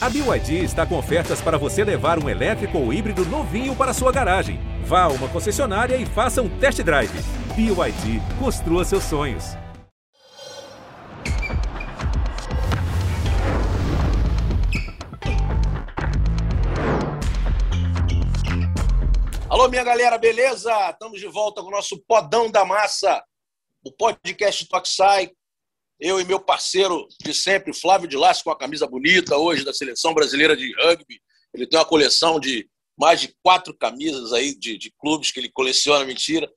A 0.00 0.08
BYD 0.08 0.62
está 0.62 0.86
com 0.86 0.96
ofertas 0.96 1.40
para 1.40 1.58
você 1.58 1.82
levar 1.82 2.22
um 2.22 2.28
elétrico 2.28 2.78
ou 2.78 2.92
híbrido 2.92 3.24
novinho 3.24 3.74
para 3.74 3.92
sua 3.92 4.12
garagem. 4.12 4.60
Vá 4.84 5.02
a 5.02 5.08
uma 5.08 5.28
concessionária 5.28 5.96
e 5.96 6.06
faça 6.06 6.40
um 6.40 6.48
test 6.60 6.80
drive. 6.84 7.10
BYD, 7.56 8.20
construa 8.38 8.84
seus 8.84 9.02
sonhos. 9.02 9.56
Alô, 19.50 19.68
minha 19.68 19.82
galera, 19.82 20.16
beleza? 20.16 20.72
Estamos 20.90 21.18
de 21.18 21.26
volta 21.26 21.60
com 21.60 21.66
o 21.66 21.72
nosso 21.72 22.00
Podão 22.06 22.48
da 22.48 22.64
Massa, 22.64 23.20
o 23.84 23.90
podcast 23.90 24.64
Toxai. 24.68 25.32
Eu 26.00 26.20
e 26.20 26.24
meu 26.24 26.38
parceiro 26.38 27.08
de 27.20 27.34
sempre, 27.34 27.74
Flávio 27.74 28.08
de 28.08 28.16
Lasso, 28.16 28.44
com 28.44 28.50
a 28.50 28.58
camisa 28.58 28.86
bonita 28.86 29.36
hoje 29.36 29.64
da 29.64 29.72
Seleção 29.72 30.14
Brasileira 30.14 30.56
de 30.56 30.72
Rugby. 30.76 31.20
Ele 31.52 31.66
tem 31.66 31.78
uma 31.78 31.84
coleção 31.84 32.38
de 32.38 32.68
mais 32.96 33.20
de 33.20 33.34
quatro 33.42 33.74
camisas 33.76 34.32
aí 34.32 34.56
de, 34.56 34.78
de 34.78 34.92
clubes 34.98 35.32
que 35.32 35.40
ele 35.40 35.50
coleciona, 35.50 36.04
mentira. 36.04 36.48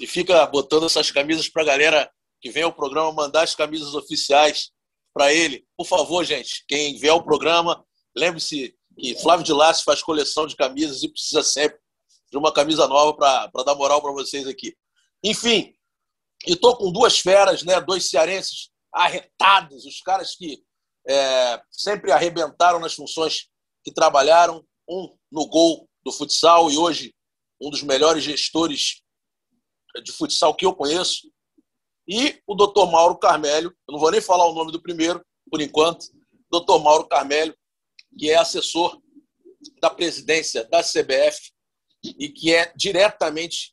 E 0.00 0.06
fica 0.06 0.46
botando 0.46 0.86
essas 0.86 1.10
camisas 1.10 1.48
para 1.48 1.62
a 1.62 1.66
galera 1.66 2.10
que 2.40 2.50
vem 2.50 2.62
ao 2.62 2.72
programa 2.72 3.12
mandar 3.12 3.42
as 3.42 3.54
camisas 3.54 3.94
oficiais 3.94 4.70
para 5.12 5.32
ele. 5.32 5.66
Por 5.76 5.86
favor, 5.86 6.24
gente, 6.24 6.64
quem 6.66 6.96
vê 6.96 7.10
ao 7.10 7.22
programa, 7.22 7.84
lembre-se 8.16 8.74
que 8.98 9.14
Flávio 9.16 9.44
de 9.44 9.52
Lasso 9.52 9.84
faz 9.84 10.02
coleção 10.02 10.46
de 10.46 10.56
camisas 10.56 11.02
e 11.02 11.08
precisa 11.10 11.42
sempre 11.42 11.78
de 12.30 12.38
uma 12.38 12.52
camisa 12.52 12.88
nova 12.88 13.14
para 13.14 13.64
dar 13.64 13.74
moral 13.74 14.00
para 14.00 14.12
vocês 14.12 14.46
aqui. 14.46 14.74
Enfim, 15.22 15.74
e 16.46 16.56
tô 16.56 16.76
com 16.76 16.92
duas 16.92 17.18
feras, 17.18 17.62
né? 17.62 17.80
Dois 17.80 18.08
cearenses 18.08 18.70
arretados, 18.92 19.84
os 19.84 20.00
caras 20.00 20.34
que 20.34 20.62
é, 21.08 21.62
sempre 21.70 22.12
arrebentaram 22.12 22.78
nas 22.78 22.94
funções 22.94 23.48
que 23.84 23.92
trabalharam, 23.92 24.64
um 24.88 25.16
no 25.30 25.46
gol 25.46 25.88
do 26.04 26.12
futsal 26.12 26.70
e 26.70 26.76
hoje 26.76 27.14
um 27.60 27.70
dos 27.70 27.82
melhores 27.82 28.24
gestores 28.24 29.02
de 30.02 30.12
futsal 30.12 30.54
que 30.54 30.66
eu 30.66 30.74
conheço, 30.74 31.30
e 32.08 32.40
o 32.46 32.54
doutor 32.54 32.90
Mauro 32.90 33.16
Carmelho, 33.16 33.74
eu 33.88 33.92
não 33.92 34.00
vou 34.00 34.10
nem 34.10 34.20
falar 34.20 34.46
o 34.46 34.54
nome 34.54 34.72
do 34.72 34.82
primeiro, 34.82 35.24
por 35.50 35.60
enquanto, 35.60 36.06
doutor 36.50 36.82
Mauro 36.82 37.06
Carmelho, 37.06 37.56
que 38.18 38.30
é 38.30 38.36
assessor 38.36 39.00
da 39.80 39.88
presidência 39.88 40.64
da 40.64 40.82
CBF 40.82 41.52
e 42.02 42.28
que 42.28 42.52
é 42.52 42.72
diretamente 42.74 43.71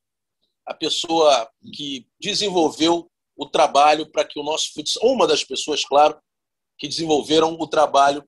a 0.70 0.74
pessoa 0.76 1.50
que 1.74 2.08
desenvolveu 2.20 3.10
o 3.36 3.50
trabalho 3.50 4.06
para 4.06 4.24
que 4.24 4.40
o 4.40 4.44
nosso 4.44 4.72
futsal, 4.72 5.04
uma 5.04 5.26
das 5.26 5.44
pessoas, 5.44 5.84
claro, 5.84 6.16
que 6.78 6.88
desenvolveram 6.88 7.58
o 7.60 7.68
trabalho 7.68 8.24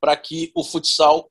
para 0.00 0.16
que 0.16 0.52
o 0.54 0.62
futsal 0.62 1.28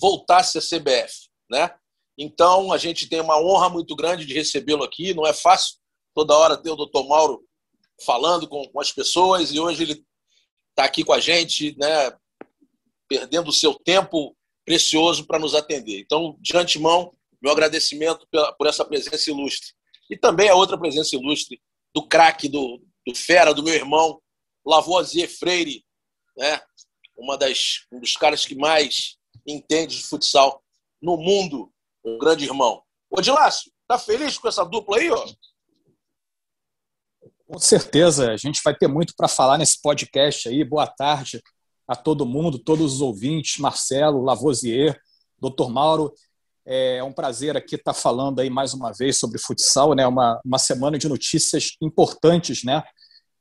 voltasse 0.00 0.56
à 0.56 0.60
CBF, 0.62 1.28
né? 1.50 1.76
Então, 2.16 2.72
a 2.72 2.78
gente 2.78 3.08
tem 3.08 3.20
uma 3.20 3.38
honra 3.38 3.68
muito 3.68 3.94
grande 3.94 4.24
de 4.24 4.32
recebê-lo 4.32 4.84
aqui, 4.84 5.12
não 5.12 5.26
é 5.26 5.34
fácil 5.34 5.76
toda 6.14 6.34
hora 6.34 6.56
ter 6.56 6.70
o 6.70 6.76
doutor 6.76 7.06
Mauro 7.06 7.44
falando 8.02 8.48
com, 8.48 8.66
com 8.66 8.80
as 8.80 8.90
pessoas 8.90 9.52
e 9.52 9.60
hoje 9.60 9.82
ele 9.82 10.04
está 10.70 10.84
aqui 10.84 11.04
com 11.04 11.12
a 11.12 11.20
gente, 11.20 11.76
né, 11.76 12.16
perdendo 13.06 13.50
o 13.50 13.52
seu 13.52 13.74
tempo 13.74 14.34
precioso 14.64 15.26
para 15.26 15.38
nos 15.38 15.54
atender. 15.54 16.00
Então, 16.00 16.38
de 16.40 16.56
antemão, 16.56 17.12
meu 17.44 17.52
agradecimento 17.52 18.26
por 18.56 18.66
essa 18.66 18.86
presença 18.86 19.30
ilustre. 19.30 19.74
E 20.08 20.16
também 20.16 20.48
a 20.48 20.54
outra 20.54 20.78
presença 20.78 21.14
ilustre 21.14 21.60
do 21.94 22.08
craque, 22.08 22.48
do, 22.48 22.82
do 23.06 23.14
fera, 23.14 23.52
do 23.52 23.62
meu 23.62 23.74
irmão, 23.74 24.18
Lavoisier 24.64 25.28
Freire, 25.28 25.84
né? 26.34 26.58
Uma 27.14 27.36
das, 27.36 27.84
um 27.92 28.00
dos 28.00 28.16
caras 28.16 28.46
que 28.46 28.54
mais 28.54 29.18
entende 29.46 29.98
de 29.98 30.04
futsal 30.04 30.64
no 31.02 31.18
mundo, 31.18 31.70
um 32.02 32.16
grande 32.16 32.46
irmão. 32.46 32.82
Ô, 33.10 33.20
Dilácio, 33.20 33.70
tá 33.86 33.98
feliz 33.98 34.38
com 34.38 34.48
essa 34.48 34.64
dupla 34.64 34.96
aí, 34.96 35.10
ó? 35.10 35.26
Com 37.46 37.58
certeza, 37.58 38.32
a 38.32 38.38
gente 38.38 38.62
vai 38.64 38.74
ter 38.74 38.88
muito 38.88 39.12
para 39.14 39.28
falar 39.28 39.58
nesse 39.58 39.82
podcast 39.82 40.48
aí. 40.48 40.64
Boa 40.64 40.86
tarde 40.86 41.42
a 41.86 41.94
todo 41.94 42.24
mundo, 42.24 42.58
todos 42.58 42.94
os 42.94 43.00
ouvintes, 43.02 43.58
Marcelo, 43.58 44.22
Lavoisier, 44.22 44.98
Dr. 45.38 45.68
Mauro. 45.68 46.14
É 46.66 47.02
um 47.04 47.12
prazer 47.12 47.56
aqui 47.56 47.74
estar 47.74 47.92
falando 47.92 48.40
aí 48.40 48.48
mais 48.48 48.72
uma 48.72 48.90
vez 48.90 49.18
sobre 49.18 49.38
futsal, 49.38 49.94
né? 49.94 50.06
Uma, 50.06 50.40
uma 50.44 50.58
semana 50.58 50.98
de 50.98 51.08
notícias 51.08 51.72
importantes, 51.80 52.64
né? 52.64 52.82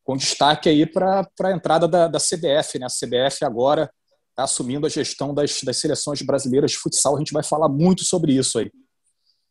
Com 0.04 0.18
destaque 0.18 0.68
aí 0.68 0.86
para 0.86 1.26
a 1.42 1.52
entrada 1.52 1.88
da, 1.88 2.08
da 2.08 2.20
CBF, 2.20 2.80
né? 2.80 2.86
A 2.86 2.90
CBF 2.90 3.46
agora 3.46 3.90
está 4.32 4.44
assumindo 4.44 4.86
a 4.86 4.90
gestão 4.90 5.34
das, 5.34 5.62
das 5.64 5.78
seleções 5.78 6.22
brasileiras 6.22 6.72
de 6.72 6.78
futsal. 6.78 7.16
A 7.16 7.20
gente 7.20 7.32
vai 7.32 7.44
falar 7.44 7.70
muito 7.70 8.04
sobre 8.04 8.34
isso 8.34 8.60
aí. 8.60 8.70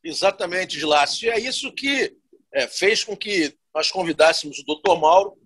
Exatamente, 0.05 0.79
Gilácio. 0.79 1.27
E 1.27 1.31
é 1.31 1.39
isso 1.39 1.73
que 1.73 2.15
é, 2.53 2.67
fez 2.67 3.05
com 3.05 3.17
que 3.17 3.57
nós 3.75 3.91
convidássemos 3.91 4.59
o 4.59 4.65
doutor 4.65 5.01
Mauro 5.01 5.39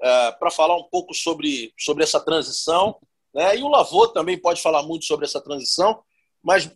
é, 0.00 0.32
para 0.32 0.50
falar 0.50 0.76
um 0.76 0.84
pouco 0.84 1.12
sobre, 1.12 1.72
sobre 1.78 2.04
essa 2.04 2.20
transição. 2.20 2.96
Né? 3.34 3.58
E 3.58 3.62
o 3.62 3.68
Lavô 3.68 4.08
também 4.08 4.40
pode 4.40 4.62
falar 4.62 4.82
muito 4.82 5.04
sobre 5.04 5.26
essa 5.26 5.40
transição, 5.40 6.02
mas 6.42 6.70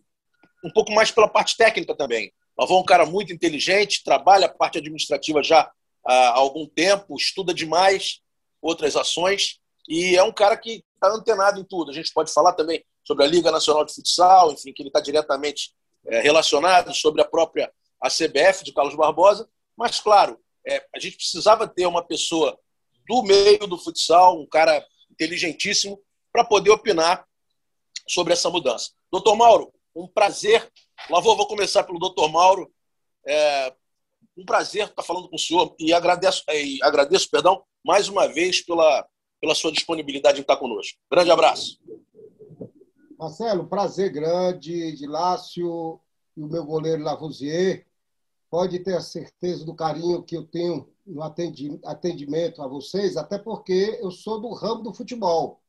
um 0.65 0.71
pouco 0.71 0.93
mais 0.93 1.11
pela 1.11 1.29
parte 1.29 1.57
técnica 1.57 1.95
também. 1.95 2.33
Lavô 2.59 2.77
é 2.77 2.81
um 2.81 2.85
cara 2.85 3.07
muito 3.07 3.33
inteligente, 3.33 4.03
trabalha 4.03 4.47
a 4.47 4.53
parte 4.53 4.79
administrativa 4.79 5.43
já 5.43 5.71
há 6.05 6.31
algum 6.31 6.67
tempo, 6.67 7.17
estuda 7.17 7.55
demais 7.55 8.21
outras 8.61 8.97
ações 8.97 9.61
e 9.89 10.17
é 10.17 10.23
um 10.23 10.33
cara 10.33 10.57
que 10.57 10.85
está 10.95 11.15
antenado 11.15 11.61
em 11.61 11.65
tudo. 11.65 11.91
A 11.91 11.95
gente 11.95 12.13
pode 12.13 12.33
falar 12.33 12.53
também 12.53 12.85
sobre 13.05 13.25
a 13.25 13.29
Liga 13.29 13.51
Nacional 13.51 13.85
de 13.85 13.95
Futsal, 13.95 14.53
enfim, 14.53 14.73
que 14.73 14.83
ele 14.83 14.89
está 14.89 15.01
diretamente 15.01 15.73
é, 16.07 16.21
relacionado, 16.21 16.95
sobre 16.95 17.23
a 17.23 17.25
própria 17.25 17.73
a 18.01 18.09
CBF 18.09 18.65
de 18.65 18.73
Carlos 18.73 18.95
Barbosa. 18.95 19.49
Mas, 19.77 20.01
claro, 20.01 20.39
é, 20.67 20.85
a 20.95 20.99
gente 20.99 21.17
precisava 21.17 21.67
ter 21.67 21.87
uma 21.87 22.03
pessoa 22.03 22.59
do 23.09 23.23
meio 23.23 23.67
do 23.67 23.79
futsal, 23.79 24.39
um 24.39 24.47
cara 24.47 24.85
inteligentíssimo, 25.11 25.99
para 26.31 26.45
poder 26.45 26.71
opinar 26.71 27.27
sobre 28.07 28.33
essa 28.35 28.51
mudança. 28.51 28.91
Doutor 29.11 29.35
Mauro, 29.35 29.73
um 29.99 30.07
prazer. 30.07 30.71
Vou, 31.09 31.37
vou 31.37 31.47
começar 31.47 31.83
pelo 31.83 31.99
doutor 31.99 32.31
Mauro. 32.31 32.71
É, 33.27 33.75
um 34.37 34.45
prazer 34.45 34.87
estar 34.87 35.03
falando 35.03 35.29
com 35.29 35.37
o 35.37 35.39
senhor 35.39 35.75
e 35.79 35.93
agradeço, 35.93 36.45
e 36.49 36.79
agradeço 36.83 37.29
perdão, 37.29 37.63
mais 37.85 38.09
uma 38.09 38.29
vez 38.29 38.61
pela, 38.61 39.07
pela 39.41 39.55
sua 39.55 39.73
disponibilidade 39.73 40.39
em 40.39 40.43
estar 40.43 40.57
conosco. 40.57 40.99
Grande 41.11 41.31
abraço. 41.31 41.81
Marcelo, 43.19 43.67
prazer 43.67 44.13
grande 44.13 44.93
de 44.93 45.07
Lácio 45.07 46.01
e 46.37 46.43
o 46.43 46.47
meu 46.47 46.65
goleiro 46.65 47.03
Lavoisier. 47.03 47.85
Pode 48.49 48.79
ter 48.79 48.97
a 48.97 49.01
certeza 49.01 49.65
do 49.65 49.75
carinho 49.75 50.23
que 50.23 50.37
eu 50.37 50.47
tenho 50.47 50.89
no 51.05 51.23
atendimento 51.23 52.63
a 52.63 52.69
vocês, 52.69 53.17
até 53.17 53.37
porque 53.37 53.99
eu 54.01 54.11
sou 54.11 54.41
do 54.41 54.53
ramo 54.53 54.83
do 54.83 54.95
futebol. 54.95 55.61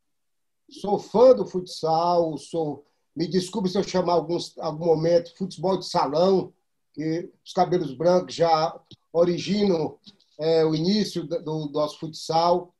Sou 0.70 1.00
fã 1.00 1.34
do 1.34 1.46
futsal, 1.46 2.38
sou 2.38 2.86
me 3.20 3.28
desculpe 3.28 3.68
se 3.68 3.78
eu 3.78 3.84
chamar 3.84 4.14
alguns, 4.14 4.58
algum 4.58 4.86
momento 4.86 5.36
futebol 5.38 5.78
de 5.78 5.86
salão, 5.86 6.54
que 6.94 7.30
os 7.46 7.52
cabelos 7.52 7.94
brancos 7.94 8.34
já 8.34 8.80
originam 9.12 10.00
é, 10.40 10.64
o 10.64 10.74
início 10.74 11.28
do, 11.28 11.44
do 11.44 11.70
nosso 11.70 12.00
futsal. 12.00 12.74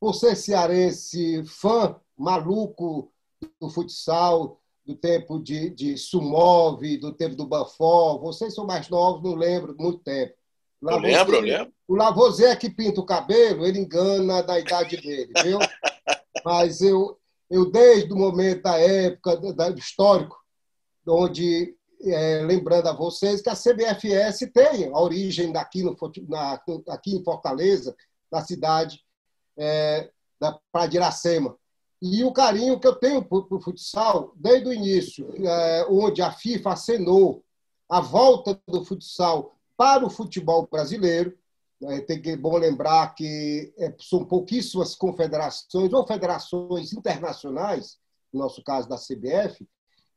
Por 0.00 0.14
ser 0.14 0.34
cearense, 0.34 1.44
fã 1.44 1.94
maluco 2.16 3.12
do 3.60 3.68
futsal, 3.68 4.58
do 4.86 4.96
tempo 4.96 5.38
de, 5.38 5.68
de 5.68 5.98
Sumove, 5.98 6.96
do 6.96 7.12
tempo 7.12 7.36
do 7.36 7.46
Banfó. 7.46 8.16
Vocês 8.16 8.54
são 8.54 8.64
mais 8.64 8.88
novos, 8.88 9.22
não 9.22 9.36
lembro 9.36 9.76
muito 9.78 9.98
tempo. 9.98 10.32
eu 10.80 10.96
lembro, 10.96 11.36
eu 11.36 11.40
lembro. 11.42 11.72
O 11.86 11.94
Lavoisier 11.94 12.58
que 12.58 12.70
pinta 12.70 12.98
o 12.98 13.06
cabelo, 13.06 13.66
ele 13.66 13.80
engana 13.80 14.42
da 14.42 14.58
idade 14.58 14.96
dele, 14.96 15.30
viu? 15.42 15.58
Mas 16.42 16.80
eu, 16.80 17.20
eu, 17.52 17.70
desde 17.70 18.10
o 18.10 18.16
momento 18.16 18.62
da 18.62 18.78
época, 18.78 19.36
do 19.36 19.78
histórico, 19.78 20.42
onde, 21.06 21.76
é, 22.00 22.40
lembrando 22.40 22.88
a 22.88 22.94
vocês, 22.94 23.42
que 23.42 23.50
a 23.50 23.54
CBFS 23.54 24.50
tem 24.54 24.88
a 24.88 24.98
origem 24.98 25.52
daqui, 25.52 25.82
no, 25.82 25.94
na, 26.26 26.58
aqui 26.88 27.14
em 27.14 27.22
Fortaleza, 27.22 27.94
na 28.30 28.42
cidade 28.42 29.04
é, 29.58 30.10
da 30.40 30.58
Praia 30.72 30.88
de 30.88 30.96
Iracema. 30.96 31.54
E 32.00 32.24
o 32.24 32.32
carinho 32.32 32.80
que 32.80 32.86
eu 32.86 32.94
tenho 32.94 33.22
para 33.22 33.36
o 33.38 33.60
futsal, 33.60 34.32
desde 34.34 34.70
o 34.70 34.72
início, 34.72 35.28
é, 35.46 35.86
onde 35.90 36.22
a 36.22 36.32
FIFA 36.32 36.72
acenou 36.72 37.44
a 37.86 38.00
volta 38.00 38.58
do 38.66 38.82
futsal 38.82 39.54
para 39.76 40.06
o 40.06 40.10
futebol 40.10 40.66
brasileiro, 40.72 41.36
é, 41.84 42.00
tem 42.00 42.20
que 42.20 42.36
bom 42.36 42.56
lembrar 42.56 43.14
que 43.14 43.72
é, 43.78 43.94
são 43.98 44.24
pouquíssimas 44.24 44.94
confederações 44.94 45.92
ou 45.92 46.06
federações 46.06 46.92
internacionais, 46.92 47.98
no 48.32 48.40
nosso 48.40 48.62
caso 48.62 48.88
da 48.88 48.96
CBF, 48.96 49.66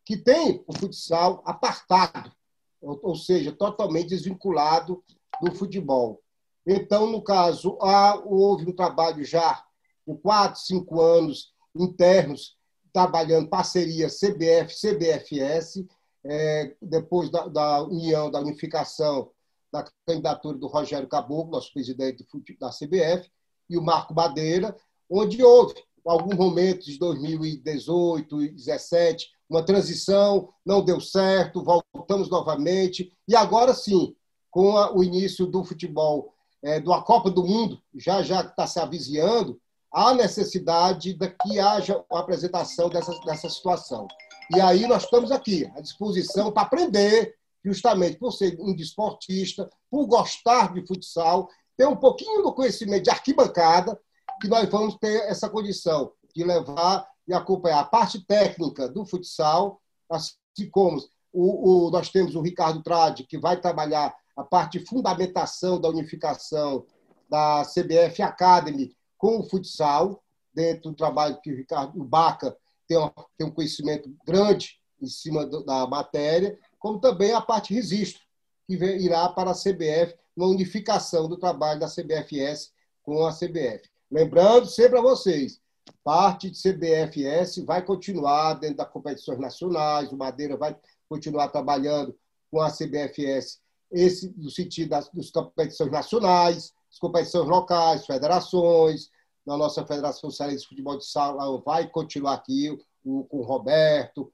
que 0.03 0.17
tem 0.17 0.63
o 0.67 0.77
futsal 0.77 1.41
apartado, 1.45 2.31
ou, 2.79 3.15
seja, 3.15 3.51
totalmente 3.51 4.09
desvinculado 4.09 5.03
do 5.41 5.51
futebol. 5.55 6.21
Então, 6.67 7.07
no 7.07 7.21
caso, 7.23 7.77
há, 7.81 8.15
houve 8.23 8.69
um 8.69 8.75
trabalho 8.75 9.23
já 9.23 9.63
de 10.07 10.15
quatro, 10.17 10.61
cinco 10.61 11.01
anos 11.01 11.53
internos 11.75 12.55
trabalhando 12.93 13.49
parceria 13.49 14.07
CBF-CBFS, 14.07 15.85
é, 16.23 16.75
depois 16.81 17.29
da, 17.29 17.47
da, 17.47 17.83
união, 17.83 18.31
da 18.31 18.39
unificação 18.39 19.31
da 19.75 19.91
candidatura 20.07 20.57
do 20.57 20.67
Rogério 20.67 21.07
Caboclo, 21.07 21.51
nosso 21.51 21.73
presidente 21.73 22.25
da 22.59 22.69
CBF, 22.69 23.29
e 23.69 23.77
o 23.77 23.81
Marco 23.81 24.13
Madeira, 24.13 24.75
onde 25.09 25.43
houve 25.43 25.75
alguns 26.05 26.35
momentos 26.35 26.85
de 26.85 26.99
2018 26.99 28.25
e 28.43 28.49
2017, 28.51 29.29
uma 29.49 29.63
transição, 29.63 30.49
não 30.65 30.83
deu 30.83 31.01
certo, 31.01 31.63
voltamos 31.63 32.29
novamente, 32.29 33.11
e 33.27 33.35
agora 33.35 33.73
sim, 33.73 34.15
com 34.49 34.77
a, 34.77 34.95
o 34.95 35.03
início 35.03 35.45
do 35.45 35.63
futebol, 35.63 36.33
é, 36.63 36.79
da 36.79 37.01
Copa 37.01 37.29
do 37.29 37.43
Mundo, 37.43 37.81
já 37.95 38.21
já 38.21 38.41
está 38.41 38.65
se 38.65 38.79
avizinhando, 38.79 39.59
há 39.91 40.13
necessidade 40.13 41.13
de 41.13 41.27
que 41.27 41.59
haja 41.59 42.03
a 42.11 42.19
apresentação 42.19 42.89
dessa, 42.89 43.11
dessa 43.25 43.49
situação. 43.49 44.07
E 44.55 44.61
aí 44.61 44.87
nós 44.87 45.03
estamos 45.03 45.31
aqui, 45.31 45.69
à 45.75 45.81
disposição 45.81 46.51
para 46.51 46.63
aprender, 46.63 47.35
justamente 47.65 48.17
por 48.17 48.31
ser 48.31 48.55
um 48.59 48.75
desportista, 48.75 49.67
por 49.89 50.05
gostar 50.05 50.71
de 50.73 50.85
futsal, 50.85 51.49
ter 51.75 51.87
um 51.87 51.95
pouquinho 51.95 52.43
do 52.43 52.53
conhecimento 52.53 53.03
de 53.03 53.09
arquibancada, 53.09 53.99
que 54.39 54.47
nós 54.47 54.69
vamos 54.69 54.95
ter 54.95 55.23
essa 55.29 55.49
condição 55.49 56.11
de 56.35 56.43
levar 56.43 57.07
e 57.27 57.33
acompanhar 57.33 57.79
a 57.79 57.85
parte 57.85 58.23
técnica 58.25 58.87
do 58.87 59.03
futsal, 59.05 59.81
assim 60.09 60.69
como 60.69 61.01
o, 61.33 61.87
o, 61.87 61.91
nós 61.91 62.09
temos 62.09 62.35
o 62.35 62.41
Ricardo 62.41 62.83
Trade, 62.83 63.25
que 63.25 63.37
vai 63.37 63.59
trabalhar 63.59 64.15
a 64.37 64.43
parte 64.43 64.77
de 64.77 64.85
fundamentação 64.85 65.81
da 65.81 65.89
unificação 65.89 66.85
da 67.27 67.63
CBF 67.63 68.21
Academy 68.21 68.95
com 69.17 69.39
o 69.39 69.49
futsal, 69.49 70.23
dentro 70.53 70.91
do 70.91 70.95
trabalho 70.95 71.39
que 71.41 71.51
o 71.51 71.55
Ricardo 71.55 71.99
o 71.99 72.03
Baca 72.03 72.55
tem, 72.87 72.97
um, 72.97 73.09
tem 73.37 73.47
um 73.47 73.51
conhecimento 73.51 74.13
grande 74.25 74.79
em 75.01 75.07
cima 75.07 75.45
do, 75.45 75.63
da 75.63 75.85
matéria, 75.87 76.57
como 76.85 76.99
também 76.99 77.33
a 77.33 77.41
parte 77.41 77.73
registro, 77.73 78.21
que 78.67 78.75
irá 78.75 79.27
para 79.29 79.49
a 79.49 79.55
CBF, 79.55 80.15
na 80.37 80.45
unificação 80.45 81.27
do 81.27 81.35
trabalho 81.35 81.79
da 81.79 81.87
CBFS 81.87 82.71
com 83.01 83.25
a 83.25 83.33
CBF. 83.33 83.89
Lembrando 84.11 84.67
sempre 84.67 84.99
a 84.99 85.01
vocês, 85.01 85.59
parte 86.03 86.47
de 86.47 86.61
CBFS 86.61 87.65
vai 87.65 87.83
continuar 87.83 88.53
dentro 88.53 88.77
das 88.77 88.89
competições 88.91 89.39
nacionais, 89.39 90.11
o 90.11 90.15
Madeira 90.15 90.55
vai 90.55 90.77
continuar 91.09 91.47
trabalhando 91.47 92.15
com 92.51 92.61
a 92.61 92.69
CBFS, 92.69 93.59
esse 93.91 94.31
no 94.37 94.51
sentido 94.51 94.89
das, 94.89 95.09
das 95.11 95.31
competições 95.31 95.91
nacionais, 95.91 96.71
as 96.91 96.99
competições 96.99 97.49
locais, 97.49 98.05
federações, 98.05 99.09
na 99.43 99.57
nossa 99.57 99.83
Federação 99.87 100.29
Cearense 100.29 100.61
de 100.61 100.69
Futebol 100.69 100.99
de 100.99 101.05
Sala 101.07 101.59
vai 101.61 101.89
continuar 101.89 102.35
aqui 102.35 102.69
o, 103.03 103.23
com 103.23 103.37
o 103.37 103.43
Roberto, 103.43 104.31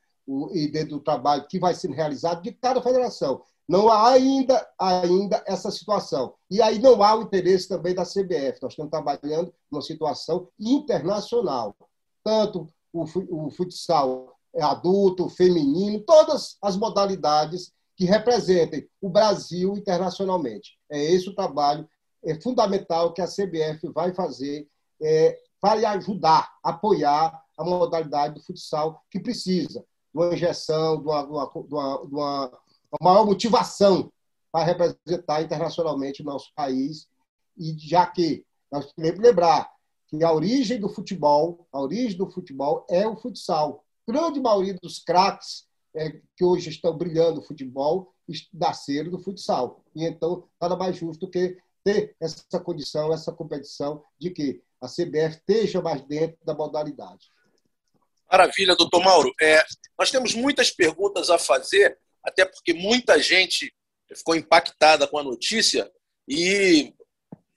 e 0.54 0.68
dentro 0.68 0.98
do 0.98 1.04
trabalho 1.04 1.48
que 1.48 1.60
vai 1.60 1.74
sendo 1.74 1.94
realizado 1.94 2.42
de 2.42 2.52
cada 2.52 2.82
federação. 2.82 3.42
Não 3.68 3.90
há 3.90 4.10
ainda, 4.12 4.68
ainda 4.78 5.44
essa 5.48 5.72
situação. 5.72 6.34
E 6.50 6.62
aí 6.62 6.80
não 6.80 7.02
há 7.02 7.16
o 7.16 7.22
interesse 7.22 7.68
também 7.68 7.96
da 7.96 8.04
CBF. 8.04 8.60
Nós 8.62 8.74
estamos 8.74 8.92
trabalhando 8.92 9.54
numa 9.72 9.82
situação 9.82 10.50
internacional. 10.60 11.76
Tanto 12.24 12.68
o, 12.92 13.06
o 13.30 13.50
futsal 13.52 14.36
adulto, 14.60 15.30
feminino, 15.30 16.02
todas 16.02 16.58
as 16.62 16.76
modalidades 16.76 17.72
que 17.96 18.04
representem 18.06 18.88
o 19.00 19.10
Brasil 19.10 19.78
internacionalmente. 19.78 20.78
É 20.90 21.02
esse 21.02 21.30
o 21.30 21.36
trabalho 21.36 21.88
é 22.24 22.40
fundamental 22.42 23.14
que 23.14 23.22
a 23.22 23.28
CBF 23.28 23.88
vai 23.94 24.14
fazer 24.14 24.68
é, 25.02 25.38
para 25.60 25.90
ajudar, 25.92 26.52
apoiar 26.64 27.42
a 27.58 27.64
modalidade 27.64 28.36
do 28.36 28.44
futsal 28.44 29.02
que 29.10 29.20
precisa 29.20 29.84
de 30.14 30.20
uma 30.20 30.34
injeção, 30.34 30.98
de 30.98 31.08
uma, 31.08 31.24
de 31.24 31.32
uma, 31.32 32.06
de 32.06 32.14
uma 32.14 32.62
uma 33.00 33.14
maior 33.14 33.26
motivação 33.26 34.12
para 34.52 34.66
representar 34.66 35.42
internacionalmente 35.42 36.22
o 36.22 36.26
nosso 36.26 36.54
país, 36.54 37.08
e 37.58 37.78
já 37.78 38.06
que 38.06 38.46
nós 38.72 38.92
temos 38.94 39.12
que 39.12 39.22
lembrar 39.22 39.72
que 40.08 40.24
a 40.24 40.34
origem 40.34 40.80
do 40.80 40.90
futebol, 40.90 41.66
a 41.72 41.80
origem 41.80 42.18
do 42.18 42.30
futebol 42.30 42.86
é 42.90 43.08
o 43.08 43.16
futsal. 43.16 43.86
A 44.08 44.12
grande 44.12 44.42
maioria 44.42 44.78
dos 44.82 45.00
craques 45.00 45.68
é, 45.94 46.22
que 46.36 46.44
hoje 46.44 46.70
estão 46.70 46.98
brilhando 46.98 47.36
no 47.36 47.42
futebol 47.42 48.14
nasceram 48.54 49.12
do 49.12 49.20
futsal. 49.20 49.84
E 49.96 50.06
então, 50.06 50.46
nada 50.60 50.76
mais 50.76 50.96
justo 50.98 51.30
que 51.30 51.58
ter 51.84 52.16
essa 52.20 52.60
condição, 52.60 53.14
essa 53.14 53.32
competição 53.32 54.04
de 54.18 54.30
que 54.30 54.62
a 54.80 54.88
CBF 54.88 55.38
esteja 55.38 55.82
mais 55.82 56.02
dentro 56.02 56.38
da 56.46 56.54
modalidade. 56.54 57.30
Maravilha, 58.32 58.76
doutor 58.76 59.04
Mauro. 59.04 59.34
É, 59.42 59.62
nós 60.00 60.10
temos 60.10 60.34
muitas 60.34 60.72
perguntas 60.72 61.30
a 61.30 61.38
fazer 61.38 61.98
até 62.24 62.46
porque 62.46 62.74
muita 62.74 63.20
gente 63.20 63.74
ficou 64.16 64.36
impactada 64.36 65.08
com 65.08 65.18
a 65.18 65.24
notícia 65.24 65.92
e 66.28 66.94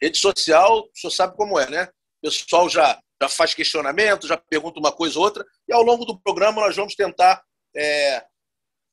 rede 0.01 0.19
social, 0.19 0.81
o 0.81 0.91
senhor 0.99 1.11
sabe 1.11 1.37
como 1.37 1.59
é, 1.59 1.69
né? 1.71 1.85
O 2.19 2.29
pessoal 2.29 2.69
já, 2.69 3.01
já 3.23 3.29
faz 3.29 3.55
questionamento, 3.55 4.27
já 4.27 4.37
pergunta 4.37 4.81
uma 4.81 4.91
coisa 4.91 5.19
ou 5.19 5.25
outra, 5.25 5.45
e 5.69 5.73
ao 5.73 5.83
longo 5.83 6.05
do 6.05 6.19
programa 6.21 6.63
nós 6.63 6.75
vamos 6.75 6.95
tentar 6.95 7.43
é, 7.77 8.25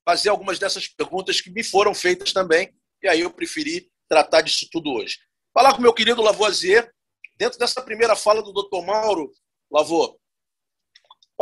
fazer 0.07 0.29
algumas 0.29 0.59
dessas 0.59 0.87
perguntas 0.87 1.41
que 1.41 1.49
me 1.49 1.63
foram 1.63 1.93
feitas 1.95 2.31
também, 2.31 2.73
e 3.01 3.07
aí 3.07 3.21
eu 3.21 3.31
preferi 3.31 3.89
tratar 4.07 4.41
disso 4.41 4.67
tudo 4.71 4.91
hoje. 4.91 5.17
Falar 5.53 5.73
com 5.73 5.81
meu 5.81 5.93
querido 5.93 6.21
Lavoisier, 6.21 6.91
dentro 7.37 7.57
dessa 7.57 7.81
primeira 7.81 8.15
fala 8.15 8.43
do 8.43 8.53
Dr. 8.53 8.85
Mauro, 8.85 9.31
Lavô, 9.71 10.19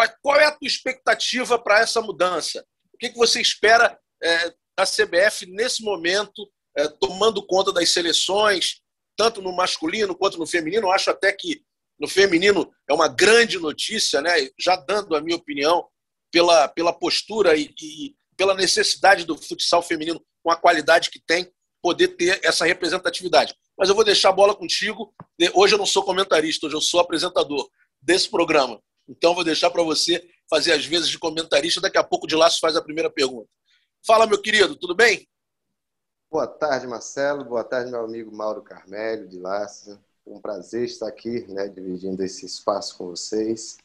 qual 0.07 0.39
é 0.39 0.45
a 0.45 0.51
tua 0.51 0.67
expectativa 0.67 1.59
para 1.59 1.79
essa 1.79 2.01
mudança? 2.01 2.65
O 2.93 2.97
que 2.97 3.11
você 3.15 3.41
espera 3.41 3.99
é, 4.23 4.53
da 4.77 4.85
CBF 4.85 5.45
nesse 5.47 5.83
momento, 5.83 6.49
é, 6.77 6.87
tomando 6.87 7.45
conta 7.45 7.73
das 7.73 7.91
seleções, 7.91 8.81
tanto 9.17 9.41
no 9.41 9.53
masculino 9.53 10.15
quanto 10.15 10.37
no 10.37 10.47
feminino. 10.47 10.87
Eu 10.87 10.91
acho 10.91 11.09
até 11.09 11.33
que 11.33 11.61
no 11.99 12.07
feminino 12.07 12.71
é 12.89 12.93
uma 12.93 13.09
grande 13.09 13.59
notícia, 13.59 14.21
né? 14.21 14.31
já 14.57 14.77
dando 14.77 15.15
a 15.15 15.21
minha 15.21 15.35
opinião, 15.35 15.85
pela, 16.31 16.67
pela 16.69 16.93
postura 16.93 17.57
e, 17.57 17.73
e 17.81 18.15
pela 18.37 18.53
necessidade 18.53 19.25
do 19.25 19.35
futsal 19.35 19.81
feminino, 19.81 20.23
com 20.41 20.51
a 20.51 20.55
qualidade 20.55 21.09
que 21.09 21.19
tem, 21.19 21.51
poder 21.81 22.09
ter 22.09 22.39
essa 22.43 22.65
representatividade. 22.65 23.53
Mas 23.77 23.89
eu 23.89 23.95
vou 23.95 24.03
deixar 24.03 24.29
a 24.29 24.33
bola 24.33 24.55
contigo. 24.55 25.13
Hoje 25.53 25.73
eu 25.73 25.77
não 25.77 25.85
sou 25.85 26.03
comentarista, 26.03 26.67
hoje 26.67 26.75
eu 26.75 26.81
sou 26.81 26.99
apresentador 26.99 27.69
desse 28.01 28.29
programa. 28.29 28.81
Então, 29.09 29.33
vou 29.33 29.43
deixar 29.43 29.71
para 29.71 29.81
você 29.81 30.23
fazer 30.47 30.71
as 30.71 30.85
vezes 30.85 31.09
de 31.09 31.17
comentarista. 31.17 31.81
Daqui 31.81 31.97
a 31.97 32.03
pouco 32.03 32.27
de 32.27 32.35
Laço 32.35 32.59
faz 32.59 32.75
a 32.75 32.81
primeira 32.81 33.09
pergunta. 33.09 33.49
Fala, 34.05 34.27
meu 34.27 34.39
querido, 34.39 34.75
tudo 34.75 34.93
bem? 34.93 35.27
Boa 36.29 36.45
tarde, 36.45 36.85
Marcelo. 36.85 37.43
Boa 37.43 37.63
tarde, 37.63 37.89
meu 37.89 38.05
amigo 38.05 38.31
Mauro 38.31 38.61
Carmelho, 38.61 39.27
de 39.27 39.39
Laça. 39.39 39.99
Um 40.27 40.39
prazer 40.39 40.85
estar 40.85 41.07
aqui, 41.07 41.43
né, 41.51 41.67
dividindo 41.67 42.23
esse 42.23 42.45
espaço 42.45 42.95
com 42.95 43.07
vocês. 43.07 43.77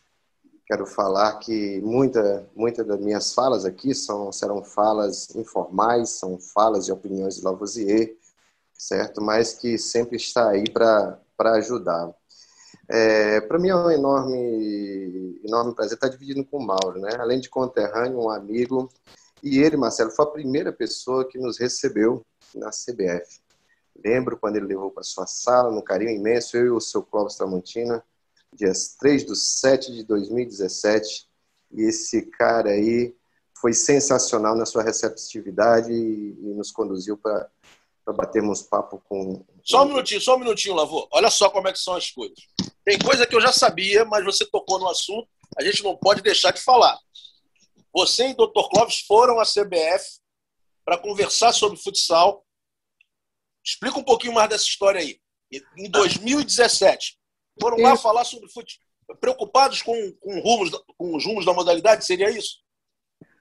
Quero 0.67 0.85
falar 0.85 1.39
que 1.39 1.81
muita, 1.81 2.47
muita 2.55 2.85
das 2.85 3.01
minhas 3.01 3.33
falas 3.33 3.65
aqui 3.65 3.95
são, 3.95 4.31
serão 4.31 4.63
falas 4.63 5.35
informais, 5.35 6.11
são 6.11 6.39
falas 6.39 6.89
e 6.89 6.93
opiniões 6.93 7.37
de 7.37 7.45
Lavoisier, 7.45 8.15
certo? 8.75 9.23
Mas 9.23 9.55
que 9.55 9.79
sempre 9.79 10.17
está 10.17 10.51
aí 10.51 10.65
para 10.69 11.19
ajudar. 11.39 12.15
É, 12.89 13.41
para 13.41 13.59
mim 13.59 13.69
é 13.69 13.77
um 13.77 13.91
enorme, 13.91 15.41
enorme 15.45 15.75
prazer 15.75 15.95
estar 15.95 16.09
dividindo 16.09 16.45
com 16.45 16.59
o 16.59 16.67
Mauro, 16.67 17.01
né? 17.01 17.11
Além 17.19 17.41
de 17.41 17.49
conterrâneo, 17.49 18.21
um 18.21 18.31
amigo 18.31 18.91
e 19.45 19.59
ele, 19.59 19.77
Marcelo, 19.77 20.11
foi 20.11 20.25
a 20.25 20.31
primeira 20.31 20.73
pessoa 20.73 21.29
que 21.29 21.39
nos 21.39 21.59
recebeu 21.59 22.25
na 22.55 22.71
CBF. 22.71 23.41
Lembro 24.03 24.39
quando 24.39 24.57
ele 24.57 24.67
levou 24.67 24.91
para 24.91 25.03
sua 25.03 25.27
sala, 25.27 25.71
no 25.71 25.83
carinho 25.83 26.11
imenso, 26.11 26.57
eu 26.57 26.65
e 26.65 26.71
o 26.71 26.81
seu 26.81 27.03
Clóvis 27.03 27.37
Tramontina, 27.37 28.03
dias 28.55 28.97
3 28.99 29.27
de 29.27 29.37
7 29.37 29.93
de 29.93 30.03
2017. 30.03 31.29
E 31.73 31.83
esse 31.83 32.23
cara 32.23 32.71
aí 32.71 33.15
foi 33.61 33.75
sensacional 33.75 34.57
na 34.57 34.65
sua 34.65 34.83
receptividade 34.83 35.93
e, 35.93 36.39
e 36.41 36.55
nos 36.55 36.73
conduziu 36.73 37.19
para 37.19 37.51
batermos 38.07 38.63
papo 38.63 39.03
com. 39.07 39.45
Só 39.63 39.85
um 39.85 39.89
minutinho, 39.89 40.21
só 40.23 40.37
um 40.37 40.39
minutinho, 40.39 40.75
Lavô. 40.75 41.07
Olha 41.13 41.31
só 41.31 41.51
como 41.51 41.69
é 41.69 41.73
que 41.73 41.79
são 41.79 41.95
as 41.95 42.11
coisas. 42.11 42.39
Tem 42.85 42.99
coisa 42.99 43.27
que 43.27 43.35
eu 43.35 43.41
já 43.41 43.53
sabia, 43.53 44.05
mas 44.05 44.25
você 44.25 44.45
tocou 44.45 44.79
no 44.79 44.89
assunto, 44.89 45.29
a 45.57 45.65
gente 45.65 45.83
não 45.83 45.97
pode 45.97 46.23
deixar 46.23 46.53
de 46.53 46.61
falar. 46.61 46.99
Você 47.93 48.29
e 48.29 48.33
o 48.33 48.47
Dr. 48.47 48.69
Clóvis 48.71 49.01
foram 49.07 49.39
à 49.41 49.45
CBF 49.45 50.19
para 50.85 50.99
conversar 50.99 51.53
sobre 51.53 51.79
futsal. 51.79 52.45
Explica 53.65 53.99
um 53.99 54.05
pouquinho 54.05 54.35
mais 54.35 54.49
dessa 54.49 54.65
história 54.65 55.01
aí. 55.01 55.19
Em 55.79 55.89
2017, 55.89 57.17
foram 57.61 57.79
lá 57.79 57.97
falar 57.97 58.25
sobre 58.25 58.51
futsal. 58.51 58.83
Preocupados 59.21 59.81
com, 59.83 60.13
com, 60.21 60.41
rumos, 60.41 60.71
com 60.97 61.15
os 61.15 61.25
rumos 61.25 61.45
da 61.45 61.53
modalidade, 61.53 62.05
seria 62.05 62.31
isso? 62.31 62.64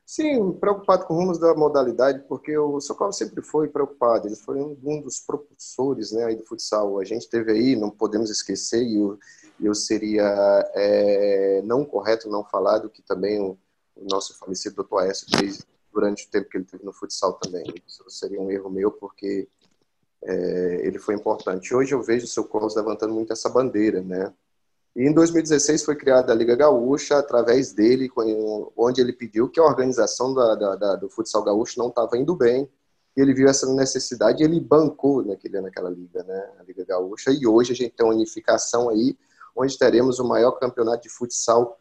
Sim, 0.05 0.51
preocupado 0.53 1.05
com 1.05 1.15
rumos 1.15 1.39
da 1.39 1.55
modalidade, 1.55 2.24
porque 2.27 2.57
o 2.57 2.79
Socorro 2.81 3.13
sempre 3.13 3.41
foi 3.41 3.69
preocupado. 3.69 4.27
Ele 4.27 4.36
foi 4.36 4.62
um 4.62 5.01
dos 5.01 5.19
propulsores 5.19 6.12
né, 6.12 6.25
aí 6.25 6.36
do 6.36 6.45
futsal. 6.45 7.00
A 7.00 7.05
gente 7.05 7.29
teve 7.29 7.51
aí, 7.51 7.75
não 7.75 7.89
podemos 7.89 8.29
esquecer, 8.29 8.83
e 8.83 9.00
o, 9.00 9.17
eu 9.62 9.74
seria 9.74 10.24
é, 10.75 11.62
não 11.63 11.86
correto 11.86 12.29
não 12.29 12.43
falar 12.43 12.79
do 12.79 12.89
que 12.89 13.01
também 13.01 13.39
o, 13.39 13.57
o 13.95 14.05
nosso 14.05 14.38
falecido 14.38 14.75
doutor 14.75 15.00
Aécio 15.00 15.25
fez 15.38 15.65
durante 15.91 16.27
o 16.27 16.29
tempo 16.29 16.50
que 16.50 16.57
ele 16.57 16.65
teve 16.65 16.83
no 16.83 16.91
futsal 16.91 17.33
também. 17.33 17.63
Isso 17.88 18.03
seria 18.10 18.41
um 18.41 18.51
erro 18.51 18.69
meu, 18.69 18.91
porque 18.91 19.48
é, 20.24 20.81
ele 20.86 21.00
foi 21.00 21.15
importante. 21.15 21.74
Hoje 21.74 21.93
eu 21.93 22.01
vejo 22.01 22.25
o 22.25 22.29
seu 22.29 22.43
Carlos 22.43 22.75
levantando 22.75 23.13
muito 23.13 23.31
essa 23.31 23.50
bandeira, 23.50 24.01
né? 24.01 24.33
E 24.96 25.08
em 25.08 25.14
2016 25.14 25.84
foi 25.84 25.96
criada 25.96 26.32
a 26.32 26.36
Liga 26.36 26.56
Gaúcha 26.56 27.18
através 27.18 27.74
dele, 27.74 28.12
onde 28.78 29.02
ele 29.02 29.12
pediu 29.12 29.50
que 29.50 29.60
a 29.60 29.64
organização 29.64 30.34
da, 30.34 30.54
da, 30.54 30.76
da, 30.76 30.96
do 30.96 31.10
futsal 31.10 31.44
gaúcho 31.44 31.80
não 31.80 31.88
estava 31.88 32.16
indo 32.18 32.36
bem. 32.36 32.70
E 33.18 33.22
ele 33.22 33.34
viu 33.34 33.48
essa 33.48 33.72
necessidade 33.74 34.42
e 34.42 34.46
ele 34.46 34.60
bancou 34.60 35.24
naquele, 35.24 35.62
naquela 35.62 35.90
liga, 35.90 36.24
né? 36.24 36.50
A 36.60 36.64
Liga 36.64 36.84
Gaúcha. 36.86 37.32
E 37.32 37.46
hoje 37.46 37.74
a 37.74 37.76
gente 37.76 37.92
tem 37.96 38.06
uma 38.06 38.14
unificação 38.14 38.90
aí, 38.90 39.18
onde 39.56 39.78
teremos 39.78 40.20
o 40.20 40.28
maior 40.28 40.54
campeonato 40.54 41.04
de 41.04 41.10
futsal 41.10 41.80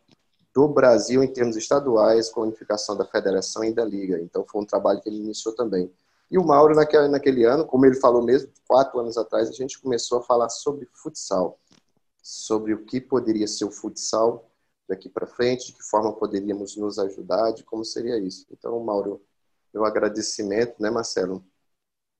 do 0.54 0.68
Brasil 0.68 1.22
em 1.22 1.28
termos 1.28 1.56
estaduais, 1.56 2.30
com 2.30 2.40
a 2.40 2.44
unificação 2.44 2.96
da 2.96 3.06
federação 3.06 3.64
e 3.64 3.72
da 3.72 3.84
liga. 3.84 4.20
Então 4.20 4.44
foi 4.46 4.60
um 4.60 4.66
trabalho 4.66 5.00
que 5.00 5.08
ele 5.08 5.18
iniciou 5.18 5.54
também. 5.54 5.90
E 6.30 6.38
o 6.38 6.44
Mauro, 6.44 6.74
naquele, 6.74 7.08
naquele 7.08 7.44
ano, 7.44 7.66
como 7.66 7.84
ele 7.84 7.96
falou 7.96 8.22
mesmo, 8.22 8.50
quatro 8.66 8.98
anos 9.00 9.18
atrás, 9.18 9.48
a 9.48 9.52
gente 9.52 9.80
começou 9.80 10.18
a 10.18 10.22
falar 10.22 10.48
sobre 10.48 10.88
futsal, 10.92 11.58
sobre 12.22 12.72
o 12.72 12.84
que 12.84 13.00
poderia 13.00 13.48
ser 13.48 13.64
o 13.64 13.70
futsal 13.70 14.48
daqui 14.88 15.08
para 15.08 15.26
frente, 15.26 15.66
de 15.66 15.72
que 15.72 15.82
forma 15.82 16.14
poderíamos 16.14 16.76
nos 16.76 16.98
ajudar, 16.98 17.52
de 17.52 17.64
como 17.64 17.84
seria 17.84 18.18
isso. 18.18 18.46
Então, 18.50 18.78
Mauro, 18.84 19.22
meu 19.74 19.84
agradecimento, 19.84 20.80
né, 20.80 20.90
Marcelo? 20.90 21.44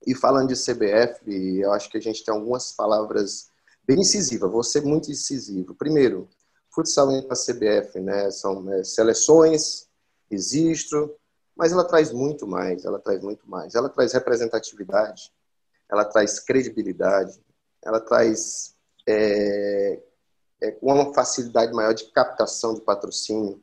E 0.06 0.14
falando 0.14 0.48
de 0.48 0.56
CBF, 0.56 1.60
eu 1.60 1.72
acho 1.72 1.88
que 1.88 1.98
a 1.98 2.00
gente 2.00 2.24
tem 2.24 2.34
algumas 2.34 2.72
palavras 2.72 3.50
bem 3.84 4.00
incisivas, 4.00 4.50
vou 4.50 4.62
ser 4.62 4.82
muito 4.82 5.10
incisivo. 5.10 5.74
Primeiro, 5.74 6.28
futsal 6.70 7.12
entra 7.12 7.34
a 7.34 7.36
CBF, 7.36 8.00
né? 8.00 8.30
São 8.30 8.72
é, 8.72 8.82
seleções, 8.82 9.88
registro, 10.30 11.14
mas 11.54 11.72
ela 11.72 11.84
traz 11.84 12.10
muito 12.10 12.46
mais, 12.46 12.84
ela 12.84 12.98
traz 12.98 13.22
muito 13.22 13.48
mais. 13.48 13.74
Ela 13.74 13.88
traz 13.88 14.12
representatividade, 14.12 15.32
ela 15.88 16.04
traz 16.04 16.40
credibilidade, 16.40 17.38
ela 17.82 18.00
traz 18.00 18.74
é, 19.06 20.00
é, 20.62 20.76
uma 20.80 21.12
facilidade 21.12 21.72
maior 21.72 21.92
de 21.92 22.04
captação 22.12 22.74
de 22.74 22.80
patrocínio, 22.80 23.62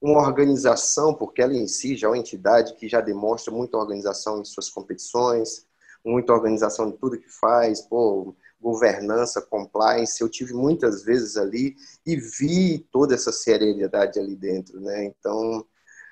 uma 0.00 0.20
organização, 0.20 1.12
porque 1.12 1.42
ela 1.42 1.54
em 1.54 1.66
si 1.66 1.96
já 1.96 2.06
é 2.06 2.10
uma 2.10 2.18
entidade 2.18 2.74
que 2.74 2.88
já 2.88 3.00
demonstra 3.00 3.52
muita 3.52 3.76
organização 3.76 4.40
em 4.40 4.44
suas 4.44 4.68
competições, 4.68 5.66
muita 6.04 6.32
organização 6.32 6.90
de 6.90 6.96
tudo 6.96 7.18
que 7.18 7.28
faz, 7.28 7.80
pô, 7.80 8.34
governança, 8.60 9.42
compliance, 9.42 10.20
eu 10.20 10.28
tive 10.28 10.52
muitas 10.52 11.02
vezes 11.02 11.36
ali 11.36 11.76
e 12.04 12.16
vi 12.16 12.78
toda 12.90 13.14
essa 13.14 13.32
seriedade 13.32 14.18
ali 14.18 14.34
dentro, 14.34 14.80
né? 14.80 15.04
Então, 15.04 15.64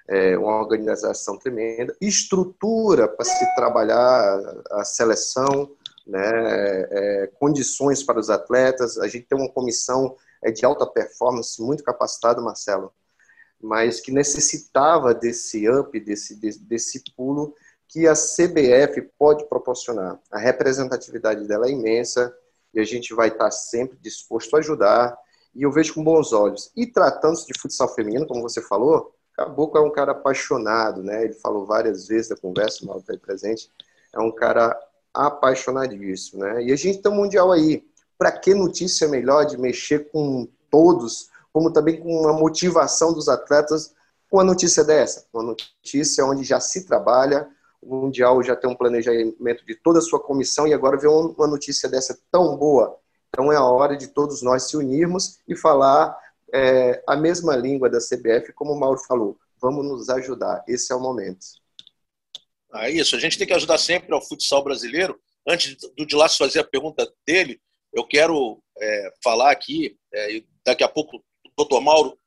é 0.09 0.39
uma 0.39 0.59
organização 0.59 1.37
tremenda, 1.37 1.97
estrutura 2.01 3.09
para 3.09 3.25
se 3.25 3.55
trabalhar 3.57 4.41
a 4.71 4.85
seleção, 4.85 5.71
né? 6.07 6.31
É, 6.91 7.31
condições 7.39 8.03
para 8.03 8.21
os 8.21 8.31
atletas, 8.31 8.99
a 8.99 9.09
gente 9.09 9.27
tem 9.27 9.39
uma 9.39 9.53
comissão 9.53 10.17
é, 10.43 10.51
de 10.51 10.65
alta 10.65 10.87
performance 10.87 11.61
muito 11.61 11.83
capacitada, 11.83 12.41
Marcelo, 12.41 12.93
mas 13.61 14.01
que 14.01 14.13
necessitava 14.13 15.13
desse 15.13 15.69
up, 15.69 15.99
desse, 15.99 16.37
desse, 16.37 16.61
desse 16.61 17.05
pulo 17.17 17.55
que 17.89 18.07
a 18.07 18.15
CBF 18.15 19.03
pode 19.19 19.49
proporcionar. 19.49 20.21
A 20.31 20.39
representatividade 20.39 21.47
dela 21.47 21.67
é 21.67 21.71
imensa 21.71 22.35
e 22.73 22.81
a 22.81 22.85
gente 22.85 23.15
vai 23.15 23.29
estar 23.29 23.51
sempre 23.51 23.97
disposto 24.01 24.55
a 24.55 24.59
ajudar. 24.59 25.17
E 25.55 25.63
eu 25.63 25.73
vejo 25.73 25.95
com 25.95 26.05
bons 26.05 26.33
olhos. 26.33 26.71
E 26.77 26.87
tratando-se 26.87 27.47
de 27.47 27.59
futsal 27.59 27.89
feminino, 27.95 28.27
como 28.27 28.43
você 28.43 28.61
falou, 28.61 29.15
Caboclo 29.33 29.81
é 29.81 29.83
um 29.83 29.91
cara 29.91 30.13
apaixonado, 30.13 31.03
né? 31.03 31.25
Ele 31.25 31.35
falou 31.35 31.65
várias 31.65 32.07
vezes 32.07 32.29
da 32.29 32.37
conversa, 32.37 32.85
mal 32.85 32.99
está 32.99 33.13
aí 33.13 33.19
presente. 33.19 33.71
É 34.13 34.21
um 34.21 34.31
cara 34.31 34.79
apaixonadíssimo, 35.17 36.43
né? 36.43 36.65
E 36.65 36.73
a 36.73 36.77
gente 36.77 37.01
tem 37.01 37.11
um 37.11 37.17
mundial 37.17 37.53
aí. 37.53 37.85
Para 38.19 38.33
que 38.33 38.55
notícia 38.55 39.09
melhor 39.09 39.45
de 39.45 39.59
mexer 39.59 40.11
com 40.11 40.49
todos, 40.71 41.29
como 41.53 41.73
também 41.73 42.01
com 42.01 42.29
a 42.29 42.33
motivação 42.33 43.13
dos 43.13 43.29
atletas, 43.29 43.95
com 44.31 44.41
a 44.41 44.45
notícia 44.45 44.83
dessa? 44.83 45.27
Uma 45.33 45.43
notícia 45.43 46.25
onde 46.25 46.43
já 46.43 46.61
se 46.61 46.87
trabalha, 46.87 47.49
o 47.81 47.97
Mundial 47.97 48.43
já 48.43 48.57
tem 48.57 48.69
um 48.69 48.75
planejamento 48.75 49.65
de 49.65 49.75
toda 49.77 49.99
a 49.99 50.03
sua 50.03 50.19
comissão 50.19 50.67
e 50.67 50.75
agora 50.75 50.97
vê 50.97 51.07
uma 51.07 51.47
notícia 51.47 51.89
dessa 51.89 52.19
tão 52.31 52.57
boa. 52.57 52.97
Então 53.29 53.53
é 53.53 53.57
a 53.57 53.65
hora 53.65 53.97
de 53.97 54.09
todos 54.09 54.43
nós 54.43 54.65
se 54.65 54.77
unirmos 54.77 55.39
e 55.47 55.55
falar 55.55 56.19
é, 56.53 57.03
a 57.07 57.17
mesma 57.17 57.55
língua 57.55 57.89
da 57.89 57.99
CBF, 57.99 58.53
como 58.55 58.73
o 58.73 58.81
Mauro 58.81 58.99
falou. 59.01 59.39
Vamos 59.61 59.85
nos 59.85 60.09
ajudar. 60.09 60.65
Esse 60.67 60.93
é 60.93 60.97
o 60.97 61.01
momento. 61.01 61.47
Ah, 62.73 62.91
isso. 62.91 63.17
A 63.17 63.19
gente 63.19 63.39
tem 63.39 63.47
que 63.47 63.53
ajudar 63.53 63.79
sempre 63.79 64.13
ao 64.15 64.23
futsal 64.23 64.63
brasileiro. 64.63 65.19
Antes 65.49 65.77
do 65.97 66.07
Dilas 66.07 66.37
fazer 66.37 66.61
a 66.61 66.65
pergunta 66.65 67.11
dele, 67.27 67.61
eu 67.93 68.07
quero 68.07 68.63
é, 68.81 69.11
falar 69.23 69.51
aqui, 69.51 69.97
é, 70.13 70.43
daqui 70.65 70.83
a 70.83 70.89
pouco, 70.89 71.19
o 71.19 71.51
doutor 71.57 71.81
Mauro, 71.81 72.19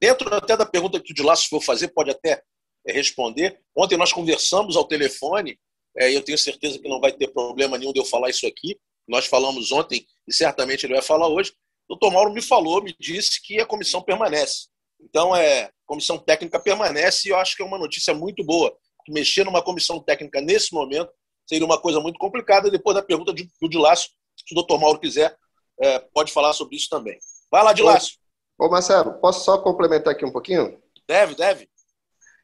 dentro 0.00 0.32
até 0.34 0.56
da 0.56 0.66
pergunta 0.66 1.00
que 1.00 1.12
o 1.12 1.14
Dilas 1.14 1.44
for 1.44 1.62
fazer, 1.62 1.88
pode 1.88 2.10
até 2.10 2.42
é, 2.86 2.92
responder. 2.92 3.60
Ontem 3.76 3.96
nós 3.96 4.12
conversamos 4.12 4.76
ao 4.76 4.86
telefone, 4.86 5.58
é, 5.96 6.14
eu 6.14 6.22
tenho 6.22 6.38
certeza 6.38 6.78
que 6.78 6.88
não 6.88 7.00
vai 7.00 7.12
ter 7.12 7.28
problema 7.28 7.78
nenhum 7.78 7.92
de 7.92 8.00
eu 8.00 8.04
falar 8.04 8.30
isso 8.30 8.46
aqui. 8.46 8.78
Nós 9.06 9.26
falamos 9.26 9.72
ontem 9.72 10.06
e 10.26 10.34
certamente 10.34 10.84
ele 10.84 10.94
vai 10.94 11.02
falar 11.02 11.28
hoje. 11.28 11.52
O 11.88 11.94
doutor 11.94 12.12
Mauro 12.12 12.32
me 12.32 12.42
falou, 12.42 12.82
me 12.82 12.94
disse 13.00 13.40
que 13.42 13.58
a 13.60 13.66
comissão 13.66 14.02
permanece. 14.02 14.66
Então, 15.00 15.34
é, 15.34 15.62
a 15.62 15.72
comissão 15.86 16.18
técnica 16.18 16.60
permanece 16.60 17.28
e 17.28 17.32
eu 17.32 17.38
acho 17.38 17.56
que 17.56 17.62
é 17.62 17.64
uma 17.64 17.78
notícia 17.78 18.12
muito 18.12 18.44
boa. 18.44 18.76
Mexer 19.10 19.44
numa 19.44 19.62
comissão 19.62 20.00
técnica 20.00 20.40
nesse 20.40 20.72
momento 20.72 21.10
seria 21.46 21.64
uma 21.64 21.80
coisa 21.80 22.00
muito 22.00 22.18
complicada. 22.18 22.70
Depois 22.70 22.94
da 22.94 23.02
pergunta 23.02 23.32
do 23.32 23.68
Dilácio, 23.68 24.10
se 24.36 24.52
o 24.52 24.54
doutor 24.54 24.80
Mauro 24.80 24.98
quiser, 24.98 25.36
é, 25.80 25.98
pode 25.98 26.32
falar 26.32 26.52
sobre 26.52 26.76
isso 26.76 26.88
também. 26.88 27.18
Vai 27.50 27.62
lá, 27.62 27.72
Dilácio. 27.72 28.16
Ô, 28.58 28.68
Marcelo, 28.68 29.14
posso 29.20 29.44
só 29.44 29.58
complementar 29.58 30.12
aqui 30.12 30.24
um 30.24 30.32
pouquinho? 30.32 30.80
Deve, 31.06 31.34
deve. 31.34 31.68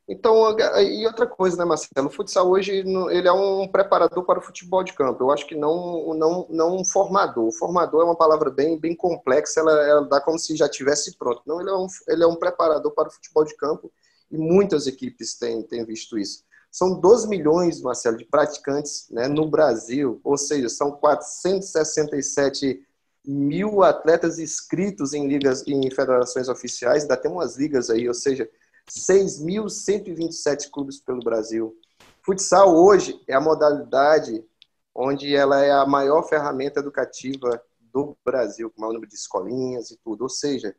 Então, 0.07 0.55
e 0.81 1.07
outra 1.07 1.27
coisa, 1.27 1.57
né, 1.57 1.65
Marcelo? 1.65 2.09
O 2.09 2.11
futsal 2.11 2.49
hoje 2.51 2.71
ele 2.73 3.27
é 3.27 3.33
um 3.33 3.67
preparador 3.67 4.23
para 4.25 4.39
o 4.39 4.43
futebol 4.43 4.85
de 4.85 4.93
campo. 4.93 5.25
Eu 5.25 5.31
acho 5.31 5.47
que 5.47 5.55
não, 5.55 6.15
não, 6.15 6.47
não 6.51 6.77
um 6.77 6.85
formador. 6.85 7.47
O 7.47 7.53
formador 7.53 8.03
é 8.03 8.05
uma 8.05 8.17
palavra 8.17 8.51
bem, 8.51 8.79
bem 8.79 8.95
complexa, 8.95 9.61
ela, 9.61 9.73
ela 9.73 10.03
dá 10.03 10.21
como 10.21 10.39
se 10.39 10.55
já 10.57 10.69
tivesse 10.69 11.17
pronto. 11.17 11.43
Não, 11.47 11.61
ele 11.61 11.71
é, 11.71 11.75
um, 11.75 11.87
ele 12.09 12.23
é 12.23 12.27
um 12.27 12.37
preparador 12.37 12.93
para 12.93 13.09
o 13.09 13.11
futebol 13.11 13.45
de 13.45 13.57
campo 13.57 13.91
e 14.31 14.37
muitas 14.37 14.87
equipes 14.87 15.39
têm, 15.39 15.63
têm 15.63 15.87
visto 15.87 16.19
isso. 16.19 16.45
São 16.75 16.99
12 16.99 17.29
milhões, 17.29 17.81
Marcelo, 17.81 18.17
de 18.17 18.25
praticantes 18.25 19.07
né, 19.09 19.29
no 19.29 19.49
Brasil, 19.49 20.21
ou 20.25 20.37
seja, 20.37 20.69
são 20.69 20.91
467 20.91 22.85
mil 23.25 23.85
atletas 23.85 24.41
inscritos 24.41 25.15
em 25.15 25.29
ligas, 25.29 25.65
em 25.69 25.89
federações 25.89 26.49
oficiais, 26.49 27.03
ainda 27.03 27.17
tem 27.17 27.31
umas 27.31 27.57
ligas 27.57 27.91
aí, 27.91 28.09
ou 28.09 28.15
seja, 28.15 28.51
6.127 28.91 30.69
clubes 30.69 30.99
pelo 30.99 31.21
Brasil. 31.21 31.79
Futsal 32.27 32.75
hoje 32.75 33.23
é 33.29 33.35
a 33.35 33.41
modalidade 33.41 34.45
onde 34.93 35.33
ela 35.33 35.63
é 35.63 35.71
a 35.71 35.87
maior 35.87 36.25
ferramenta 36.29 36.81
educativa 36.81 37.63
do 37.93 38.17
Brasil, 38.25 38.69
com 38.69 38.79
o 38.79 38.81
maior 38.81 38.95
número 38.95 39.09
de 39.09 39.17
escolinhas 39.17 39.93
e 39.93 39.97
tudo. 39.99 40.23
Ou 40.23 40.29
seja, 40.29 40.75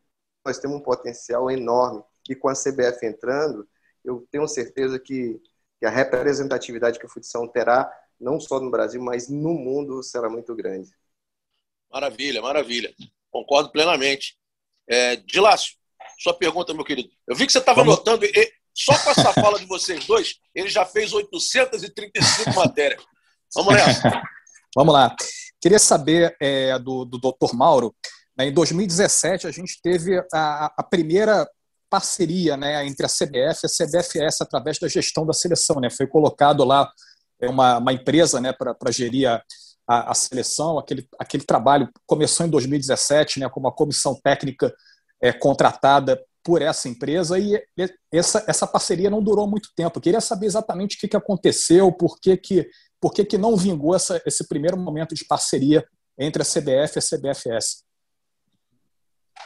nós 0.46 0.60
temos 0.60 0.76
um 0.76 0.84
potencial 0.84 1.50
enorme. 1.50 2.04
E 2.30 2.36
com 2.36 2.50
a 2.50 2.54
CBF 2.54 3.06
entrando, 3.06 3.66
eu 4.04 4.28
tenho 4.30 4.46
certeza 4.46 5.00
que, 5.00 5.42
que 5.86 5.88
a 5.88 5.92
representatividade 5.92 6.98
que 6.98 7.06
o 7.06 7.10
futsal 7.10 7.48
terá, 7.48 7.92
não 8.20 8.40
só 8.40 8.60
no 8.60 8.72
Brasil, 8.72 9.00
mas 9.02 9.30
no 9.30 9.54
mundo, 9.54 10.02
será 10.02 10.28
muito 10.28 10.56
grande. 10.56 10.90
Maravilha, 11.92 12.42
maravilha. 12.42 12.92
Concordo 13.30 13.72
plenamente. 13.72 14.36
É, 14.90 15.18
Dilácio, 15.18 15.76
sua 16.20 16.34
pergunta, 16.34 16.74
meu 16.74 16.84
querido. 16.84 17.10
Eu 17.28 17.36
vi 17.36 17.46
que 17.46 17.52
você 17.52 17.60
estava 17.60 17.82
anotando, 17.82 18.26
e, 18.26 18.54
só 18.74 18.98
com 18.98 19.12
essa 19.12 19.32
fala 19.34 19.60
de 19.60 19.66
vocês 19.68 20.06
dois, 20.08 20.40
ele 20.56 20.70
já 20.70 20.86
fez 20.86 21.14
835 21.14 22.56
matérias. 22.56 23.04
Vamos 23.54 23.76
nessa. 23.76 24.24
Vamos 24.76 24.94
lá. 24.94 25.16
Queria 25.62 25.80
saber 25.80 26.36
é, 26.42 26.80
do, 26.80 27.06
do 27.06 27.20
Dr. 27.20 27.54
Mauro. 27.54 27.96
Né, 28.36 28.48
em 28.48 28.54
2017, 28.54 29.46
a 29.46 29.52
gente 29.52 29.80
teve 29.82 30.20
a, 30.34 30.74
a 30.78 30.84
primeira 30.84 31.48
parceria 31.90 32.58
né, 32.58 32.86
entre 32.86 33.06
a 33.06 33.10
CBF 33.10 33.62
e 33.64 33.66
a 33.66 33.86
CBFS 33.86 34.42
através 34.42 34.80
da 34.80 34.88
gestão 34.88 35.26
da 35.26 35.34
seleção. 35.34 35.80
Né? 35.80 35.90
Foi 35.90 36.08
colocado 36.08 36.64
lá 36.64 36.90
é, 37.42 37.50
uma, 37.50 37.78
uma 37.78 37.94
empresa 37.94 38.40
né, 38.40 38.54
para 38.54 38.92
gerir 38.92 39.30
a, 39.30 39.42
a, 39.88 40.12
a, 40.12 40.14
seleção. 40.14 40.78
Aquele, 40.78 41.08
aquele 41.20 41.44
trabalho 41.44 41.90
começou 42.06 42.46
em 42.46 42.50
2017 42.50 43.40
né, 43.40 43.50
com 43.50 43.60
uma 43.60 43.72
comissão 43.72 44.20
técnica 44.24 44.74
é, 45.22 45.32
contratada 45.32 46.22
por 46.44 46.62
essa 46.62 46.88
empresa 46.88 47.40
e 47.40 47.60
essa, 48.12 48.46
essa 48.48 48.68
parceria 48.68 49.10
não 49.10 49.24
durou 49.24 49.48
muito 49.48 49.70
tempo. 49.76 49.98
Eu 49.98 50.02
queria 50.02 50.22
saber 50.22 50.46
exatamente 50.46 50.96
o 50.96 51.00
que, 51.00 51.08
que 51.08 51.18
aconteceu, 51.18 51.92
por 51.92 52.20
que, 52.20 52.38
que, 52.38 52.70
por 53.02 53.12
que, 53.12 53.26
que 53.26 53.38
não 53.38 53.58
vingou 53.58 53.96
essa, 53.96 54.22
esse 54.28 54.48
primeiro 54.48 54.78
momento 54.78 55.16
de 55.16 55.26
parceria 55.26 55.84
entre 56.18 56.44
a 56.44 56.46
CBF 56.46 56.98
e 56.98 57.00
a 57.00 57.02
CBFS. 57.02 57.85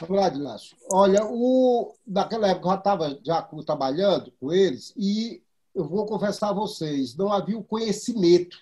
Lá, 0.08 0.28
Dilácio. 0.28 0.76
Olha, 0.90 1.24
o, 1.24 1.94
naquela 2.06 2.48
época 2.48 2.66
eu 2.66 2.72
já 2.72 2.78
estava 2.78 3.20
já 3.22 3.42
trabalhando 3.64 4.32
com 4.40 4.52
eles 4.52 4.94
e 4.96 5.42
eu 5.74 5.86
vou 5.86 6.06
confessar 6.06 6.50
a 6.50 6.54
vocês, 6.54 7.16
não 7.16 7.32
havia 7.32 7.58
o 7.58 7.64
conhecimento 7.64 8.56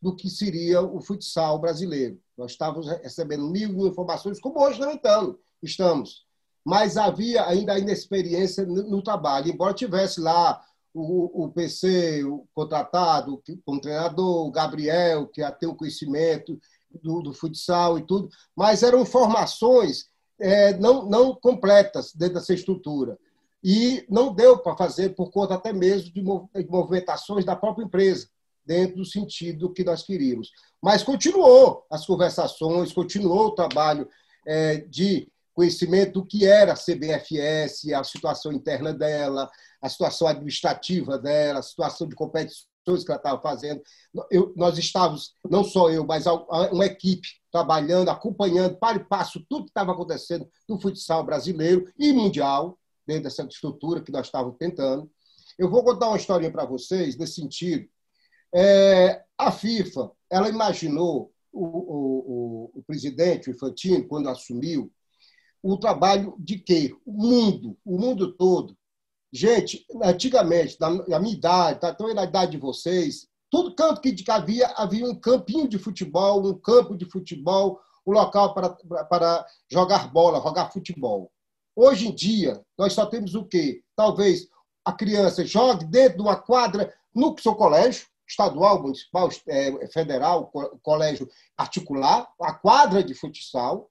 do 0.00 0.14
que 0.14 0.30
seria 0.30 0.80
o 0.80 1.00
futsal 1.00 1.58
brasileiro. 1.58 2.20
Nós 2.36 2.52
estávamos 2.52 2.88
recebendo 2.88 3.48
mil, 3.48 3.86
informações, 3.86 4.40
como 4.40 4.60
hoje 4.60 4.80
não 4.80 4.92
estamos, 4.92 5.36
estamos. 5.62 6.26
Mas 6.64 6.96
havia 6.96 7.46
ainda 7.46 7.74
a 7.74 7.78
inexperiência 7.78 8.64
no, 8.64 9.02
trabalho. 9.02 9.50
Embora 9.50 9.74
tivesse 9.74 10.20
lá 10.20 10.62
o, 10.94 11.44
o 11.44 11.48
PC 11.50 12.24
o 12.24 12.46
contratado 12.54 13.42
como 13.64 13.80
treinador, 13.80 14.46
o 14.46 14.50
Gabriel, 14.50 15.26
que 15.26 15.42
tem 15.52 15.68
o 15.68 15.74
conhecimento 15.74 16.58
do, 17.02 17.22
do 17.22 17.32
futsal 17.32 17.98
e 17.98 18.06
tudo, 18.06 18.28
mas 18.54 18.82
eram 18.82 19.00
informações 19.00 20.08
é, 20.40 20.74
não, 20.74 21.08
não 21.08 21.34
completas 21.34 22.12
dentro 22.14 22.34
dessa 22.34 22.54
estrutura. 22.54 23.18
E 23.62 24.04
não 24.08 24.32
deu 24.32 24.58
para 24.58 24.76
fazer 24.76 25.10
por 25.14 25.30
conta 25.30 25.54
até 25.54 25.72
mesmo 25.72 26.12
de 26.12 26.22
movimentações 26.22 27.44
da 27.44 27.56
própria 27.56 27.84
empresa, 27.84 28.28
dentro 28.64 28.98
do 28.98 29.04
sentido 29.04 29.72
que 29.72 29.82
nós 29.82 30.02
queríamos. 30.02 30.52
Mas 30.80 31.02
continuou 31.02 31.84
as 31.90 32.06
conversações, 32.06 32.92
continuou 32.92 33.46
o 33.46 33.54
trabalho 33.54 34.08
é, 34.46 34.76
de 34.76 35.28
conhecimento 35.52 36.20
do 36.20 36.24
que 36.24 36.46
era 36.46 36.72
a 36.72 36.76
CBFS, 36.76 37.92
a 37.92 38.04
situação 38.04 38.52
interna 38.52 38.92
dela, 38.92 39.50
a 39.82 39.88
situação 39.88 40.28
administrativa 40.28 41.18
dela, 41.18 41.58
a 41.58 41.62
situação 41.62 42.06
de 42.06 42.14
que 42.96 43.10
ela 43.10 43.18
estava 43.18 43.40
fazendo. 43.40 43.82
Eu, 44.30 44.52
nós 44.56 44.78
estávamos, 44.78 45.34
não 45.48 45.64
só 45.64 45.90
eu, 45.90 46.04
mas 46.04 46.26
uma 46.26 46.86
equipe 46.86 47.28
trabalhando, 47.50 48.08
acompanhando 48.08 48.76
para 48.76 48.98
e 48.98 49.04
passo 49.04 49.44
tudo 49.48 49.64
que 49.64 49.70
estava 49.70 49.92
acontecendo 49.92 50.48
no 50.68 50.80
futsal 50.80 51.24
brasileiro 51.24 51.90
e 51.98 52.12
mundial, 52.12 52.78
dentro 53.06 53.24
dessa 53.24 53.42
estrutura 53.42 54.02
que 54.02 54.12
nós 54.12 54.26
estávamos 54.26 54.58
tentando. 54.58 55.10
Eu 55.58 55.70
vou 55.70 55.82
contar 55.82 56.08
uma 56.08 56.16
historinha 56.16 56.52
para 56.52 56.64
vocês 56.64 57.16
nesse 57.16 57.34
sentido. 57.34 57.88
É, 58.54 59.24
a 59.36 59.50
FIFA, 59.50 60.10
ela 60.30 60.48
imaginou, 60.48 61.32
o, 61.52 61.64
o, 61.64 62.70
o, 62.74 62.78
o 62.78 62.82
presidente, 62.86 63.48
o 63.48 63.52
Infantino, 63.52 64.06
quando 64.06 64.28
assumiu, 64.28 64.92
o 65.62 65.76
trabalho 65.76 66.36
de 66.38 66.58
quê? 66.58 66.94
O 67.04 67.12
mundo, 67.12 67.76
o 67.84 67.98
mundo 67.98 68.32
todo. 68.32 68.76
Gente, 69.32 69.84
antigamente, 70.02 70.76
na 70.80 71.18
minha 71.18 71.34
idade, 71.34 71.80
tá, 71.80 71.90
então 71.90 72.12
na 72.14 72.24
idade 72.24 72.52
de 72.52 72.58
vocês, 72.58 73.28
todo 73.50 73.74
canto 73.74 74.00
que 74.00 74.24
havia, 74.30 74.68
havia 74.76 75.04
um 75.04 75.14
campinho 75.14 75.68
de 75.68 75.78
futebol, 75.78 76.46
um 76.46 76.58
campo 76.58 76.96
de 76.96 77.04
futebol, 77.04 77.78
um 78.06 78.12
local 78.12 78.54
para, 78.54 78.70
para 79.04 79.46
jogar 79.70 80.10
bola, 80.10 80.40
jogar 80.40 80.72
futebol. 80.72 81.30
Hoje 81.76 82.08
em 82.08 82.14
dia, 82.14 82.64
nós 82.76 82.94
só 82.94 83.04
temos 83.04 83.34
o 83.34 83.44
quê? 83.44 83.82
Talvez 83.94 84.48
a 84.84 84.92
criança 84.92 85.44
jogue 85.44 85.84
dentro 85.84 86.16
de 86.16 86.22
uma 86.22 86.36
quadra 86.36 86.92
no 87.14 87.36
seu 87.38 87.54
colégio, 87.54 88.06
estadual, 88.26 88.82
municipal, 88.82 89.28
é, 89.46 89.86
federal, 89.88 90.50
colégio 90.82 91.28
particular, 91.56 92.28
a 92.40 92.54
quadra 92.54 93.02
de 93.02 93.14
futsal, 93.14 93.90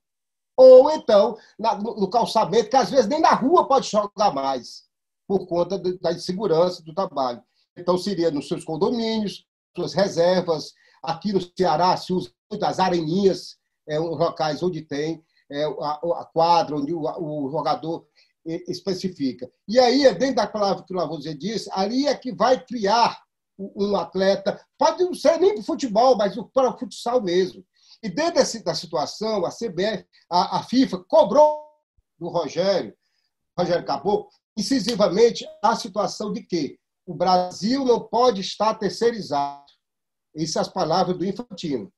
ou 0.56 0.92
então 0.92 1.38
no 1.58 2.10
calçamento, 2.10 2.70
que 2.70 2.76
às 2.76 2.90
vezes 2.90 3.08
nem 3.08 3.22
na 3.22 3.34
rua 3.34 3.68
pode 3.68 3.88
jogar 3.88 4.34
mais, 4.34 4.87
por 5.28 5.46
conta 5.46 5.78
da 5.78 6.12
insegurança 6.14 6.82
do 6.82 6.94
trabalho. 6.94 7.42
Então, 7.78 7.98
seria 7.98 8.32
nos 8.32 8.48
seus 8.48 8.64
condomínios, 8.64 9.46
suas 9.76 9.94
reservas. 9.94 10.74
Aqui 11.04 11.34
no 11.34 11.42
Ceará 11.42 11.96
se 11.98 12.14
usa 12.14 12.32
muitas 12.50 12.80
areninhas, 12.80 13.58
é, 13.88 14.00
locais 14.00 14.64
onde 14.64 14.82
tem 14.82 15.24
é, 15.52 15.64
a, 15.64 16.00
a, 16.22 16.30
quadra, 16.34 16.78
onde 16.78 16.94
o, 16.94 17.02
o, 17.02 17.52
jogador 17.52 18.08
especifica. 18.46 19.50
E 19.68 19.78
aí, 19.78 20.06
é 20.06 20.14
dentro 20.14 20.38
da 20.38 20.48
palavra 20.48 20.84
que 20.84 20.94
o 20.94 20.96
Lavoisier 20.96 21.38
disse, 21.38 21.70
ali 21.74 22.08
é 22.08 22.16
que 22.16 22.34
vai 22.34 22.64
criar 22.64 23.22
um 23.60 23.96
atleta, 23.96 24.64
pode 24.78 25.04
não 25.04 25.14
ser 25.14 25.38
nem 25.40 25.54
para 25.54 25.62
o 25.62 25.66
futebol, 25.66 26.16
mas 26.16 26.36
para 26.54 26.70
o 26.70 26.78
futsal 26.78 27.22
mesmo. 27.22 27.66
E 28.02 28.10
dentro 28.10 28.36
desse, 28.36 28.64
da 28.64 28.76
situação, 28.76 29.46
a 29.46 29.50
CBF, 29.50 30.06
a, 30.30 30.58
a 30.58 30.64
FIFA, 30.64 31.04
cobrou 31.08 31.68
do 32.20 32.30
Rogério, 32.30 32.96
Rogério 33.58 33.86
Caboclo, 33.86 34.30
incisivamente 34.58 35.48
a 35.64 35.76
situação 35.76 36.34
de 36.34 36.42
que 36.42 36.80
o 37.06 37.14
Brasil 37.14 37.86
não 37.86 38.02
pode 38.02 38.42
estar 38.42 38.74
terceirizado. 38.76 39.66
Essas 40.36 40.52
são 40.52 40.62
as 40.64 40.68
palavras 40.68 41.18
do 41.18 41.26
Infantino. 41.26 41.92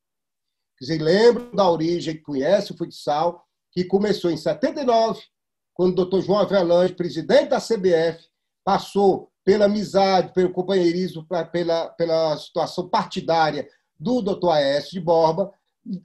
Lembro 0.82 1.56
da 1.56 1.70
origem, 1.70 2.22
conhece 2.22 2.72
o 2.72 2.78
futsal, 2.78 3.44
que 3.72 3.84
começou 3.84 4.32
em 4.32 4.38
79, 4.38 5.22
quando 5.74 5.92
o 5.92 5.96
doutor 5.96 6.22
João 6.22 6.40
Avelange, 6.40 6.94
presidente 6.94 7.50
da 7.50 7.60
CBF, 7.60 8.28
passou 8.64 9.32
pela 9.44 9.66
amizade, 9.66 10.34
pelo 10.34 10.52
companheirismo, 10.52 11.26
pela, 11.52 11.88
pela 11.90 12.38
situação 12.38 12.88
partidária 12.88 13.68
do 13.98 14.22
doutor 14.22 14.52
Aécio 14.52 14.92
de 14.92 15.00
Borba, 15.00 15.52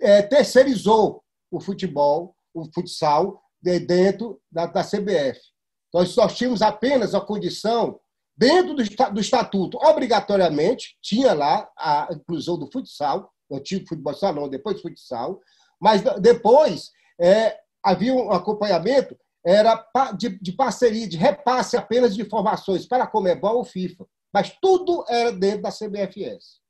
é, 0.01 0.23
terceirizou 0.23 1.23
o 1.51 1.61
futebol, 1.61 2.35
o 2.53 2.65
futsal, 2.73 3.43
dentro 3.61 4.41
da, 4.51 4.67
da 4.67 4.83
CBF. 4.83 5.54
Nós, 5.95 6.17
nós 6.17 6.37
tínhamos 6.37 6.61
apenas 6.61 7.15
a 7.15 7.21
condição, 7.21 8.01
dentro 8.37 8.75
do, 8.75 8.83
do 9.13 9.21
estatuto, 9.21 9.79
obrigatoriamente, 9.79 10.99
tinha 11.01 11.33
lá 11.33 11.71
a 11.79 12.09
inclusão 12.11 12.59
do 12.59 12.69
futsal, 12.71 13.31
antigo 13.53 13.87
futebol 13.89 14.13
salão, 14.13 14.49
depois 14.49 14.83
futsal, 14.83 15.41
mas 15.81 16.03
depois 16.21 16.91
é, 17.21 17.57
havia 17.81 18.13
um 18.13 18.33
acompanhamento 18.33 19.17
era 19.47 19.87
de, 20.17 20.39
de, 20.41 20.53
parceria, 20.53 21.07
de 21.07 21.19
repasse 21.19 21.77
apenas 21.77 22.15
de 22.15 22.23
informações 22.23 22.87
para 22.87 23.05
a 23.05 23.07
Comebol 23.07 23.59
ou 23.59 23.65
FIFA. 23.65 24.07
Mas 24.33 24.57
tudo 24.61 25.05
era 25.07 25.31
dentro 25.31 25.63
da 25.63 25.71
CBFS. 25.71 26.61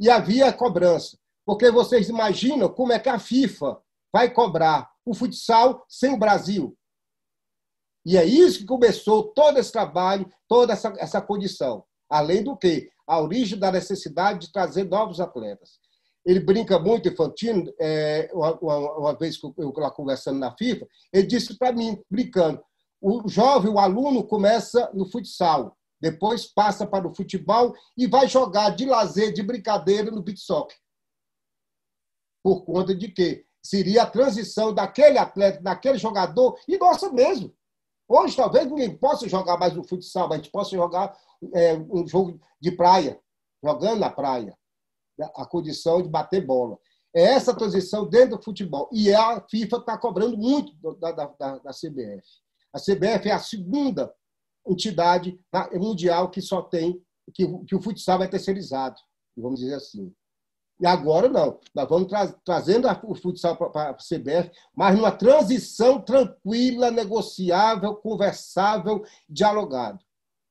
E 0.00 0.08
havia 0.08 0.52
cobrança. 0.52 1.18
Porque 1.44 1.70
vocês 1.70 2.08
imaginam 2.08 2.70
como 2.70 2.92
é 2.92 2.98
que 2.98 3.10
a 3.10 3.18
FIFA 3.18 3.78
vai 4.10 4.30
cobrar 4.30 4.90
o 5.04 5.12
futsal 5.12 5.84
sem 5.88 6.14
o 6.14 6.18
Brasil. 6.18 6.74
E 8.04 8.16
é 8.16 8.24
isso 8.24 8.60
que 8.60 8.64
começou 8.64 9.32
todo 9.32 9.58
esse 9.58 9.70
trabalho, 9.70 10.28
toda 10.48 10.72
essa, 10.72 10.92
essa 10.98 11.20
condição. 11.20 11.84
Além 12.08 12.42
do 12.42 12.56
que? 12.56 12.90
A 13.06 13.20
origem 13.20 13.58
da 13.58 13.70
necessidade 13.70 14.46
de 14.46 14.52
trazer 14.52 14.84
novos 14.84 15.20
atletas 15.20 15.80
ele 16.24 16.40
brinca 16.40 16.78
muito, 16.78 17.08
Infantino, 17.08 17.72
é, 17.80 18.30
uma, 18.32 18.54
uma, 18.98 19.18
vez 19.18 19.36
que 19.36 19.46
eu 19.46 19.68
estava 19.70 19.90
conversando 19.90 20.38
na 20.38 20.56
FIFA, 20.56 20.86
ele 21.12 21.26
disse 21.26 21.56
para 21.58 21.72
mim, 21.72 22.00
brincando, 22.08 22.62
o 23.00 23.28
jovem, 23.28 23.70
o 23.70 23.78
aluno, 23.78 24.24
começa 24.24 24.90
no 24.94 25.04
futsal, 25.10 25.76
depois 26.00 26.46
passa 26.46 26.86
para 26.86 27.06
o 27.06 27.14
futebol 27.14 27.74
e 27.96 28.06
vai 28.06 28.28
jogar 28.28 28.70
de 28.70 28.86
lazer, 28.86 29.32
de 29.32 29.42
brincadeira 29.42 30.10
no 30.10 30.22
beat 30.22 30.38
soccer. 30.38 30.76
Por 32.42 32.64
conta 32.64 32.94
de 32.94 33.08
que 33.08 33.44
seria 33.62 34.02
a 34.02 34.10
transição 34.10 34.72
daquele 34.72 35.18
atleta, 35.18 35.60
daquele 35.60 35.98
jogador, 35.98 36.58
e 36.68 36.76
nossa 36.78 37.10
mesmo. 37.12 37.52
Hoje, 38.14 38.36
talvez 38.36 38.66
ninguém 38.66 38.94
possa 38.94 39.26
jogar 39.26 39.56
mais 39.56 39.72
no 39.72 39.82
futsal, 39.82 40.28
mas 40.28 40.38
a 40.38 40.42
gente 40.42 40.52
possa 40.52 40.72
jogar 40.72 41.16
é, 41.54 41.74
um 41.74 42.06
jogo 42.06 42.38
de 42.60 42.70
praia, 42.70 43.18
jogando 43.64 44.00
na 44.00 44.10
praia 44.10 44.54
a 45.34 45.46
condição 45.46 46.02
de 46.02 46.10
bater 46.10 46.44
bola. 46.44 46.78
É 47.14 47.22
essa 47.22 47.56
transição 47.56 48.06
dentro 48.06 48.36
do 48.36 48.42
futebol. 48.42 48.86
E 48.92 49.14
a 49.14 49.40
FIFA 49.48 49.76
está 49.78 49.96
cobrando 49.96 50.36
muito 50.36 50.74
da, 50.98 51.12
da, 51.12 51.26
da, 51.26 51.58
da, 51.58 51.70
CBF. 51.70 52.22
A 52.70 52.78
CBF 52.78 53.30
é 53.30 53.32
a 53.32 53.38
segunda 53.38 54.14
entidade 54.68 55.40
mundial 55.72 56.30
que 56.30 56.42
só 56.42 56.60
tem, 56.60 57.02
que, 57.32 57.46
que 57.64 57.74
o 57.74 57.80
futsal 57.80 58.22
é 58.22 58.28
terceirizado, 58.28 59.00
vamos 59.34 59.60
dizer 59.60 59.74
assim. 59.74 60.14
E 60.80 60.86
agora 60.86 61.28
não. 61.28 61.60
Nós 61.74 61.88
vamos 61.88 62.08
tra 62.08 62.26
trazendo 62.44 62.88
o 63.04 63.14
futsal 63.14 63.56
para 63.56 63.90
a 63.90 63.94
CBF, 63.94 64.50
mas 64.74 64.96
numa 64.96 65.12
transição 65.12 66.00
tranquila, 66.00 66.90
negociável, 66.90 67.94
conversável, 67.96 69.04
dialogado. 69.28 70.00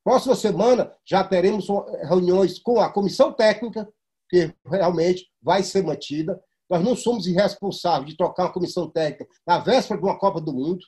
Próxima 0.04 0.36
semana 0.36 0.92
já 1.06 1.24
teremos 1.24 1.68
reuniões 2.08 2.58
com 2.60 2.80
a 2.80 2.90
comissão 2.90 3.32
técnica, 3.34 3.88
que 4.30 4.54
realmente 4.66 5.30
vai 5.42 5.64
ser 5.64 5.84
mantida. 5.84 6.42
Nós 6.70 6.84
não 6.84 6.96
somos 6.96 7.28
irresponsáveis 7.28 8.10
de 8.10 8.18
trocar 8.18 8.46
uma 8.46 8.54
comissão 8.54 8.90
técnica 8.90 9.28
na 9.46 9.60
véspera 9.60 10.00
de 10.00 10.06
uma 10.06 10.18
Copa 10.18 10.40
do 10.40 10.54
Mundo. 10.54 10.80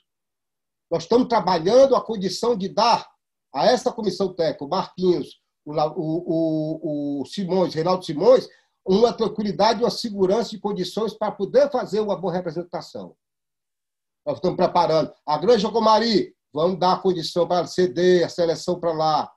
Nós 0.89 1.03
estamos 1.03 1.27
trabalhando 1.27 1.95
a 1.95 2.01
condição 2.01 2.55
de 2.55 2.69
dar 2.69 3.07
a 3.53 3.65
essa 3.67 3.91
comissão 3.91 4.33
técnica, 4.33 4.65
o 4.65 4.69
Marquinhos, 4.69 5.39
o, 5.65 5.71
o, 5.75 7.21
o 7.21 7.25
Simões, 7.25 7.73
Reinaldo 7.73 8.03
Simões, 8.03 8.47
uma 8.85 9.13
tranquilidade, 9.13 9.83
uma 9.83 9.91
segurança 9.91 10.51
de 10.51 10.59
condições 10.59 11.13
para 11.13 11.31
poder 11.31 11.69
fazer 11.71 11.99
uma 11.99 12.15
boa 12.15 12.33
representação. 12.33 13.15
Nós 14.25 14.37
estamos 14.37 14.57
preparando 14.57 15.13
a 15.25 15.37
Granja 15.37 15.69
Comari, 15.71 16.35
vamos 16.51 16.79
dar 16.79 16.93
a 16.93 16.99
condição 16.99 17.47
para 17.47 17.67
ceder 17.67 18.25
a 18.25 18.29
seleção 18.29 18.79
para 18.79 18.93
lá. 18.93 19.31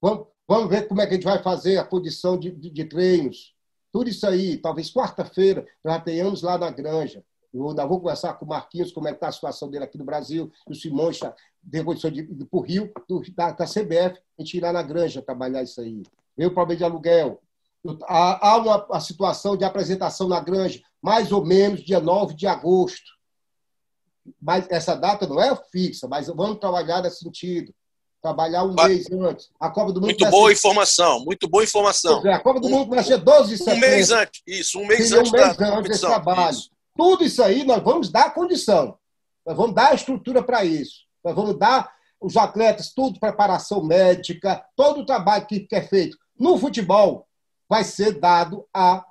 Vamos, 0.00 0.28
Vamos 0.46 0.68
ver 0.68 0.86
como 0.86 1.00
é 1.00 1.06
que 1.06 1.12
a 1.12 1.14
gente 1.14 1.24
vai 1.24 1.42
fazer 1.42 1.78
a 1.78 1.84
condição 1.84 2.38
de, 2.38 2.50
de, 2.50 2.70
de 2.70 2.84
treinos. 2.84 3.54
Tudo 3.90 4.10
isso 4.10 4.26
aí, 4.26 4.58
talvez 4.58 4.92
quarta-feira, 4.92 5.66
já 5.84 5.98
tenhamos 5.98 6.42
lá 6.42 6.58
na 6.58 6.70
granja. 6.70 7.24
Eu 7.52 7.68
ainda 7.68 7.86
vou 7.86 8.00
conversar 8.00 8.34
com 8.34 8.44
o 8.44 8.48
Marquinhos, 8.48 8.92
como 8.92 9.08
é 9.08 9.12
que 9.12 9.16
está 9.16 9.28
a 9.28 9.32
situação 9.32 9.70
dele 9.70 9.84
aqui 9.84 9.96
no 9.96 10.04
Brasil. 10.04 10.52
O 10.68 10.74
Simões 10.74 11.16
está 11.16 11.34
tem 11.70 11.84
condição 11.84 12.10
de 12.10 12.24
para 12.24 12.58
o 12.58 12.60
Rio, 12.60 12.92
do, 13.08 13.22
da, 13.32 13.52
da, 13.52 13.64
CBF, 13.64 14.20
a 14.38 14.42
gente 14.42 14.56
ir 14.56 14.60
lá 14.60 14.72
na 14.72 14.82
granja 14.82 15.22
trabalhar 15.22 15.62
isso 15.62 15.80
aí. 15.80 16.02
Veio 16.36 16.50
o 16.50 16.54
problema 16.54 16.76
de 16.76 16.84
aluguel. 16.84 17.40
Há, 18.06 18.56
uma, 18.56 18.84
uma 18.86 19.00
situação 19.00 19.56
de 19.56 19.64
apresentação 19.64 20.28
na 20.28 20.40
granja, 20.40 20.80
mais 21.02 21.32
ou 21.32 21.44
menos 21.44 21.84
dia 21.84 22.00
9 22.00 22.34
de 22.34 22.46
agosto. 22.46 23.12
Mas 24.40 24.66
essa 24.70 24.94
data 24.94 25.26
não 25.26 25.40
é 25.40 25.54
fixa, 25.70 26.08
mas 26.08 26.28
vamos 26.28 26.58
trabalhar 26.58 27.02
nesse 27.02 27.18
sentido 27.18 27.74
trabalhar 28.24 28.64
um 28.64 28.72
mês 28.72 29.04
antes. 29.12 29.50
A 29.60 29.68
Copa 29.68 29.92
do 29.92 30.00
Mundo 30.00 30.06
muito 30.06 30.30
boa 30.30 30.48
ser... 30.48 30.54
informação, 30.54 31.22
muito 31.26 31.46
boa 31.46 31.62
informação. 31.62 32.26
É, 32.26 32.32
a 32.32 32.40
Copa 32.40 32.58
do 32.58 32.70
Mundo 32.70 32.88
vai 32.88 33.04
ser 33.04 33.18
12 33.18 33.50
de 33.50 33.58
setembro. 33.58 33.86
Um 33.86 33.90
mês 33.90 34.10
antes, 34.10 34.42
isso, 34.46 34.80
um 34.80 34.86
mês 34.86 35.12
antes, 35.12 35.30
um 35.30 35.36
mês 35.36 35.56
da 35.58 35.76
antes 35.76 35.90
desse 35.90 36.00
trabalho. 36.00 36.56
Isso. 36.56 36.70
Tudo 36.96 37.22
isso 37.22 37.42
aí 37.42 37.64
nós 37.64 37.82
vamos 37.82 38.08
dar 38.08 38.32
condição. 38.32 38.96
Nós 39.44 39.54
vamos 39.54 39.74
dar 39.74 39.90
a 39.90 39.94
estrutura 39.94 40.42
para 40.42 40.64
isso. 40.64 41.04
Nós 41.22 41.34
vamos 41.34 41.58
dar 41.58 41.92
os 42.18 42.34
atletas, 42.38 42.94
tudo, 42.94 43.20
preparação 43.20 43.84
médica, 43.84 44.64
todo 44.74 45.02
o 45.02 45.06
trabalho 45.06 45.46
que 45.46 45.66
é 45.72 45.82
feito 45.82 46.16
no 46.38 46.56
futebol 46.56 47.26
vai 47.68 47.84
ser 47.84 48.18
dado 48.18 48.66
a, 48.72 49.04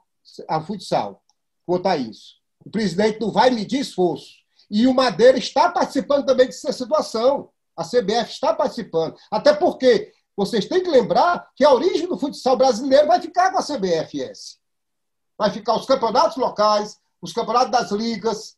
a 0.47 0.61
futsal 0.61 1.23
quanto 1.65 1.87
a 1.87 1.97
isso. 1.97 2.35
O 2.65 2.69
presidente 2.69 3.19
não 3.19 3.31
vai 3.31 3.49
medir 3.49 3.81
esforço. 3.81 4.43
E 4.69 4.87
o 4.87 4.93
Madeira 4.93 5.37
está 5.37 5.69
participando 5.69 6.25
também 6.25 6.47
dessa 6.47 6.71
situação. 6.71 7.49
A 7.75 7.83
CBF 7.83 8.31
está 8.31 8.53
participando. 8.53 9.15
Até 9.31 9.53
porque 9.53 10.11
vocês 10.35 10.65
têm 10.65 10.81
que 10.81 10.89
lembrar 10.89 11.47
que 11.55 11.63
a 11.63 11.73
origem 11.73 12.07
do 12.07 12.17
futsal 12.17 12.57
brasileiro 12.57 13.07
vai 13.07 13.21
ficar 13.21 13.51
com 13.51 13.59
a 13.59 13.63
CBFS. 13.63 14.59
Vai 15.37 15.51
ficar 15.51 15.75
os 15.75 15.85
campeonatos 15.85 16.37
locais, 16.37 16.99
os 17.21 17.33
campeonatos 17.33 17.71
das 17.71 17.91
ligas, 17.91 18.55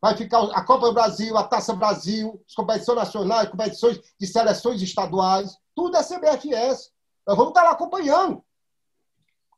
vai 0.00 0.16
ficar 0.16 0.42
a 0.52 0.62
Copa 0.62 0.86
do 0.86 0.92
Brasil, 0.92 1.36
a 1.36 1.44
Taça 1.44 1.74
Brasil, 1.74 2.42
as 2.46 2.54
competições 2.54 2.96
nacionais, 2.96 3.48
competições 3.48 4.00
de 4.20 4.26
seleções 4.26 4.82
estaduais, 4.82 5.56
tudo 5.74 5.96
é 5.96 6.02
CBFS. 6.02 6.90
Nós 7.26 7.36
vamos 7.36 7.50
estar 7.50 7.62
lá 7.62 7.70
acompanhando. 7.70 8.44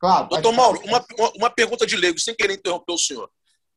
Claro. 0.00 0.28
Doutor 0.28 0.52
Mauro, 0.52 0.80
uma, 0.84 1.04
uma 1.36 1.50
pergunta 1.50 1.86
de 1.86 1.96
leigo, 1.96 2.18
sem 2.18 2.34
querer 2.34 2.54
interromper 2.54 2.92
o 2.92 2.98
senhor. 2.98 3.30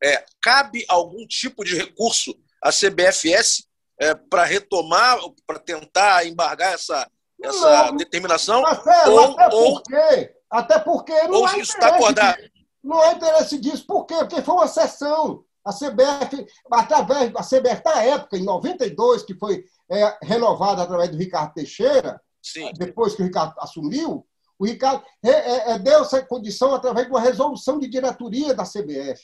É, 0.03 0.23
cabe 0.41 0.85
algum 0.87 1.25
tipo 1.27 1.63
de 1.63 1.75
recurso 1.75 2.33
à 2.63 2.71
CBFS 2.71 3.63
é, 3.99 4.15
para 4.15 4.45
retomar, 4.45 5.19
para 5.45 5.59
tentar 5.59 6.25
embargar 6.25 6.73
essa, 6.73 7.09
essa 7.41 7.85
não, 7.87 7.97
determinação? 7.97 8.61
Marcelo, 8.61 9.13
ou, 9.13 9.39
até, 9.39 9.55
ou, 9.55 9.73
porque, 9.73 10.35
até 10.49 10.79
porque 10.79 11.23
não 11.23 11.45
há 11.45 11.57
isso 11.57 11.73
está 11.73 11.95
acordado. 11.95 12.37
Não 12.83 13.01
há 13.01 13.11
interesse 13.11 13.59
disso. 13.59 13.85
Por 13.85 14.05
quê? 14.05 14.15
Porque 14.15 14.41
foi 14.41 14.55
uma 14.55 14.67
sessão. 14.67 15.43
A 15.65 15.73
CBF, 15.73 16.47
através 16.71 17.31
da 17.33 17.41
CBF, 17.41 17.81
na 17.83 18.01
época, 18.01 18.37
em 18.37 18.43
92, 18.43 19.23
que 19.23 19.35
foi 19.35 19.65
é, 19.91 20.17
renovada 20.23 20.81
através 20.81 21.09
do 21.09 21.17
Ricardo 21.17 21.53
Teixeira, 21.53 22.19
Sim. 22.41 22.71
depois 22.77 23.13
que 23.13 23.21
o 23.21 23.25
Ricardo 23.25 23.53
assumiu, 23.59 24.25
o 24.59 24.65
Ricardo 24.65 25.03
é, 25.23 25.29
é, 25.29 25.71
é 25.71 25.79
deu 25.79 26.01
essa 26.01 26.21
condição 26.21 26.75
através 26.75 27.07
de 27.07 27.13
uma 27.13 27.21
resolução 27.21 27.79
de 27.79 27.87
diretoria 27.87 28.53
da 28.53 28.63
CBF 28.63 29.21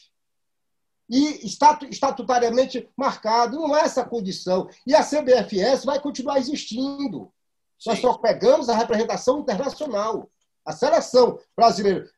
e 1.10 1.46
estatutariamente 1.90 2.90
marcado. 2.98 3.60
Não 3.60 3.76
é 3.76 3.82
essa 3.82 4.04
condição. 4.04 4.68
E 4.88 4.96
a 4.96 5.04
CBFS 5.04 5.86
vai 5.86 6.00
continuar 6.00 6.40
existindo. 6.40 7.32
Sim. 7.80 7.90
Nós 7.90 8.00
só 8.00 8.18
pegamos 8.18 8.70
a 8.70 8.76
representação 8.76 9.40
internacional. 9.40 10.30
A 10.66 10.72
seleção 10.72 11.38
brasileira 11.56 12.10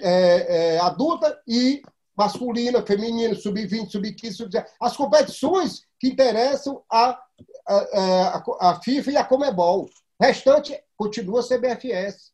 é, 0.00 0.74
é, 0.74 0.78
adulta 0.80 1.40
e 1.46 1.82
masculina, 2.16 2.84
feminina, 2.84 3.34
sub-20, 3.34 3.90
sub-15, 3.90 4.32
sub 4.32 4.64
as 4.80 4.96
competições 4.96 5.86
que 5.98 6.08
interessam 6.08 6.82
a, 6.90 7.18
a, 7.66 7.74
a, 7.74 8.70
a, 8.70 8.80
FIFA 8.80 9.10
e 9.12 9.16
a 9.16 9.24
Comebol. 9.24 9.84
O 9.84 10.24
restante 10.24 10.78
continua 10.96 11.40
a 11.40 11.42
CBFS. 11.42 12.32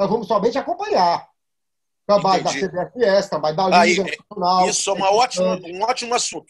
Nós 0.00 0.08
vamos 0.08 0.26
somente 0.26 0.56
acompanhar 0.56 1.28
trabalho 2.06 2.40
Entendi. 2.40 2.68
da 2.68 2.86
CBFS, 2.86 3.28
trabalho 3.28 3.54
da 3.54 3.64
Liga 3.66 4.02
Aí, 4.02 4.16
Nacional. 4.16 4.68
Isso 4.70 4.88
é 4.88 4.92
uma 4.94 5.12
ótima, 5.12 5.60
um 5.62 5.82
ótimo 5.82 6.14
assunto. 6.14 6.46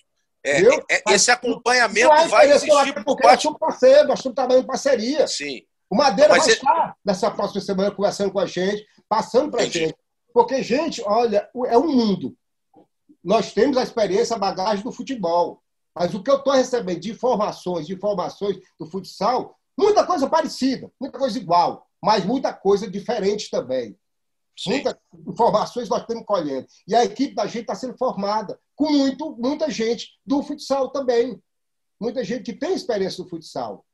É, 0.47 0.63
é, 0.63 1.03
esse 1.11 1.33
acompanhamento 1.33 2.13
é 2.13 2.29
vai 2.29 2.49
existir 2.49 2.95
por 3.05 3.17
parte... 3.17 3.25
Nós 3.25 3.35
estamos 3.39 3.59
parceiros, 3.59 4.07
nós 4.07 4.19
estamos 4.21 4.37
trabalhando 4.37 4.63
em 4.63 4.67
parceria. 4.69 5.27
Sim. 5.27 5.63
O 5.91 5.97
Madeira 5.97 6.33
Mas 6.33 6.45
vai 6.45 6.55
estar 6.55 6.97
nessa 7.05 7.29
próxima 7.29 7.61
semana 7.61 7.91
conversando 7.91 8.31
com 8.31 8.39
a 8.39 8.47
gente, 8.47 8.87
passando 9.09 9.51
para 9.51 9.63
a 9.63 9.67
gente. 9.67 9.97
Porque, 10.33 10.63
gente, 10.63 11.03
olha, 11.05 11.51
é 11.67 11.77
um 11.77 11.89
mundo. 11.89 12.37
Nós 13.23 13.53
temos 13.53 13.77
a 13.77 13.83
experiência, 13.83 14.37
a 14.37 14.39
bagagem 14.39 14.85
do 14.85 14.93
futebol. 14.93 15.61
Mas 15.93 16.15
o 16.15 16.23
que 16.23 16.31
eu 16.31 16.37
estou 16.37 16.53
recebendo 16.53 17.01
de 17.01 17.11
informações, 17.11 17.89
de 17.89 17.95
informações 17.95 18.61
do 18.79 18.87
futsal, 18.87 19.59
muita 19.77 20.07
coisa 20.07 20.31
parecida, 20.31 20.89
muita 21.01 21.19
coisa 21.19 21.37
igual, 21.37 21.90
mas 22.03 22.25
muita 22.25 22.53
coisa 22.53 22.91
diferente 22.91 23.51
também. 23.51 23.97
Muitas 24.67 24.95
informações 25.27 25.89
nós 25.89 26.03
estamos 26.03 26.25
colhendo. 26.25 26.67
E 26.87 26.95
a 26.95 27.05
equipe 27.05 27.35
da 27.35 27.47
gente 27.47 27.63
está 27.63 27.75
sendo 27.75 27.97
formada 27.97 28.59
com 28.75 28.91
muito, 28.91 29.37
muita 29.37 29.71
gente 29.71 30.19
do 30.25 30.43
futsal 30.43 30.91
também. 30.91 31.41
Muita 31.99 32.25
gente 32.25 32.45
que 32.45 32.59
tem 32.59 32.75
experiência 32.75 33.23
no 33.23 33.29
futsal. 33.29 33.85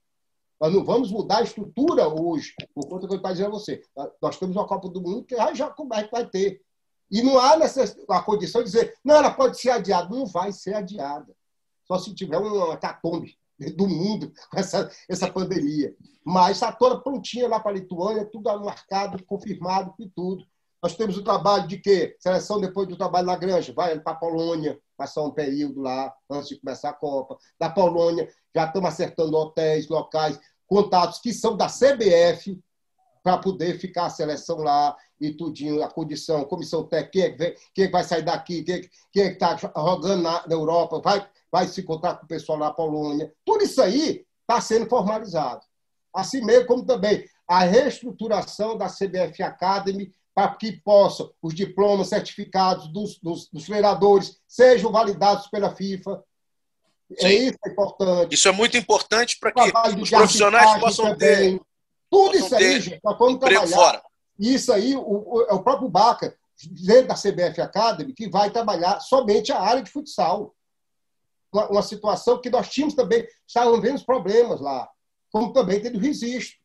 Nós 0.60 0.72
não 0.72 0.84
vamos 0.84 1.10
mudar 1.10 1.38
a 1.38 1.42
estrutura 1.42 2.08
hoje, 2.08 2.54
por 2.74 2.88
conta 2.88 3.06
que 3.06 3.12
eu 3.12 3.16
estou 3.16 3.32
dizendo 3.32 3.48
a 3.48 3.50
você. 3.50 3.82
Nós 4.22 4.38
temos 4.38 4.56
uma 4.56 4.66
Copa 4.66 4.88
do 4.88 5.02
Mundo 5.02 5.24
que 5.24 5.36
já, 5.36 5.52
já 5.52 5.74
vai 6.10 6.26
ter. 6.26 6.60
E 7.10 7.22
não 7.22 7.38
há 7.38 7.56
necess... 7.56 7.96
a 8.08 8.22
condição 8.22 8.62
de 8.62 8.70
dizer, 8.70 8.94
não, 9.04 9.16
ela 9.16 9.30
pode 9.30 9.60
ser 9.60 9.70
adiada. 9.70 10.08
Não 10.08 10.26
vai 10.26 10.52
ser 10.52 10.74
adiada. 10.74 11.32
Só 11.84 11.98
se 11.98 12.14
tiver 12.14 12.38
uma 12.38 12.76
catombe 12.76 13.36
do 13.74 13.88
mundo 13.88 14.32
com 14.50 14.58
essa, 14.58 14.90
essa 15.08 15.30
pandemia. 15.30 15.94
Mas 16.24 16.56
está 16.56 16.72
toda 16.72 17.00
prontinha 17.00 17.48
lá 17.48 17.60
para 17.60 17.72
a 17.72 17.74
Lituânia, 17.74 18.24
tudo 18.24 18.44
marcado, 18.64 19.22
confirmado 19.24 19.94
e 19.98 20.08
tudo. 20.08 20.44
Nós 20.82 20.94
temos 20.94 21.16
o 21.16 21.24
trabalho 21.24 21.66
de 21.66 21.78
quê? 21.78 22.16
Seleção 22.20 22.60
depois 22.60 22.86
do 22.86 22.96
trabalho 22.96 23.26
na 23.26 23.36
granja, 23.36 23.72
vai 23.72 23.98
para 23.98 24.12
a 24.12 24.16
Polônia, 24.16 24.78
passar 24.96 25.22
um 25.22 25.30
período 25.30 25.80
lá 25.80 26.14
antes 26.30 26.48
de 26.48 26.60
começar 26.60 26.90
a 26.90 26.92
Copa. 26.92 27.36
Da 27.58 27.70
Polônia, 27.70 28.28
já 28.54 28.66
estamos 28.66 28.88
acertando 28.88 29.36
hotéis, 29.36 29.88
locais, 29.88 30.38
contatos 30.66 31.18
que 31.18 31.32
são 31.32 31.56
da 31.56 31.66
CBF 31.66 32.60
para 33.22 33.38
poder 33.38 33.78
ficar 33.78 34.06
a 34.06 34.10
seleção 34.10 34.58
lá 34.58 34.96
e 35.20 35.32
tudinho, 35.32 35.82
a 35.82 35.90
condição, 35.90 36.44
comissão 36.44 36.84
técnica, 36.84 37.36
quem, 37.36 37.46
é 37.46 37.54
quem 37.74 37.84
é 37.86 37.90
vai 37.90 38.04
sair 38.04 38.22
daqui, 38.22 38.62
quem, 38.62 38.76
é 38.76 38.80
quem 39.12 39.22
é 39.24 39.32
está 39.32 39.56
jogando 39.56 40.22
na, 40.22 40.46
na, 40.46 40.54
Europa, 40.54 41.00
vai, 41.02 41.28
vai 41.50 41.66
se 41.66 41.80
encontrar 41.80 42.16
com 42.16 42.24
o 42.24 42.28
pessoal 42.28 42.58
na 42.58 42.72
Polônia. 42.72 43.32
Tudo 43.44 43.64
isso 43.64 43.80
aí 43.80 44.24
está 44.40 44.60
sendo 44.60 44.88
formalizado. 44.88 45.60
Assim 46.14 46.44
mesmo 46.44 46.66
como 46.66 46.84
também 46.84 47.24
a 47.48 47.60
reestruturação 47.60 48.76
da 48.76 48.86
CBF 48.88 49.42
Academy 49.42 50.12
para 50.34 50.54
que 50.54 50.72
possam 50.72 51.32
os 51.40 51.54
diplomas 51.54 52.08
certificados 52.08 52.88
dos, 52.92 53.18
dos, 53.20 53.48
dos 53.48 53.64
treinadores 53.64 54.38
sejam 54.46 54.92
validados 54.92 55.46
pela 55.48 55.74
FIFA. 55.74 56.22
É 57.12 57.20
Sim. 57.20 57.26
É 57.26 57.32
isso 57.34 57.58
é 57.64 57.70
importante. 57.70 58.34
Isso 58.34 58.48
é 58.48 58.52
muito 58.52 58.76
importante 58.76 59.38
para 59.38 59.52
que 59.52 60.00
os 60.00 60.10
profissionais 60.10 60.80
possam 60.80 61.16
ter. 61.16 61.60
Tudo 62.10 62.32
possam 62.32 62.46
isso 62.46 62.54
aí, 62.54 62.80
gente, 62.80 63.00
nós 63.02 63.18
vamos 63.18 63.38
trabalhar. 63.38 63.66
Fora. 63.66 64.02
Isso 64.38 64.72
aí, 64.72 64.94
o, 64.94 65.00
o, 65.00 65.46
é 65.48 65.54
o 65.54 65.62
próprio 65.62 65.88
Baca, 65.88 66.36
dentro 66.70 67.08
da 67.08 67.14
CBF 67.14 67.60
Academy, 67.60 68.12
que 68.12 68.28
vai 68.28 68.50
trabalhar 68.50 69.00
somente 69.00 69.52
a 69.52 69.60
área 69.60 69.82
de 69.82 69.90
futsal. 69.90 70.54
Uma, 71.64 71.82
situação 71.82 72.40
que 72.40 72.50
nós 72.50 72.68
tínhamos 72.68 72.94
também, 72.94 73.26
estávamos 73.46 73.80
vendo 73.80 73.96
os 73.96 74.02
problemas 74.02 74.60
lá, 74.60 74.88
como 75.32 75.52
também 75.52 75.80
tem 75.80 75.92
do 75.92 75.98
registro, 75.98 76.58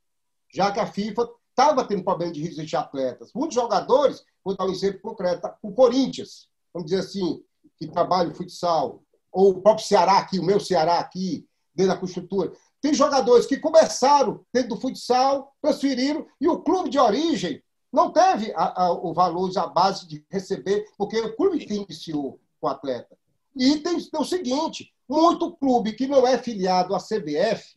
já 0.53 0.71
que 0.71 0.79
a 0.79 0.85
FIFA 0.85 1.29
estava 1.49 1.85
tendo 1.85 2.03
problema 2.03 2.33
de 2.33 2.41
risco 2.41 2.63
de 2.63 2.75
atletas. 2.75 3.31
Muitos 3.33 3.55
jogadores, 3.55 4.23
vou 4.43 4.55
dar 4.55 4.65
um 4.65 4.71
exemplo 4.71 5.01
concreto, 5.01 5.49
o 5.61 5.71
Corinthians, 5.71 6.49
vamos 6.73 6.89
dizer 6.89 7.01
assim, 7.01 7.43
que 7.77 7.87
trabalha 7.87 8.29
no 8.29 8.35
futsal, 8.35 9.01
ou 9.31 9.51
o 9.51 9.61
próprio 9.61 9.85
Ceará 9.85 10.17
aqui, 10.17 10.39
o 10.39 10.43
meu 10.43 10.59
Ceará 10.59 10.99
aqui, 10.99 11.47
dentro 11.73 11.93
da 11.93 11.99
construtora. 11.99 12.51
Tem 12.81 12.93
jogadores 12.93 13.45
que 13.45 13.57
começaram 13.57 14.43
dentro 14.53 14.69
do 14.69 14.81
futsal, 14.81 15.53
transferiram, 15.61 16.25
e 16.39 16.47
o 16.47 16.61
clube 16.61 16.89
de 16.89 16.99
origem 16.99 17.63
não 17.91 18.11
teve 18.11 18.53
a, 18.55 18.85
a, 18.85 18.91
o 18.91 19.13
valor, 19.13 19.51
a 19.57 19.67
base 19.67 20.07
de 20.07 20.25
receber, 20.29 20.85
porque 20.97 21.19
o 21.19 21.35
clube 21.35 21.65
que 21.65 21.73
iniciou 21.73 22.39
o 22.61 22.67
atleta. 22.67 23.17
E 23.55 23.77
tem, 23.77 23.99
tem 23.99 24.21
o 24.21 24.25
seguinte: 24.25 24.93
muito 25.07 25.51
clube 25.57 25.93
que 25.93 26.07
não 26.07 26.25
é 26.25 26.37
filiado 26.37 26.95
à 26.95 26.99
CBF, 26.99 27.75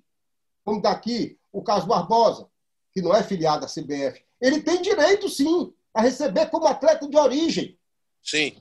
como 0.64 0.80
daqui 0.80 1.38
o 1.52 1.62
caso 1.62 1.86
Barbosa, 1.86 2.48
que 2.92 3.02
não 3.02 3.14
é 3.14 3.22
filiado 3.22 3.64
à 3.64 3.68
CBF, 3.68 4.22
ele 4.40 4.62
tem 4.62 4.80
direito, 4.80 5.28
sim, 5.28 5.72
a 5.92 6.00
receber 6.02 6.46
como 6.46 6.66
atleta 6.66 7.08
de 7.08 7.16
origem. 7.16 7.78
Sim. 8.22 8.56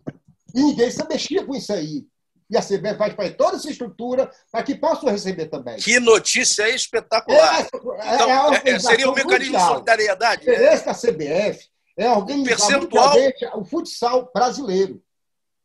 E 0.54 0.62
ninguém 0.62 0.89
se 0.91 1.08
mexia 1.08 1.45
com 1.45 1.56
isso 1.56 1.73
aí. 1.73 2.06
E 2.49 2.58
a 2.58 2.62
CBF 2.62 2.95
vai 2.95 3.12
fazer 3.12 3.32
toda 3.32 3.58
essa 3.58 3.69
estrutura 3.69 4.32
para 4.52 4.63
que 4.63 4.76
possam 4.76 5.10
receber 5.10 5.47
também. 5.47 5.78
Que 5.78 5.99
notícia 5.99 6.69
espetacular. 6.69 7.62
É, 7.62 8.15
então, 8.15 8.54
é, 8.54 8.69
é 8.69 8.80
seria 8.80 9.10
um 9.10 9.13
mecanismo 9.13 9.54
mundial. 9.54 9.62
de 9.62 9.73
solidariedade. 9.73 10.47
O 10.47 10.52
interesse 10.52 10.86
da 10.86 10.93
CBF 10.93 11.67
é 11.97 12.10
organizar 12.10 12.67
percentual... 12.69 13.15
o 13.56 13.65
futsal 13.65 14.32
brasileiro. 14.34 15.02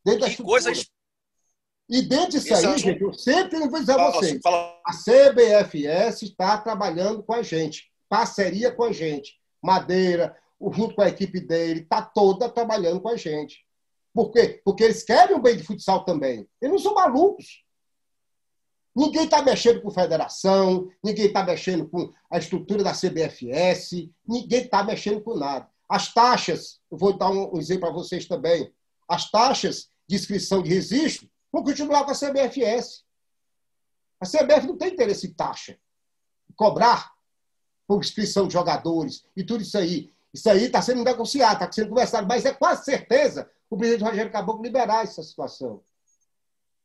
Dentro 0.04 0.30
que 0.30 0.42
coisa 0.42 0.72
E 1.88 2.02
dentro 2.02 2.32
disso 2.32 2.54
aí, 2.54 2.78
gente, 2.78 3.00
eu 3.00 3.14
sempre 3.14 3.58
vou 3.66 3.80
dizer 3.80 3.98
a 3.98 4.10
vocês, 4.10 4.40
a 4.44 4.92
CBFS 4.92 6.22
está 6.22 6.58
trabalhando 6.58 7.22
com 7.22 7.32
a 7.32 7.42
gente, 7.42 7.90
parceria 8.08 8.70
com 8.70 8.84
a 8.84 8.92
gente. 8.92 9.38
Madeira, 9.62 10.36
junto 10.72 10.94
com 10.94 11.02
a 11.02 11.08
equipe 11.08 11.40
dele, 11.40 11.80
está 11.80 12.02
toda 12.02 12.48
trabalhando 12.48 13.00
com 13.00 13.08
a 13.08 13.16
gente. 13.16 13.64
Por 14.12 14.30
quê? 14.30 14.60
Porque 14.64 14.84
eles 14.84 15.02
querem 15.02 15.34
o 15.34 15.40
bem 15.40 15.56
de 15.56 15.62
futsal 15.62 16.04
também. 16.04 16.46
Eles 16.60 16.72
não 16.72 16.78
são 16.78 16.94
malucos. 16.94 17.64
Ninguém 18.94 19.24
está 19.24 19.40
mexendo 19.42 19.80
com 19.80 19.90
federação, 19.90 20.88
ninguém 21.02 21.26
está 21.26 21.44
mexendo 21.44 21.88
com 21.88 22.12
a 22.30 22.38
estrutura 22.38 22.82
da 22.82 22.92
CBFS, 22.92 24.10
ninguém 24.26 24.64
está 24.64 24.82
mexendo 24.82 25.22
com 25.22 25.36
nada. 25.36 25.68
As 25.88 26.12
taxas, 26.12 26.80
eu 26.90 26.98
vou 26.98 27.16
dar 27.16 27.30
um 27.30 27.56
exemplo 27.58 27.82
para 27.82 27.92
vocês 27.92 28.26
também. 28.26 28.70
As 29.08 29.30
taxas 29.30 29.88
de 30.06 30.16
inscrição 30.16 30.62
de 30.62 30.74
registro 30.74 31.28
vão 31.52 31.62
continuar 31.62 32.04
com 32.04 32.10
a 32.10 32.14
CBFS. 32.14 33.04
A 34.20 34.26
CBF 34.26 34.66
não 34.66 34.76
tem 34.76 34.92
interesse 34.92 35.26
em 35.26 35.32
taxa. 35.32 35.78
Cobrar 36.56 37.12
por 37.86 38.00
inscrição 38.00 38.46
de 38.46 38.52
jogadores 38.52 39.24
e 39.36 39.44
tudo 39.44 39.62
isso 39.62 39.78
aí. 39.78 40.12
Isso 40.32 40.48
aí 40.50 40.64
está 40.64 40.82
sendo 40.82 41.02
negociado, 41.02 41.54
está 41.54 41.72
sendo 41.72 41.88
conversado, 41.88 42.26
mas 42.26 42.44
é 42.44 42.52
quase 42.52 42.84
certeza 42.84 43.50
o 43.70 43.76
presidente 43.76 44.04
Rogério 44.04 44.32
Caboclo 44.32 44.62
liberar 44.62 45.04
essa 45.04 45.22
situação. 45.22 45.82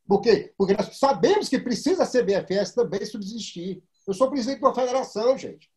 Por 0.07 0.21
quê? 0.21 0.53
Porque 0.57 0.73
nós 0.73 0.97
sabemos 0.97 1.49
que 1.49 1.59
precisa 1.59 2.03
a 2.03 2.07
CBFS 2.07 2.73
também 2.73 3.05
subsistir. 3.05 3.83
Eu 4.05 4.13
sou 4.13 4.29
presidente 4.29 4.59
de 4.59 4.65
uma 4.65 4.75
federação, 4.75 5.37
gente. 5.37 5.71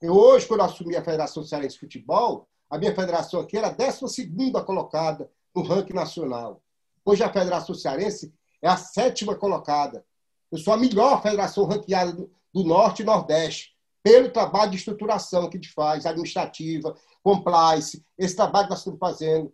Eu, 0.00 0.14
hoje, 0.14 0.46
quando 0.46 0.60
eu 0.60 0.66
assumi 0.66 0.96
a 0.96 1.04
Federação 1.04 1.42
Cearense 1.42 1.74
de 1.74 1.80
Futebol, 1.80 2.48
a 2.70 2.78
minha 2.78 2.94
federação 2.94 3.40
aqui 3.40 3.56
era 3.56 3.68
a 3.68 3.70
12 3.70 4.30
colocada 4.64 5.30
no 5.54 5.62
ranking 5.62 5.92
nacional. 5.92 6.62
Hoje 7.08 7.22
a 7.22 7.32
Federação 7.32 7.74
Cearense 7.74 8.34
é 8.60 8.68
a 8.68 8.76
sétima 8.76 9.34
colocada. 9.34 10.04
Eu 10.52 10.58
sou 10.58 10.74
a 10.74 10.76
melhor 10.76 11.22
federação 11.22 11.64
ranqueada 11.64 12.12
do, 12.12 12.30
Norte 12.62 13.00
e 13.00 13.04
Nordeste, 13.04 13.74
pelo 14.02 14.30
trabalho 14.30 14.72
de 14.72 14.76
estruturação 14.76 15.48
que 15.48 15.56
a 15.56 15.58
gente 15.58 15.72
faz, 15.72 16.04
administrativa, 16.04 16.94
compliance, 17.22 18.04
esse 18.18 18.36
trabalho 18.36 18.66
que 18.66 18.72
nós 18.72 18.80
estamos 18.80 18.98
fazendo. 18.98 19.50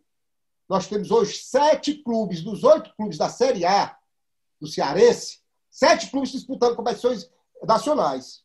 Nós 0.69 0.89
temos 0.89 1.13
hoje 1.13 1.37
sete 1.37 1.95
clubes, 2.03 2.43
dos 2.43 2.65
oito 2.65 2.93
clubes 2.97 3.17
da 3.17 3.29
Série 3.29 3.65
A, 3.65 3.97
do 4.61 4.67
Cearense, 4.67 5.39
sete 5.71 6.11
clubes 6.11 6.33
disputando 6.33 6.75
competições 6.75 7.31
nacionais. 7.63 8.43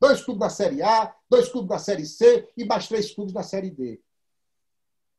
Dois 0.00 0.24
clubes 0.24 0.40
na 0.40 0.50
Série 0.50 0.82
A, 0.82 1.14
dois 1.30 1.48
clubes 1.48 1.70
na 1.70 1.78
Série 1.78 2.04
C 2.04 2.48
e 2.56 2.64
mais 2.64 2.88
três 2.88 3.14
clubes 3.14 3.32
na 3.32 3.44
Série 3.44 3.70
D. 3.70 4.02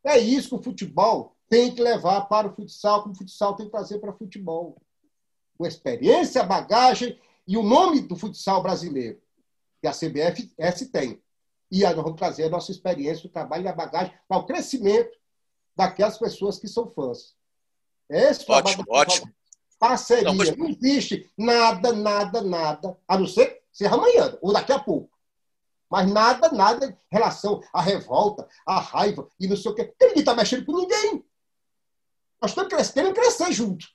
É 0.03 0.19
isso 0.19 0.49
que 0.49 0.55
o 0.55 0.61
futebol 0.61 1.37
tem 1.51 1.75
que 1.75 1.81
levar 1.81 2.21
para 2.29 2.47
o 2.47 2.55
futsal, 2.55 3.03
como 3.03 3.13
o 3.13 3.17
futsal 3.17 3.57
tem 3.57 3.65
que 3.65 3.71
trazer 3.73 3.99
para 3.99 4.11
o 4.11 4.17
futebol. 4.17 4.81
Com 5.57 5.65
experiência, 5.65 6.43
bagagem 6.43 7.19
e 7.45 7.57
o 7.57 7.61
nome 7.61 7.99
do 7.99 8.15
futsal 8.15 8.63
brasileiro, 8.63 9.21
que 9.81 9.87
a 9.87 9.91
CBFS 9.91 10.89
tem. 10.89 11.21
E 11.69 11.81
nós 11.81 11.93
vamos 11.95 12.15
trazer 12.15 12.45
a 12.45 12.49
nossa 12.49 12.71
experiência, 12.71 13.27
o 13.27 13.29
trabalho 13.29 13.65
e 13.65 13.67
a 13.67 13.73
bagagem 13.73 14.13
para 14.29 14.37
o 14.37 14.45
crescimento 14.45 15.11
daquelas 15.75 16.17
pessoas 16.17 16.57
que 16.57 16.69
são 16.69 16.89
fãs. 16.89 17.35
Esse 18.09 18.49
ótimo, 18.49 18.85
ótimo 18.87 19.29
parceria. 19.77 20.23
Não, 20.23 20.35
mas... 20.35 20.55
não, 20.55 20.69
existe 20.69 21.29
nada, 21.37 21.91
nada, 21.91 22.41
nada, 22.41 22.97
a 23.05 23.17
não 23.17 23.27
ser 23.27 23.61
ser 23.73 23.87
amanhã 23.87 24.37
ou 24.41 24.53
daqui 24.53 24.71
a 24.71 24.79
pouco. 24.79 25.09
Mas 25.89 26.09
nada, 26.09 26.49
nada 26.51 26.85
em 26.85 26.95
relação 27.11 27.61
à 27.73 27.81
revolta, 27.81 28.47
à 28.65 28.79
raiva 28.79 29.27
e 29.37 29.47
não 29.47 29.57
sei 29.57 29.71
o 29.71 29.75
quê. 29.75 29.83
Porque 29.83 30.05
ninguém 30.05 30.21
está 30.21 30.33
mexendo 30.33 30.65
com 30.65 30.77
ninguém. 30.77 31.25
Nós 32.41 32.51
estamos 32.51 32.73
crescendo, 32.73 32.93
querendo 32.93 33.13
crescer 33.13 33.51
junto. 33.51 33.85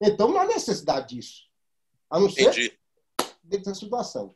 Então 0.00 0.28
não 0.28 0.40
há 0.40 0.44
necessidade 0.44 1.14
disso. 1.14 1.42
A 2.10 2.20
não 2.20 2.30
ser 2.30 2.42
Entendi. 2.42 2.78
dentro 3.42 3.72
da 3.72 3.74
situação. 3.74 4.34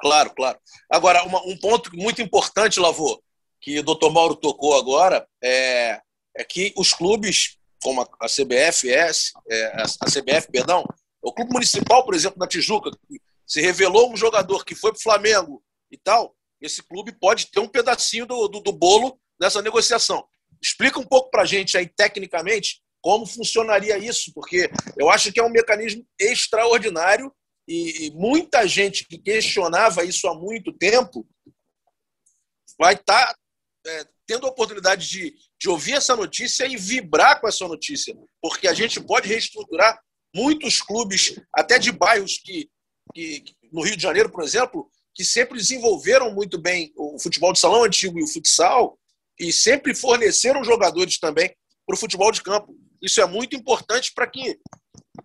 Claro, 0.00 0.34
claro. 0.34 0.58
Agora, 0.90 1.22
uma, 1.24 1.40
um 1.46 1.56
ponto 1.56 1.94
muito 1.96 2.20
importante, 2.20 2.80
Lavô, 2.80 3.22
que 3.60 3.78
o 3.78 3.84
doutor 3.84 4.10
Mauro 4.10 4.34
tocou 4.34 4.76
agora, 4.76 5.26
é, 5.42 6.00
é 6.36 6.44
que 6.44 6.72
os 6.76 6.92
clubes 6.92 7.58
como 7.82 8.00
a, 8.00 8.08
a 8.20 8.26
CBF, 8.26 8.90
é, 8.90 9.10
a, 9.74 9.82
a 9.82 10.06
CBF, 10.06 10.50
perdão, 10.50 10.84
o 11.20 11.32
Clube 11.32 11.52
Municipal, 11.52 12.04
por 12.04 12.14
exemplo, 12.14 12.38
na 12.38 12.46
Tijuca, 12.46 12.90
se 13.46 13.60
revelou 13.60 14.10
um 14.10 14.16
jogador 14.16 14.64
que 14.64 14.74
foi 14.74 14.92
para 14.92 14.98
o 14.98 15.02
Flamengo 15.02 15.62
e 15.90 15.98
tal, 15.98 16.34
esse 16.60 16.82
clube 16.82 17.12
pode 17.12 17.46
ter 17.46 17.60
um 17.60 17.68
pedacinho 17.68 18.24
do, 18.24 18.48
do, 18.48 18.60
do 18.60 18.72
bolo 18.72 19.18
nessa 19.38 19.60
negociação. 19.60 20.24
Explica 20.62 20.98
um 20.98 21.04
pouco 21.04 21.30
para 21.30 21.42
a 21.42 21.46
gente 21.46 21.76
aí, 21.76 21.88
tecnicamente, 21.88 22.80
como 23.02 23.26
funcionaria 23.26 23.98
isso, 23.98 24.32
porque 24.32 24.70
eu 24.96 25.10
acho 25.10 25.32
que 25.32 25.40
é 25.40 25.42
um 25.42 25.50
mecanismo 25.50 26.06
extraordinário 26.18 27.32
e, 27.68 28.06
e 28.06 28.10
muita 28.12 28.66
gente 28.66 29.04
que 29.04 29.18
questionava 29.18 30.04
isso 30.04 30.28
há 30.28 30.34
muito 30.34 30.72
tempo 30.72 31.26
vai 32.78 32.94
estar 32.94 33.26
tá, 33.26 33.36
é, 33.86 34.06
tendo 34.26 34.46
a 34.46 34.50
oportunidade 34.50 35.08
de, 35.08 35.34
de 35.60 35.68
ouvir 35.68 35.94
essa 35.94 36.14
notícia 36.14 36.64
e 36.66 36.76
vibrar 36.76 37.40
com 37.40 37.48
essa 37.48 37.66
notícia, 37.66 38.16
porque 38.40 38.68
a 38.68 38.74
gente 38.74 39.00
pode 39.00 39.28
reestruturar 39.28 40.00
muitos 40.34 40.80
clubes, 40.80 41.38
até 41.54 41.78
de 41.78 41.92
bairros 41.92 42.38
que, 42.38 42.70
que 43.14 43.44
no 43.72 43.82
Rio 43.82 43.96
de 43.96 44.02
Janeiro, 44.02 44.30
por 44.30 44.42
exemplo, 44.42 44.88
que 45.14 45.24
sempre 45.24 45.58
desenvolveram 45.58 46.32
muito 46.32 46.58
bem 46.58 46.92
o 46.96 47.18
futebol 47.18 47.52
de 47.52 47.58
salão 47.58 47.84
antigo 47.84 48.18
e 48.18 48.22
o 48.22 48.28
futsal 48.28 48.98
e 49.42 49.52
sempre 49.52 49.92
forneceram 49.92 50.62
jogadores 50.62 51.18
também 51.18 51.52
para 51.84 51.96
o 51.96 51.98
futebol 51.98 52.30
de 52.30 52.40
campo. 52.40 52.76
Isso 53.02 53.20
é 53.20 53.26
muito 53.26 53.56
importante 53.56 54.12
para 54.14 54.28
que 54.28 54.56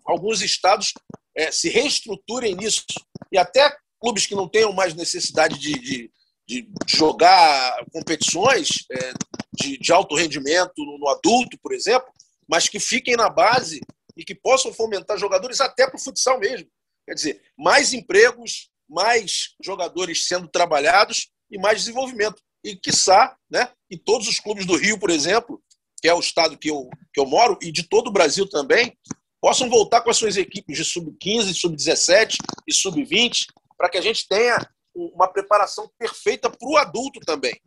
alguns 0.03 0.41
estados 0.41 0.91
é, 1.36 1.51
se 1.51 1.69
reestruturem 1.69 2.56
nisso 2.56 2.84
e 3.32 3.38
até 3.38 3.71
clubes 4.01 4.25
que 4.25 4.34
não 4.34 4.49
tenham 4.49 4.73
mais 4.73 4.95
necessidade 4.95 5.60
de, 5.60 5.73
de, 5.73 6.12
de 6.47 6.67
jogar 6.88 7.86
competições 7.93 8.69
é, 8.91 9.13
de, 9.53 9.77
de, 9.77 9.93
alto 9.93 10.15
rendimento 10.15 10.73
no, 10.77 10.97
no, 10.97 11.10
adulto, 11.10 11.56
por 11.62 11.71
exemplo, 11.71 12.12
mas 12.49 12.67
que 12.67 12.80
fiquem 12.80 13.15
na 13.15 13.30
base 13.30 13.82
e 14.15 14.25
que 14.25 14.34
possam 14.34 14.73
fomentar 14.73 15.15
jogadores 15.19 15.62
até 15.62 15.86
para 15.86 15.97
o 15.97 16.01
futsal 16.01 16.39
mesmo. 16.39 16.67
Quer 17.06 17.13
dizer, 17.13 17.41
mais 17.56 17.93
empregos, 17.93 18.71
mais 18.89 19.56
jogadores 19.63 20.25
sendo 20.27 20.47
trabalhados 20.47 21.30
e 21.51 21.60
mais 21.60 21.80
desenvolvimento. 21.80 22.41
E, 22.67 22.75
quiçá, 22.75 23.36
né, 23.49 23.71
e 23.89 23.97
todos 23.97 24.27
os 24.27 24.39
clubes 24.39 24.65
do 24.65 24.75
Rio, 24.75 24.99
por 24.99 25.10
exemplo, 25.10 25.62
que 26.01 26.08
é 26.08 26.13
o 26.13 26.19
estado 26.19 26.58
que 26.58 26.69
eu, 26.69 26.89
que 27.13 27.19
eu 27.19 27.25
moro, 27.25 27.58
e 27.62 27.71
de 27.71 27.88
todo 27.88 28.08
o 28.08 28.12
Brasil 28.12 28.47
também, 28.47 28.97
possam 29.41 29.69
voltar 29.69 30.01
com 30.01 30.10
as 30.10 30.17
suas 30.17 30.36
equipes 30.36 30.77
de 30.77 30.84
sub-15, 30.84 31.53
sub-17 31.53 32.38
e 32.67 32.73
sub-20, 32.73 33.45
para 33.77 33.89
que 33.89 33.97
a 33.97 34.01
gente 34.01 34.27
tenha 34.27 34.58
uma 34.93 35.27
preparação 35.27 35.89
perfeita 35.97 36.49
para 36.49 36.67
o 36.67 36.77
adulto 36.77 37.19
também. 37.21 37.60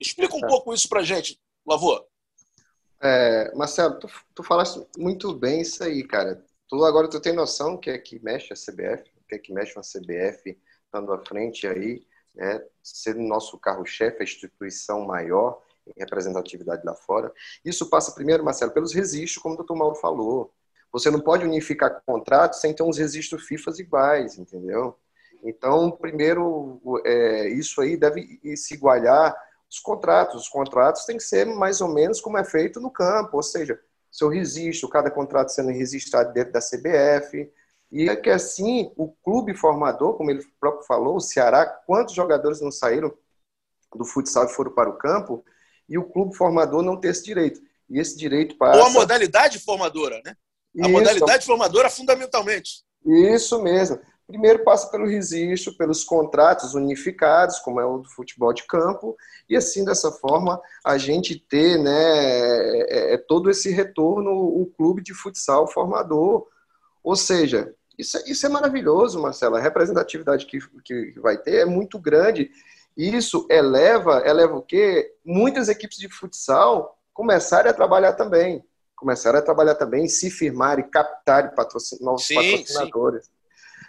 Explica 0.00 0.34
um 0.34 0.44
é. 0.44 0.48
pouco 0.48 0.72
isso 0.72 0.88
para 0.88 1.00
a 1.00 1.04
gente, 1.04 1.38
Lavô. 1.66 2.06
É, 3.02 3.54
Marcelo, 3.54 3.98
tu, 3.98 4.08
tu 4.34 4.42
falaste 4.42 4.86
muito 4.96 5.34
bem 5.34 5.62
isso 5.62 5.82
aí, 5.82 6.06
cara. 6.06 6.42
Tu 6.68 6.84
agora 6.84 7.08
tu 7.08 7.20
tem 7.20 7.32
noção 7.32 7.76
que 7.76 7.90
é 7.90 7.98
que 7.98 8.22
mexe 8.22 8.52
a 8.52 8.56
CBF, 8.56 9.10
que 9.28 9.34
é 9.34 9.38
que 9.38 9.52
mexe 9.52 9.74
uma 9.76 9.82
CBF 9.82 10.58
estando 10.84 11.12
à 11.12 11.18
frente 11.24 11.66
aí, 11.66 12.02
né, 12.34 12.62
sendo 12.82 13.20
nosso 13.20 13.58
carro-chefe, 13.58 14.20
a 14.20 14.24
instituição 14.24 15.04
maior 15.04 15.62
em 15.86 15.92
representatividade 15.98 16.82
lá 16.84 16.94
fora. 16.94 17.32
Isso 17.64 17.88
passa 17.88 18.12
primeiro, 18.12 18.44
Marcelo, 18.44 18.72
pelos 18.72 18.92
registros, 18.92 19.42
como 19.42 19.54
o 19.54 19.58
doutor 19.58 19.76
Mauro 19.76 19.94
falou. 19.96 20.52
Você 20.92 21.10
não 21.10 21.20
pode 21.20 21.44
unificar 21.44 22.02
contratos 22.06 22.60
sem 22.60 22.72
ter 22.72 22.82
uns 22.82 22.98
registros 22.98 23.46
FIFAs 23.46 23.78
iguais, 23.78 24.38
entendeu? 24.38 24.96
Então, 25.42 25.90
primeiro, 25.90 26.80
é, 27.04 27.48
isso 27.48 27.80
aí 27.80 27.96
deve 27.96 28.40
se 28.56 28.74
igualar 28.74 29.36
os 29.68 29.78
contratos. 29.78 30.42
Os 30.42 30.48
contratos 30.48 31.04
têm 31.04 31.18
que 31.18 31.22
ser 31.22 31.44
mais 31.44 31.80
ou 31.80 31.88
menos 31.88 32.20
como 32.20 32.38
é 32.38 32.44
feito 32.44 32.80
no 32.80 32.90
campo, 32.90 33.36
ou 33.36 33.42
seja, 33.42 33.78
seu 34.10 34.28
registro, 34.28 34.88
cada 34.88 35.10
contrato 35.10 35.50
sendo 35.50 35.70
registrado 35.70 36.32
dentro 36.32 36.52
da 36.52 36.60
CBF. 36.60 37.52
E 37.94 38.08
é 38.08 38.16
que 38.16 38.28
assim, 38.28 38.90
o 38.96 39.12
clube 39.22 39.56
formador, 39.56 40.14
como 40.14 40.28
ele 40.28 40.44
próprio 40.58 40.84
falou, 40.84 41.14
o 41.14 41.20
Ceará, 41.20 41.64
quantos 41.64 42.12
jogadores 42.12 42.60
não 42.60 42.72
saíram 42.72 43.14
do 43.94 44.04
futsal 44.04 44.46
e 44.46 44.48
foram 44.48 44.72
para 44.72 44.90
o 44.90 44.98
campo, 44.98 45.44
e 45.88 45.96
o 45.96 46.02
clube 46.02 46.34
formador 46.34 46.82
não 46.82 46.98
tem 46.98 47.12
esse 47.12 47.22
direito. 47.22 47.60
E 47.88 48.00
esse 48.00 48.16
direito 48.16 48.58
passa... 48.58 48.80
Ou 48.80 48.86
a 48.86 48.90
modalidade 48.90 49.60
formadora, 49.60 50.20
né? 50.24 50.34
A 50.76 50.80
Isso. 50.80 50.90
modalidade 50.90 51.46
formadora, 51.46 51.88
fundamentalmente. 51.88 52.82
Isso 53.06 53.62
mesmo. 53.62 54.00
Primeiro 54.26 54.64
passa 54.64 54.88
pelo 54.88 55.06
registro, 55.06 55.76
pelos 55.76 56.02
contratos 56.02 56.74
unificados, 56.74 57.60
como 57.60 57.78
é 57.78 57.86
o 57.86 57.98
do 57.98 58.10
futebol 58.10 58.52
de 58.52 58.66
campo, 58.66 59.16
e 59.48 59.56
assim, 59.56 59.84
dessa 59.84 60.10
forma, 60.10 60.60
a 60.84 60.98
gente 60.98 61.38
ter 61.38 61.78
né, 61.78 61.92
é, 61.92 63.14
é 63.14 63.18
todo 63.18 63.48
esse 63.48 63.70
retorno, 63.70 64.32
o 64.32 64.66
clube 64.76 65.00
de 65.00 65.14
futsal 65.14 65.68
formador. 65.68 66.48
Ou 67.04 67.14
seja, 67.14 67.72
isso, 67.98 68.16
é, 68.18 68.22
isso 68.26 68.46
é 68.46 68.48
maravilhoso, 68.48 69.20
Marcelo. 69.20 69.56
A 69.56 69.60
representatividade 69.60 70.46
que, 70.46 70.58
que 70.84 71.18
vai 71.20 71.36
ter 71.38 71.56
é 71.56 71.64
muito 71.64 71.98
grande. 71.98 72.50
Isso 72.96 73.46
eleva, 73.50 74.22
eleva 74.24 74.56
o 74.56 74.62
quê? 74.62 75.12
Muitas 75.24 75.68
equipes 75.68 75.98
de 75.98 76.08
futsal 76.08 76.98
começarem 77.12 77.70
a 77.70 77.74
trabalhar 77.74 78.12
também 78.12 78.64
começaram 79.04 79.38
a 79.38 79.42
trabalhar 79.42 79.74
também, 79.74 80.08
se 80.08 80.30
firmar 80.30 80.78
e 80.78 80.84
captar 80.84 81.44
e 81.44 81.54
patrocin 81.54 81.98
novos 82.00 82.26
sim, 82.26 82.34
patrocinadores. 82.34 83.26
Sim. 83.26 83.30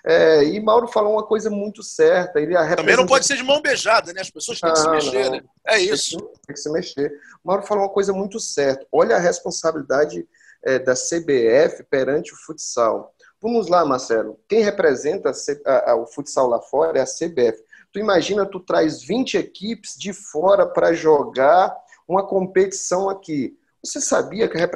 É, 0.07 0.43
e 0.43 0.59
Mauro 0.59 0.87
falou 0.87 1.13
uma 1.13 1.25
coisa 1.25 1.49
muito 1.49 1.81
certa. 1.81 2.39
Ele 2.39 2.51
representa... 2.51 2.75
Também 2.75 2.97
não 2.97 3.07
pode 3.07 3.25
ser 3.25 3.37
de 3.37 3.43
mão 3.43 3.61
beijada, 3.61 4.13
né? 4.13 4.21
As 4.21 4.29
pessoas 4.29 4.59
têm 4.59 4.71
que 4.71 4.79
se 4.79 4.89
mexer, 4.89 5.31
né? 5.31 5.41
É 5.65 5.79
isso. 5.79 6.17
Tem 6.17 6.27
que, 6.27 6.33
tem 6.33 6.55
que, 6.55 6.59
se 6.59 6.71
mexer. 6.71 7.11
Mauro 7.43 7.63
falou 7.63 7.85
uma 7.85 7.89
coisa 7.89 8.13
muito 8.13 8.39
certa. 8.39 8.85
Olha 8.91 9.15
a 9.15 9.19
responsabilidade 9.19 10.27
é, 10.63 10.77
da 10.77 10.93
CBF 10.93 11.83
perante 11.89 12.33
o 12.33 12.37
futsal. 12.37 13.14
Vamos 13.45 13.67
lá, 13.67 13.85
Marcelo. 13.85 14.39
Quem 14.49 14.63
representa 14.63 15.31
a, 15.67 15.91
a, 15.91 15.95
o 15.95 16.07
futsal 16.07 16.47
lá 16.47 16.59
fora 16.59 16.97
é 16.97 17.01
a 17.03 17.05
CBF. 17.05 17.63
Tu 17.93 17.99
imagina, 17.99 18.43
tu 18.43 18.59
traz 18.59 19.03
20 19.03 19.37
equipes 19.37 19.95
de 19.95 20.13
fora 20.13 20.65
para 20.65 20.95
jogar 20.95 21.77
uma 22.07 22.25
competição 22.25 23.07
aqui. 23.07 23.55
Você 23.83 24.01
sabia 24.01 24.49
que 24.49 24.57
a, 24.57 24.67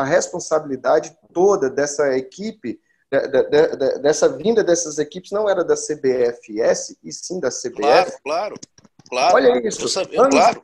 a 0.00 0.02
responsabilidade 0.02 1.14
toda 1.34 1.68
dessa 1.68 2.16
equipe 2.16 2.80
de, 3.12 3.28
de, 3.28 3.42
de, 3.50 3.98
dessa 3.98 4.30
vinda 4.30 4.64
dessas 4.64 4.98
equipes 4.98 5.30
não 5.30 5.46
era 5.46 5.62
da 5.62 5.74
CBFS 5.74 6.96
e 7.04 7.12
sim 7.12 7.38
da 7.38 7.50
CBF. 7.50 7.74
Claro, 7.82 8.12
claro, 8.24 8.54
claro. 9.10 9.34
Olha 9.34 9.68
isso. 9.68 9.86
Sabia, 9.90 10.22
anos, 10.22 10.34
claro. 10.34 10.62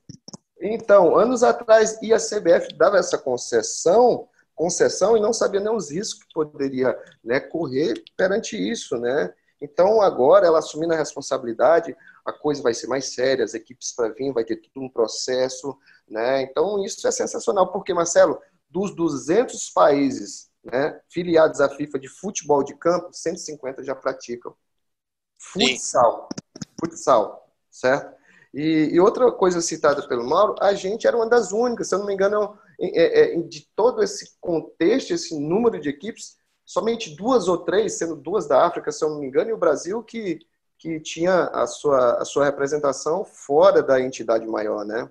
Então, 0.59 1.15
anos 1.15 1.43
atrás, 1.43 1.99
e 2.01 2.15
a 2.15 2.19
CBF 2.19 2.75
dava 2.79 2.97
essa 2.97 3.19
concessão, 3.19 4.27
concessão 4.57 5.17
e 5.17 5.21
não 5.21 5.33
sabia 5.33 5.61
nem 5.61 5.73
os 5.73 5.91
riscos 5.91 6.25
que 6.25 6.35
poderia 6.35 6.99
né, 7.23 7.39
correr 7.39 8.03
perante 8.17 8.57
isso, 8.57 8.97
né? 8.97 9.33
Então, 9.61 10.03
agora, 10.03 10.47
ela 10.47 10.59
assumindo 10.59 10.93
a 10.93 10.97
responsabilidade, 10.97 11.97
a 12.25 12.33
coisa 12.33 12.63
vai 12.63 12.75
ser 12.75 12.89
mais 12.89 13.15
séria, 13.15 13.45
as 13.45 13.55
equipes 13.55 13.93
para 13.93 14.09
vir, 14.09 14.33
vai 14.33 14.45
ter 14.45 14.57
tudo 14.57 14.85
um 14.85 14.89
processo, 14.89 15.79
né? 16.09 16.43
Então, 16.43 16.85
isso 16.85 17.07
é 17.07 17.11
sensacional, 17.11 17.71
porque, 17.71 17.95
Marcelo, 17.95 18.39
dos 18.69 18.95
200 18.95 19.71
países 19.71 20.51
né, 20.65 21.01
filiados 21.09 21.61
à 21.61 21.69
FIFA 21.69 21.99
de 21.99 22.09
futebol 22.09 22.65
de 22.65 22.75
campo, 22.75 23.11
150 23.13 23.85
já 23.85 23.95
praticam. 23.95 24.55
Futsal. 25.39 26.29
Sim. 26.33 26.75
Futsal, 26.81 27.51
certo? 27.71 28.17
E, 28.53 28.91
e, 28.93 29.01
outra 29.01 29.31
coisa 29.31 29.61
citada 29.61 30.07
pelo 30.09 30.29
Mauro, 30.29 30.55
a 30.61 30.73
gente 30.75 31.07
era 31.07 31.17
uma 31.17 31.29
das 31.29 31.53
únicas, 31.53 31.89
se 31.89 31.95
eu 31.95 31.99
não 31.99 32.07
me 32.07 32.15
engano, 32.15 32.59
de 33.49 33.69
todo 33.75 34.03
esse 34.03 34.37
contexto, 34.41 35.13
esse 35.13 35.39
número 35.39 35.81
de 35.81 35.89
equipes, 35.89 36.37
somente 36.65 37.15
duas 37.17 37.49
ou 37.49 37.59
três, 37.59 37.95
sendo 37.95 38.17
duas 38.17 38.47
da 38.47 38.67
África, 38.67 38.91
se 38.93 39.05
eu 39.05 39.11
não 39.11 39.21
me 39.21 39.27
engano, 39.27 39.51
e 39.51 39.53
o 39.53 39.59
Brasil 39.59 40.03
que, 40.03 40.41
que 40.79 41.01
tinha 41.01 41.45
a 41.45 41.67
sua, 41.67 42.21
a 42.21 42.25
sua 42.25 42.45
representação 42.45 43.25
fora 43.25 43.83
da 43.83 44.01
entidade 44.01 44.47
maior, 44.47 44.85
né? 44.85 45.11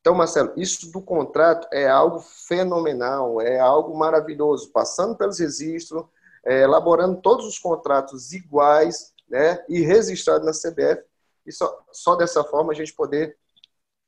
Então, 0.00 0.14
Marcelo, 0.14 0.52
isso 0.56 0.90
do 0.90 1.02
contrato 1.02 1.68
é 1.72 1.86
algo 1.86 2.20
fenomenal, 2.20 3.40
é 3.40 3.60
algo 3.60 3.96
maravilhoso, 3.96 4.72
passando 4.72 5.14
pelos 5.14 5.38
registros, 5.38 6.04
é, 6.44 6.62
elaborando 6.62 7.20
todos 7.20 7.46
os 7.46 7.58
contratos 7.58 8.32
iguais 8.32 9.12
né, 9.28 9.62
e 9.68 9.80
registrado 9.80 10.44
na 10.44 10.52
CBF, 10.52 11.04
e 11.46 11.52
só, 11.52 11.78
só 11.92 12.16
dessa 12.16 12.42
forma 12.42 12.72
a 12.72 12.74
gente 12.74 12.94
poder 12.94 13.36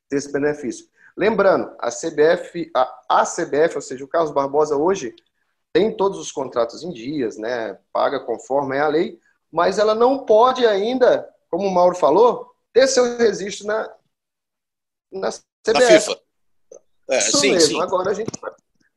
ter 0.09 0.17
esse 0.17 0.31
benefício. 0.31 0.87
Lembrando, 1.15 1.75
a 1.79 1.89
CBF, 1.89 2.71
a, 2.75 3.21
a 3.21 3.23
CBF, 3.23 3.75
ou 3.75 3.81
seja, 3.81 4.03
o 4.03 4.07
Carlos 4.07 4.31
Barbosa 4.31 4.75
hoje 4.75 5.15
tem 5.71 5.95
todos 5.95 6.19
os 6.19 6.31
contratos 6.31 6.83
em 6.83 6.91
dias, 6.91 7.37
né, 7.37 7.77
paga 7.91 8.19
conforme 8.19 8.77
é 8.77 8.81
a 8.81 8.87
lei, 8.87 9.19
mas 9.51 9.77
ela 9.77 9.93
não 9.93 10.25
pode 10.25 10.65
ainda, 10.65 11.27
como 11.49 11.67
o 11.67 11.71
Mauro 11.71 11.95
falou, 11.95 12.51
ter 12.71 12.87
seu 12.87 13.17
registro 13.17 13.67
na, 13.67 13.93
na 15.11 15.29
CBF. 15.29 15.73
Na 15.73 15.81
FIFA. 15.81 16.19
É, 17.09 17.17
Isso 17.19 17.37
sim, 17.37 17.51
mesmo. 17.51 17.75
Sim. 17.75 17.81
Agora 17.81 18.11
a 18.11 18.13
gente, 18.13 18.31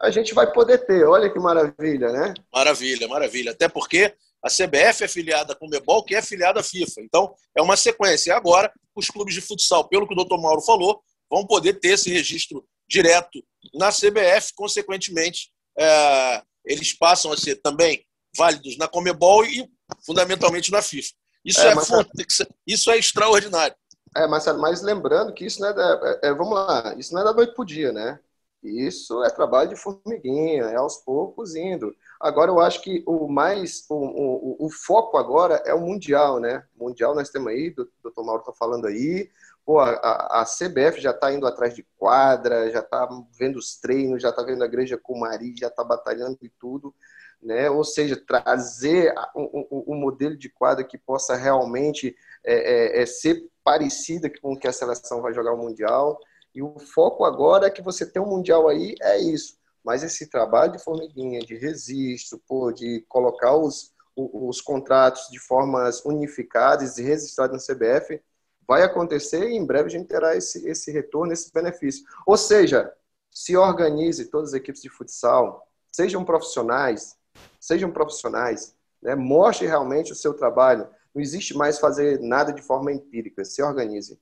a 0.00 0.10
gente 0.10 0.34
vai 0.34 0.50
poder 0.50 0.78
ter. 0.78 1.06
Olha 1.06 1.30
que 1.30 1.38
maravilha, 1.38 2.10
né? 2.12 2.34
Maravilha, 2.52 3.08
maravilha. 3.08 3.52
Até 3.52 3.68
porque 3.68 4.14
a 4.42 4.48
CBF 4.48 5.04
é 5.04 5.08
filiada 5.08 5.54
com 5.54 5.66
o 5.66 5.68
Mebol, 5.68 6.04
que 6.04 6.14
é 6.14 6.22
filiada 6.22 6.60
à 6.60 6.62
FIFA. 6.62 7.00
Então, 7.00 7.34
é 7.54 7.60
uma 7.60 7.76
sequência. 7.76 8.30
E 8.30 8.32
agora, 8.32 8.72
os 8.94 9.08
clubes 9.08 9.34
de 9.34 9.40
futsal, 9.40 9.88
pelo 9.88 10.06
que 10.06 10.14
o 10.14 10.16
doutor 10.16 10.40
Mauro 10.40 10.62
falou, 10.62 11.02
vão 11.30 11.46
poder 11.46 11.74
ter 11.74 11.90
esse 11.90 12.10
registro 12.10 12.66
direto 12.88 13.42
na 13.74 13.90
CBF, 13.90 14.52
consequentemente, 14.54 15.50
é, 15.78 16.42
eles 16.64 16.92
passam 16.92 17.32
a 17.32 17.36
ser 17.36 17.56
também 17.56 18.04
válidos 18.36 18.76
na 18.76 18.88
Comebol 18.88 19.44
e, 19.44 19.68
fundamentalmente, 20.04 20.70
na 20.70 20.82
FIFA. 20.82 21.12
Isso 21.44 21.60
é, 21.60 21.72
é, 21.72 22.46
isso 22.66 22.90
é 22.90 22.98
extraordinário. 22.98 23.76
É, 24.16 24.26
Marcelo, 24.26 24.60
mas 24.60 24.82
lembrando 24.82 25.32
que 25.32 25.44
isso 25.44 25.60
não 25.60 25.68
é, 25.68 25.72
da, 25.74 26.00
é, 26.22 26.28
é, 26.28 26.34
vamos 26.34 26.54
lá, 26.54 26.94
isso 26.98 27.14
não 27.14 27.20
é 27.20 27.24
da 27.24 27.32
noite 27.32 27.54
para 27.54 27.62
o 27.62 27.66
dia, 27.66 27.92
né? 27.92 28.18
Isso 28.62 29.22
é 29.22 29.30
trabalho 29.30 29.68
de 29.68 29.76
formiguinha, 29.76 30.64
é 30.64 30.76
aos 30.76 30.96
poucos 30.96 31.54
indo. 31.54 31.94
Agora 32.18 32.50
eu 32.50 32.58
acho 32.58 32.82
que 32.82 33.04
o 33.06 33.28
mais, 33.28 33.84
o, 33.88 33.94
o, 33.94 34.66
o 34.66 34.70
foco 34.70 35.18
agora 35.18 35.62
é 35.66 35.74
o 35.74 35.80
Mundial, 35.80 36.40
né? 36.40 36.64
O 36.76 36.86
mundial 36.86 37.14
nós 37.14 37.28
temos 37.28 37.48
aí, 37.48 37.72
o 37.78 37.88
doutor 38.02 38.24
Mauro 38.24 38.40
está 38.40 38.52
falando 38.52 38.86
aí, 38.86 39.30
pô, 39.66 39.80
a, 39.80 40.42
a 40.42 40.44
CBF 40.44 41.00
já 41.00 41.10
está 41.10 41.32
indo 41.32 41.44
atrás 41.44 41.74
de 41.74 41.84
quadra, 41.98 42.70
já 42.70 42.78
está 42.78 43.08
vendo 43.36 43.56
os 43.56 43.76
treinos, 43.76 44.22
já 44.22 44.30
está 44.30 44.44
vendo 44.44 44.62
a 44.62 44.66
igreja 44.66 44.96
com 44.96 45.14
o 45.14 45.20
Mari, 45.20 45.56
já 45.58 45.66
está 45.66 45.82
batalhando 45.82 46.38
e 46.40 46.48
tudo, 46.48 46.94
né? 47.42 47.68
Ou 47.68 47.82
seja, 47.82 48.16
trazer 48.16 49.12
um, 49.34 49.66
um, 49.68 49.84
um 49.88 49.96
modelo 49.96 50.36
de 50.36 50.48
quadra 50.48 50.84
que 50.84 50.96
possa 50.96 51.34
realmente 51.34 52.14
é, 52.44 53.00
é, 53.00 53.02
é 53.02 53.06
ser 53.06 53.50
parecida 53.64 54.30
com 54.40 54.56
que 54.56 54.68
a 54.68 54.72
seleção 54.72 55.20
vai 55.20 55.34
jogar 55.34 55.52
o 55.52 55.58
Mundial. 55.58 56.16
E 56.54 56.62
o 56.62 56.78
foco 56.78 57.24
agora 57.24 57.66
é 57.66 57.70
que 57.70 57.82
você 57.82 58.06
tem 58.06 58.22
um 58.22 58.28
Mundial 58.28 58.68
aí, 58.68 58.94
é 59.02 59.18
isso. 59.18 59.58
Mas 59.84 60.04
esse 60.04 60.30
trabalho 60.30 60.72
de 60.72 60.82
formiguinha, 60.82 61.40
de 61.40 61.56
registro, 61.56 62.40
pô, 62.46 62.70
de 62.70 63.04
colocar 63.08 63.56
os, 63.56 63.92
os, 64.16 64.60
contratos 64.60 65.28
de 65.28 65.40
formas 65.40 66.04
unificadas 66.04 66.98
e 66.98 67.02
registradas 67.02 67.66
na 67.68 67.74
CBF, 67.74 68.22
vai 68.66 68.82
acontecer 68.82 69.48
e 69.48 69.56
em 69.56 69.64
breve 69.64 69.86
a 69.86 69.90
gente 69.90 70.08
terá 70.08 70.36
esse, 70.36 70.68
esse 70.68 70.90
retorno, 70.90 71.32
esse 71.32 71.52
benefício. 71.52 72.04
Ou 72.26 72.36
seja, 72.36 72.92
se 73.30 73.56
organize 73.56 74.26
todas 74.26 74.50
as 74.50 74.54
equipes 74.54 74.82
de 74.82 74.88
futsal, 74.88 75.66
sejam 75.92 76.24
profissionais, 76.24 77.16
sejam 77.60 77.90
profissionais, 77.90 78.74
né? 79.02 79.14
mostre 79.14 79.66
realmente 79.66 80.12
o 80.12 80.16
seu 80.16 80.34
trabalho, 80.34 80.88
não 81.14 81.22
existe 81.22 81.54
mais 81.54 81.78
fazer 81.78 82.20
nada 82.20 82.52
de 82.52 82.60
forma 82.60 82.92
empírica. 82.92 83.44
Se 83.44 83.62
organize. 83.62 84.20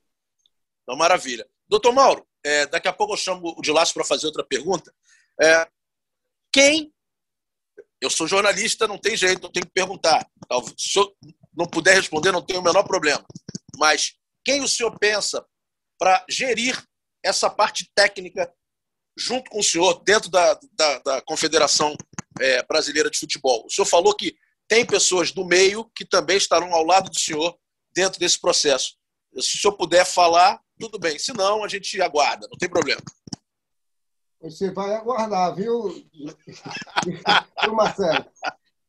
Então, 0.83 0.97
maravilha. 0.97 1.49
Doutor 1.69 1.93
Mauro, 1.93 2.25
é, 2.45 2.67
daqui 2.67 2.87
a 2.87 2.93
pouco 2.93 3.15
eu 3.15 3.17
chamo 3.17 3.57
o 3.57 3.73
Laço 3.73 3.95
para 3.95 4.05
fazer 4.05 4.27
outra 4.27 4.45
pergunta. 4.45 4.95
É, 5.41 5.67
quem. 6.53 6.93
Eu 8.01 8.11
sou 8.11 8.29
jornalista, 8.29 8.87
não 8.87 8.99
tem 8.99 9.17
jeito, 9.17 9.47
eu 9.47 9.51
tenho 9.51 9.67
que 9.67 9.73
perguntar. 9.73 10.29
Se 10.77 10.99
eu 10.99 11.13
não 11.57 11.67
puder 11.67 11.95
responder, 11.95 12.33
não 12.33 12.43
tem 12.43 12.59
o 12.59 12.63
menor 12.63 12.85
problema. 12.85 13.25
Mas 13.77 14.15
quem 14.45 14.63
o 14.63 14.69
senhor 14.69 14.97
pensa 14.99 15.45
para 15.99 16.25
gerir 16.29 16.83
essa 17.25 17.49
parte 17.49 17.91
técnica 17.95 18.53
junto 19.17 19.51
com 19.51 19.61
o 19.61 19.65
senhor 19.65 20.03
dentro 20.05 20.31
da, 20.31 20.59
da, 20.73 20.99
da 20.99 21.23
Confederação 21.23 21.97
é, 22.41 22.63
Brasileira 22.65 23.11
de 23.11 23.19
Futebol? 23.19 23.65
O 23.67 23.71
senhor 23.71 23.87
falou 23.87 24.15
que 24.15 24.37
tem 24.69 24.85
pessoas 24.85 25.33
do 25.33 25.45
meio 25.45 25.85
que 25.95 26.05
também 26.05 26.37
estarão 26.37 26.73
ao 26.75 26.85
lado 26.85 27.11
do 27.11 27.19
senhor 27.19 27.57
dentro 27.95 28.19
desse 28.19 28.41
processo. 28.41 28.97
Se 29.39 29.57
o 29.57 29.61
senhor 29.61 29.77
puder 29.77 30.05
falar, 30.05 30.61
tudo 30.79 30.99
bem. 30.99 31.19
Se 31.19 31.33
não, 31.33 31.65
a 31.65 31.69
gente 31.69 32.01
aguarda, 32.01 32.49
não 32.51 32.59
tem 32.59 32.69
problema. 32.69 33.01
Você 34.41 34.71
vai 34.71 34.95
aguardar, 34.95 35.55
viu, 35.55 36.05
Marcelo? 37.73 38.27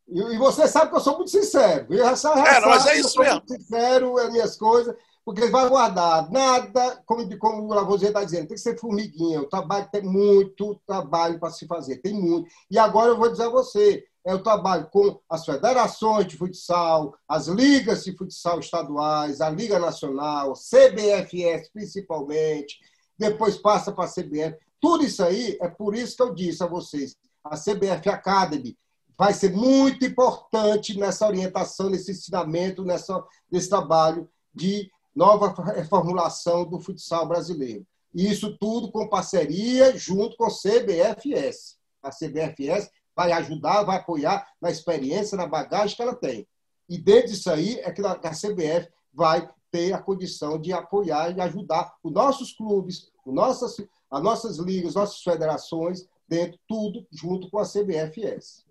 E 0.08 0.38
você 0.38 0.68
sabe 0.68 0.92
que 0.92 0.98
eu 0.98 1.02
sou 1.02 1.16
muito 1.16 1.32
sincero. 1.32 1.88
É, 1.94 2.60
mas 2.60 2.86
é 2.88 3.00
isso 3.00 3.18
mesmo. 3.20 3.36
Muito 3.36 3.54
sincero, 3.54 4.20
é 4.20 4.30
minhas 4.30 4.58
coisas, 4.58 4.96
porque 5.26 5.42
ele 5.42 5.52
vai 5.52 5.66
aguardar. 5.66 6.32
Nada, 6.32 7.02
como, 7.06 7.38
como 7.40 7.64
o 7.64 7.74
Lavoisier 7.74 8.10
está 8.10 8.24
dizendo, 8.24 8.48
tem 8.48 8.56
que 8.56 8.62
ser 8.62 8.80
formiguinha. 8.80 9.42
O 9.42 9.50
trabalho 9.50 9.90
tem 9.92 10.04
muito 10.04 10.80
trabalho 10.86 11.40
para 11.40 11.50
se 11.50 11.66
fazer, 11.66 11.98
tem 11.98 12.14
muito. 12.14 12.48
E 12.70 12.78
agora 12.78 13.10
eu 13.10 13.18
vou 13.18 13.32
dizer 13.32 13.46
a 13.46 13.50
você, 13.50 14.06
é 14.24 14.36
o 14.36 14.44
trabalho 14.44 14.88
com 14.92 15.20
as 15.28 15.44
federações 15.44 16.28
de 16.28 16.38
futsal, 16.38 17.16
as 17.28 17.48
ligas 17.48 18.04
de 18.04 18.16
futsal 18.16 18.60
estaduais, 18.60 19.42
a 19.42 19.50
Liga 19.50 19.80
Nacional, 19.80 20.54
CBFS 20.54 21.70
principalmente, 21.74 22.80
depois 23.18 23.58
passa 23.58 23.92
para 23.92 24.06
a 24.06 24.12
CBF. 24.12 24.58
Tudo 24.80 25.04
isso 25.04 25.24
aí, 25.24 25.58
é 25.60 25.68
por 25.68 25.96
isso 25.96 26.16
que 26.16 26.22
eu 26.22 26.36
disse 26.36 26.64
a 26.64 26.68
vocês, 26.68 27.16
a 27.44 27.58
CBF 27.58 28.10
Academy 28.10 28.78
vai 29.18 29.34
ser 29.34 29.52
muito 29.54 30.06
importante 30.06 30.98
nessa 31.00 31.26
orientação, 31.26 31.90
nesse 31.90 32.12
ensinamento, 32.12 32.84
nessa, 32.84 33.24
nesse 33.50 33.70
trabalho 33.70 34.30
de 34.54 34.92
nova 35.16 35.54
reformulação 35.72 36.66
do 36.66 36.80
futsal 36.80 37.28
brasileiro. 37.28 37.86
E 38.14 38.30
isso 38.30 38.58
tudo 38.58 38.92
com 38.92 39.08
parceria 39.08 39.96
junto 39.98 40.36
com 40.38 40.46
a 40.46 40.50
CBFS. 40.50 41.78
A 42.02 42.10
CBFS 42.10 42.90
vai 43.16 43.32
ajudar, 43.32 43.84
vai 43.84 43.98
apoiar 43.98 44.48
na 44.62 44.70
experiência, 44.70 45.38
na 45.38 45.48
bagagem 45.48 45.96
que 45.96 46.02
ela 46.02 46.16
tem. 46.16 46.48
E 46.88 46.98
dentro 46.98 47.32
disso 47.32 47.50
aí 47.50 47.80
é 47.80 47.92
que 47.92 48.02
a 48.02 48.32
CBF 48.32 48.90
vai 49.14 49.50
ter 49.72 49.94
a 49.94 50.02
condição 50.02 50.60
de 50.60 50.72
apoiar 50.72 51.36
e 51.36 51.42
ajudar 51.42 51.96
os 52.04 52.12
nossos 52.12 52.54
clubes, 52.54 53.12
os 53.26 53.34
nossos, 53.34 53.78
as 54.12 54.24
nossas 54.24 54.58
ligas, 54.58 54.96
nossas 54.96 55.22
federações, 55.22 56.08
dentro, 56.28 56.60
tudo 56.68 57.06
junto 57.12 57.50
com 57.50 57.60
a 57.60 57.66
CBFS. 57.66 58.66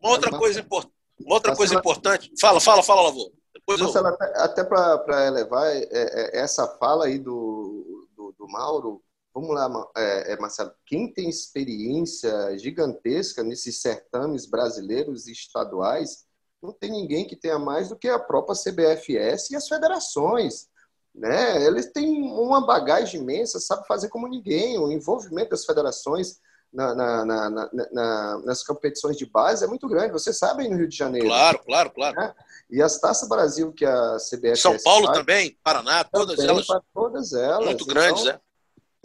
Uma 0.00 0.12
outra 0.12 0.30
coisa, 0.30 0.60
import... 0.60 0.88
Uma 1.18 1.34
outra 1.34 1.54
coisa 1.54 1.74
importante. 1.74 2.32
Fala, 2.40 2.60
fala, 2.60 2.82
fala, 2.82 3.02
Lavô. 3.02 3.30
Marcelo, 3.68 4.08
eu... 4.08 4.14
até, 4.14 4.42
até 4.42 4.64
para 4.64 5.26
elevar 5.26 5.66
é, 5.66 5.88
é, 5.90 6.38
essa 6.38 6.66
fala 6.66 7.06
aí 7.06 7.18
do, 7.18 8.08
do, 8.16 8.34
do 8.38 8.48
Mauro, 8.48 9.02
vamos 9.34 9.54
lá, 9.54 9.90
é, 9.96 10.32
é, 10.32 10.38
Marcelo, 10.38 10.72
quem 10.84 11.12
tem 11.12 11.28
experiência 11.28 12.58
gigantesca 12.58 13.42
nesses 13.42 13.80
certames 13.80 14.46
brasileiros 14.46 15.26
e 15.26 15.32
estaduais, 15.32 16.24
não 16.62 16.72
tem 16.72 16.90
ninguém 16.90 17.26
que 17.26 17.36
tenha 17.36 17.58
mais 17.58 17.88
do 17.88 17.96
que 17.96 18.08
a 18.08 18.18
própria 18.18 18.54
CBFS 18.54 19.50
e 19.50 19.56
as 19.56 19.66
federações. 19.66 20.68
Né? 21.14 21.64
Eles 21.64 21.90
têm 21.90 22.22
uma 22.22 22.66
bagagem 22.66 23.20
imensa, 23.20 23.58
sabe 23.58 23.86
fazer 23.86 24.08
como 24.08 24.28
ninguém. 24.28 24.78
O 24.78 24.92
envolvimento 24.92 25.50
das 25.50 25.64
federações 25.64 26.38
na, 26.72 26.94
na, 26.94 27.24
na, 27.24 28.38
nas 28.44 28.62
competições 28.62 29.16
de 29.16 29.26
base 29.26 29.64
é 29.64 29.68
muito 29.68 29.88
grande. 29.88 30.12
Você 30.12 30.32
sabe 30.32 30.62
aí 30.62 30.68
no 30.68 30.76
Rio 30.76 30.88
de 30.88 30.96
Janeiro. 30.96 31.26
Claro, 31.26 31.58
claro, 31.64 31.90
claro. 31.90 32.16
Né? 32.16 32.34
E 32.70 32.80
as 32.80 32.98
Taças 32.98 33.28
Brasil 33.28 33.72
que 33.72 33.84
a 33.84 34.16
CBF 34.16 34.56
São 34.56 34.78
Paulo 34.78 35.06
faz, 35.06 35.18
também, 35.18 35.58
Paraná, 35.62 36.04
todas 36.04 36.36
também, 36.36 36.50
elas. 36.50 36.66
Todas 36.94 37.32
elas. 37.32 37.66
Muito 37.66 37.86
grandes, 37.86 38.22
então, 38.22 38.34
é. 38.34 38.40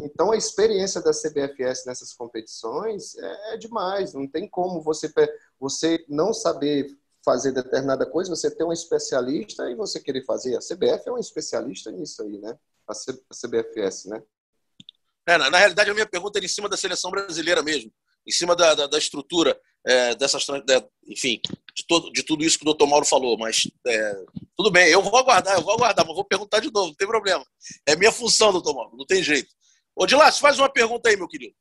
Então 0.03 0.31
a 0.31 0.37
experiência 0.37 1.01
da 1.01 1.11
CBFS 1.11 1.85
nessas 1.85 2.13
competições 2.13 3.15
é, 3.17 3.53
é 3.53 3.57
demais. 3.57 4.13
Não 4.13 4.27
tem 4.27 4.47
como 4.47 4.81
você 4.81 5.11
você 5.59 6.05
não 6.07 6.33
saber 6.33 6.95
fazer 7.23 7.51
determinada 7.51 8.05
coisa, 8.05 8.29
você 8.29 8.51
ter 8.51 8.63
um 8.63 8.71
especialista 8.71 9.67
e 9.69 9.75
você 9.75 9.99
querer 9.99 10.23
fazer. 10.23 10.55
A 10.55 10.59
CBF 10.59 11.09
é 11.09 11.11
um 11.11 11.17
especialista 11.17 11.89
nisso 11.91 12.21
aí, 12.21 12.37
né? 12.37 12.55
A 12.87 12.93
CBFS, 12.93 14.05
né? 14.05 14.21
É, 15.27 15.37
na, 15.37 15.49
na, 15.49 15.57
realidade, 15.57 15.89
a 15.89 15.93
minha 15.93 16.05
pergunta 16.05 16.37
era 16.37 16.45
em 16.45 16.49
cima 16.49 16.69
da 16.69 16.77
seleção 16.77 17.09
brasileira 17.09 17.63
mesmo, 17.63 17.91
em 18.27 18.31
cima 18.31 18.55
da, 18.55 18.73
da, 18.75 18.87
da 18.87 18.97
estrutura 18.97 19.59
é, 19.85 20.15
dessas, 20.15 20.45
de, 20.45 20.85
enfim, 21.07 21.39
de, 21.75 21.85
todo, 21.87 22.11
de 22.11 22.23
tudo 22.23 22.43
isso 22.43 22.57
que 22.57 22.63
o 22.63 22.65
doutor 22.65 22.87
Mauro 22.87 23.05
falou. 23.05 23.37
Mas 23.37 23.69
é, 23.87 24.23
tudo 24.55 24.71
bem, 24.71 24.87
eu 24.89 25.01
vou 25.01 25.17
aguardar, 25.17 25.55
eu 25.55 25.61
vou 25.61 25.73
aguardar, 25.73 26.05
mas 26.05 26.15
vou 26.15 26.25
perguntar 26.25 26.59
de 26.59 26.71
novo, 26.71 26.87
não 26.87 26.95
tem 26.95 27.07
problema. 27.07 27.45
É 27.85 27.95
minha 27.95 28.11
função, 28.11 28.51
doutor 28.51 28.73
Mauro, 28.73 28.97
não 28.97 29.05
tem 29.05 29.23
jeito. 29.23 29.49
Ô, 29.95 30.05
Dilácio, 30.05 30.41
faz 30.41 30.59
uma 30.59 30.69
pergunta 30.69 31.09
aí, 31.09 31.15
meu 31.15 31.27
querido. 31.27 31.55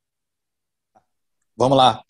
Vamos 1.57 1.79
lá. 1.79 2.03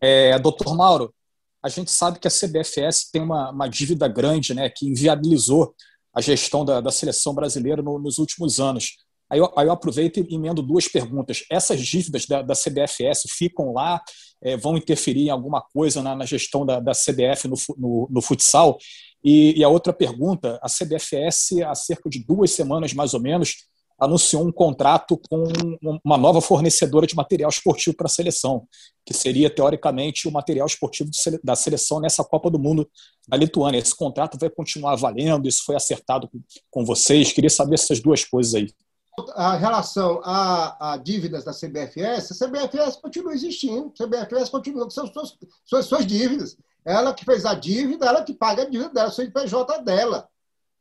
É, 0.00 0.38
doutor 0.38 0.74
Mauro, 0.74 1.14
a 1.62 1.68
gente 1.68 1.90
sabe 1.90 2.18
que 2.18 2.28
a 2.28 2.30
CBFS 2.30 3.10
tem 3.10 3.22
uma, 3.22 3.50
uma 3.50 3.68
dívida 3.68 4.08
grande, 4.08 4.54
né, 4.54 4.70
que 4.70 4.86
inviabilizou 4.86 5.74
a 6.14 6.20
gestão 6.20 6.64
da, 6.64 6.80
da 6.80 6.90
seleção 6.90 7.34
brasileira 7.34 7.82
no, 7.82 7.98
nos 7.98 8.18
últimos 8.18 8.58
anos. 8.58 8.96
Aí 9.30 9.38
eu, 9.38 9.52
aí 9.56 9.66
eu, 9.66 9.72
aproveito 9.72 10.18
e 10.18 10.34
emendo 10.34 10.62
duas 10.62 10.86
perguntas. 10.86 11.44
Essas 11.50 11.80
dívidas 11.80 12.26
da, 12.26 12.42
da 12.42 12.54
CBFS 12.54 13.24
ficam 13.28 13.72
lá, 13.72 14.00
é, 14.42 14.56
vão 14.56 14.76
interferir 14.76 15.26
em 15.26 15.30
alguma 15.30 15.60
coisa 15.60 16.02
na, 16.02 16.14
na 16.14 16.24
gestão 16.24 16.64
da, 16.64 16.78
da 16.78 16.92
CBF 16.92 17.48
no, 17.48 17.56
no, 17.76 18.08
no 18.10 18.22
futsal? 18.22 18.78
E, 19.24 19.58
e, 19.58 19.64
a 19.64 19.68
outra 19.68 19.92
pergunta, 19.92 20.58
a 20.62 20.68
CBFS, 20.68 21.62
há 21.66 21.74
cerca 21.74 22.08
de 22.08 22.24
duas 22.24 22.52
semanas 22.52 22.92
mais 22.94 23.12
ou 23.12 23.20
menos, 23.20 23.66
anunciou 23.98 24.46
um 24.46 24.52
contrato 24.52 25.18
com 25.28 25.44
uma 26.04 26.18
nova 26.18 26.40
fornecedora 26.40 27.06
de 27.06 27.16
material 27.16 27.48
esportivo 27.48 27.96
para 27.96 28.06
a 28.06 28.10
seleção, 28.10 28.68
que 29.04 29.14
seria, 29.14 29.48
teoricamente, 29.48 30.28
o 30.28 30.30
material 30.30 30.66
esportivo 30.66 31.10
da 31.42 31.56
seleção 31.56 31.98
nessa 31.98 32.22
Copa 32.22 32.50
do 32.50 32.58
Mundo 32.58 32.88
da 33.26 33.36
Lituânia. 33.36 33.78
Esse 33.78 33.96
contrato 33.96 34.38
vai 34.38 34.50
continuar 34.50 34.96
valendo, 34.96 35.48
isso 35.48 35.64
foi 35.64 35.76
acertado 35.76 36.28
com 36.70 36.84
vocês. 36.84 37.32
Queria 37.32 37.50
saber 37.50 37.74
essas 37.74 38.00
duas 38.00 38.24
coisas 38.24 38.54
aí. 38.54 38.68
A 39.34 39.56
relação 39.56 40.20
a, 40.22 40.92
a 40.92 40.96
dívidas 40.98 41.42
da 41.42 41.52
CBFS, 41.52 42.32
a 42.32 42.46
CBFS 42.46 42.96
continua 42.96 43.32
existindo, 43.32 43.92
a 43.98 44.04
CBFS 44.04 44.50
continua 44.50 44.84
com 44.84 44.90
suas, 44.90 45.10
suas, 45.64 45.86
suas 45.86 46.06
dívidas. 46.06 46.56
Ela 46.84 47.14
que 47.14 47.24
fez 47.24 47.46
a 47.46 47.54
dívida, 47.54 48.06
ela 48.06 48.22
que 48.22 48.34
paga 48.34 48.62
a 48.62 48.68
dívida 48.68 48.90
dela, 48.90 49.08
o 49.08 49.12
CNPJ 49.12 49.82
dela 49.82 50.28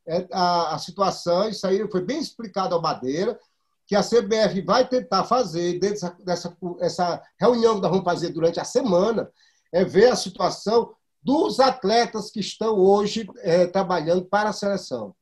é, 0.07 0.27
a, 0.31 0.75
a 0.75 0.79
situação, 0.79 1.49
isso 1.49 1.65
aí 1.65 1.89
foi 1.89 2.03
bem 2.03 2.19
explicado 2.19 2.75
ao 2.75 2.81
Madeira, 2.81 3.39
que 3.87 3.95
a 3.95 4.03
CBF 4.03 4.61
vai 4.61 4.87
tentar 4.87 5.23
fazer, 5.23 5.79
dentro 5.79 6.11
dessa, 6.23 6.55
dessa 6.79 7.23
reunião 7.39 7.75
que 7.75 7.81
nós 7.81 7.91
vamos 7.91 8.05
fazer 8.05 8.29
durante 8.29 8.59
a 8.59 8.65
semana, 8.65 9.31
é 9.71 9.83
ver 9.83 10.11
a 10.11 10.15
situação 10.15 10.93
dos 11.21 11.59
atletas 11.59 12.29
que 12.29 12.39
estão 12.39 12.77
hoje 12.77 13.27
é, 13.37 13.65
trabalhando 13.65 14.25
para 14.25 14.49
a 14.49 14.53
seleção. 14.53 15.15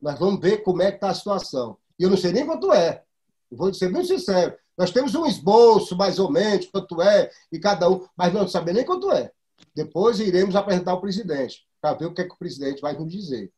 Nós 0.00 0.18
vamos 0.18 0.40
ver 0.40 0.58
como 0.58 0.82
é 0.82 0.90
que 0.90 0.96
está 0.96 1.10
a 1.10 1.14
situação. 1.14 1.76
E 1.98 2.04
eu 2.04 2.10
não 2.10 2.16
sei 2.16 2.32
nem 2.32 2.46
quanto 2.46 2.72
é. 2.72 3.02
vou 3.50 3.72
ser 3.74 3.92
bem 3.92 4.04
sincero. 4.04 4.56
Nós 4.76 4.92
temos 4.92 5.14
um 5.14 5.26
esboço, 5.26 5.96
mais 5.96 6.18
ou 6.18 6.30
menos, 6.30 6.66
quanto 6.66 7.02
é, 7.02 7.30
e 7.50 7.58
cada 7.58 7.90
um, 7.90 8.06
mas 8.16 8.32
não 8.32 8.46
sabemos 8.46 8.76
nem 8.76 8.86
quanto 8.86 9.10
é. 9.10 9.32
Depois 9.74 10.20
iremos 10.20 10.54
apresentar 10.54 10.92
ao 10.92 11.00
presidente, 11.00 11.66
para 11.80 11.96
ver 11.96 12.06
o 12.06 12.14
que, 12.14 12.22
é 12.22 12.24
que 12.24 12.34
o 12.34 12.38
presidente 12.38 12.80
vai 12.80 12.96
nos 12.96 13.10
dizer. 13.10 13.52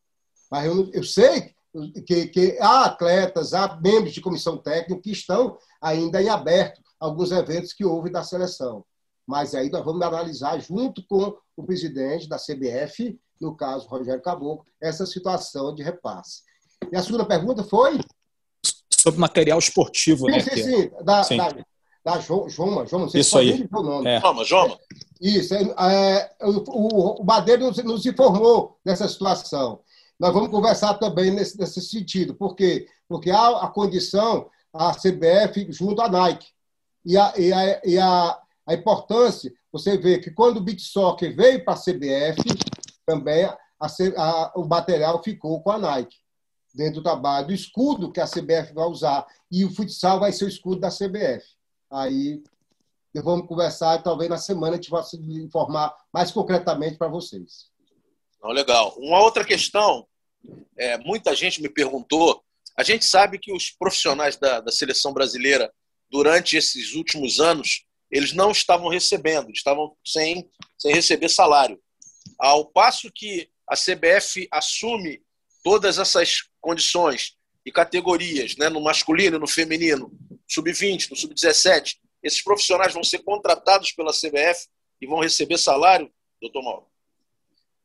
Mas 0.51 0.65
eu, 0.65 0.91
eu 0.93 1.05
sei 1.05 1.55
que, 2.07 2.27
que, 2.27 2.59
há 2.61 2.87
atletas, 2.87 3.53
há 3.55 3.79
membros 3.81 4.15
de 4.15 4.21
comissão 4.21 4.57
técnica 4.57 5.03
que 5.03 5.13
estão 5.13 5.59
ainda 5.81 6.23
em 6.23 6.29
aberto 6.29 6.81
alguns 6.99 7.31
eventos 7.31 7.73
que 7.73 7.85
houve 7.85 8.11
da 8.11 8.25
seleção. 8.25 8.85
Mas 9.27 9.55
aí 9.55 9.71
nós 9.71 9.85
vamos 9.85 10.03
analisar, 10.03 10.59
junto 10.59 11.07
com 11.07 11.37
o 11.57 11.63
presidente 11.63 12.29
da 12.29 12.37
CBF, 12.37 13.19
no 13.41 13.57
caso, 13.57 13.89
Rogério 13.89 14.23
Caboclo, 14.23 14.65
essa 14.81 15.07
situação 15.07 15.75
de 15.75 15.83
repasse. 15.83 16.43
E 16.91 16.97
a 16.97 17.03
segunda 17.03 17.25
pergunta 17.25 17.63
foi? 17.63 18.01
Sobre 19.01 19.21
material 19.21 19.59
esportivo, 19.59 20.27
sim, 20.27 20.31
né? 20.31 20.41
Sim, 20.41 20.63
sim, 20.63 20.91
da, 21.03 21.23
sim. 21.23 21.37
da, 21.37 21.55
da 22.05 22.19
Joma, 22.21 22.49
Joma, 22.49 22.87
não 22.93 23.09
sei 23.09 23.21
Isso 23.21 23.39
aí. 23.39 23.69
O 23.73 23.83
nome. 23.83 24.09
É. 24.09 24.21
Joma, 24.21 24.45
Joma. 24.45 24.79
Isso, 25.21 25.55
é, 25.55 25.63
é, 25.63 26.31
o, 26.43 27.21
o 27.21 27.25
Madeira 27.25 27.63
nos, 27.63 27.77
nos 27.85 28.07
informou 28.07 28.79
dessa 28.85 29.07
situação. 29.07 29.81
Nós 30.19 30.33
vamos 30.33 30.51
conversar 30.51 30.95
também 30.95 31.31
nesse, 31.31 31.59
nesse 31.59 31.81
sentido. 31.81 32.35
Por 32.35 32.55
quê? 32.55 32.87
Porque 33.09 33.31
há 33.31 33.65
a 33.65 33.69
condição, 33.69 34.49
a 34.73 34.93
CBF 34.93 35.67
junto 35.71 36.03
à 36.03 36.09
Nike. 36.09 36.49
E 37.05 37.17
a, 37.17 37.33
e 37.37 37.53
a, 37.53 37.81
e 37.85 37.99
a, 37.99 38.39
a 38.67 38.75
importância, 38.75 39.51
você 39.73 39.97
vê 39.97 40.19
que 40.19 40.31
quando 40.31 40.59
o 40.59 40.61
Beat 40.61 40.81
Soccer 40.81 41.35
veio 41.35 41.65
para 41.65 41.75
a 41.75 41.81
CBF, 41.81 42.43
também 43.07 43.45
a, 43.45 43.59
a, 44.17 44.53
o 44.57 44.67
material 44.67 45.23
ficou 45.23 45.63
com 45.63 45.71
a 45.71 45.79
Nike. 45.79 46.17
Dentro 46.75 47.01
do 47.01 47.03
trabalho, 47.03 47.49
do 47.49 47.53
escudo 47.53 48.13
que 48.13 48.21
a 48.21 48.27
CBF 48.27 48.73
vai 48.73 48.87
usar. 48.87 49.27
E 49.51 49.65
o 49.65 49.75
futsal 49.75 50.21
vai 50.21 50.33
ser 50.33 50.45
o 50.45 50.49
escudo 50.49 50.81
da 50.81 50.89
CBF. 50.89 51.45
Aí 51.91 52.43
vamos 53.15 53.49
conversar 53.49 54.03
talvez 54.03 54.31
na 54.31 54.39
semana 54.39 54.75
a 54.75 54.77
gente 54.77 54.89
possa 54.89 55.17
informar 55.17 55.95
mais 56.13 56.31
concretamente 56.31 56.97
para 56.97 57.09
vocês. 57.09 57.69
Legal. 58.43 58.95
Uma 58.99 59.21
outra 59.21 59.45
questão 59.45 60.07
é, 60.79 60.99
muita 60.99 61.35
gente 61.35 61.61
me 61.61 61.69
perguntou. 61.69 62.43
A 62.77 62.83
gente 62.83 63.05
sabe 63.05 63.39
que 63.39 63.53
os 63.53 63.71
profissionais 63.71 64.37
da, 64.37 64.61
da 64.61 64.73
seleção 64.73 65.13
brasileira, 65.13 65.73
durante 66.11 66.57
esses 66.57 66.95
últimos 66.95 67.41
anos, 67.41 67.85
eles 68.11 68.33
não 68.33 68.51
estavam 68.51 68.89
recebendo, 68.89 69.51
estavam 69.51 69.95
sem, 70.05 70.49
sem 70.79 70.93
receber 70.93 71.29
salário. 71.29 71.81
Ao 72.39 72.65
passo 72.65 73.11
que 73.15 73.51
a 73.69 73.77
CBF 73.77 74.49
assume 74.51 75.23
todas 75.63 75.99
essas 75.99 76.45
condições 76.61 77.37
e 77.65 77.71
categorias, 77.71 78.57
né, 78.57 78.69
no 78.69 78.81
masculino, 78.81 79.39
no 79.39 79.47
feminino, 79.47 80.13
sub-20, 80.49 81.11
no 81.11 81.17
sub-17, 81.17 81.97
esses 82.23 82.43
profissionais 82.43 82.93
vão 82.93 83.05
ser 83.05 83.19
contratados 83.21 83.93
pela 83.93 84.13
CBF 84.13 84.69
e 85.01 85.07
vão 85.07 85.21
receber 85.21 85.59
salário, 85.59 86.11
doutor 86.41 86.63
Mauro? 86.63 86.87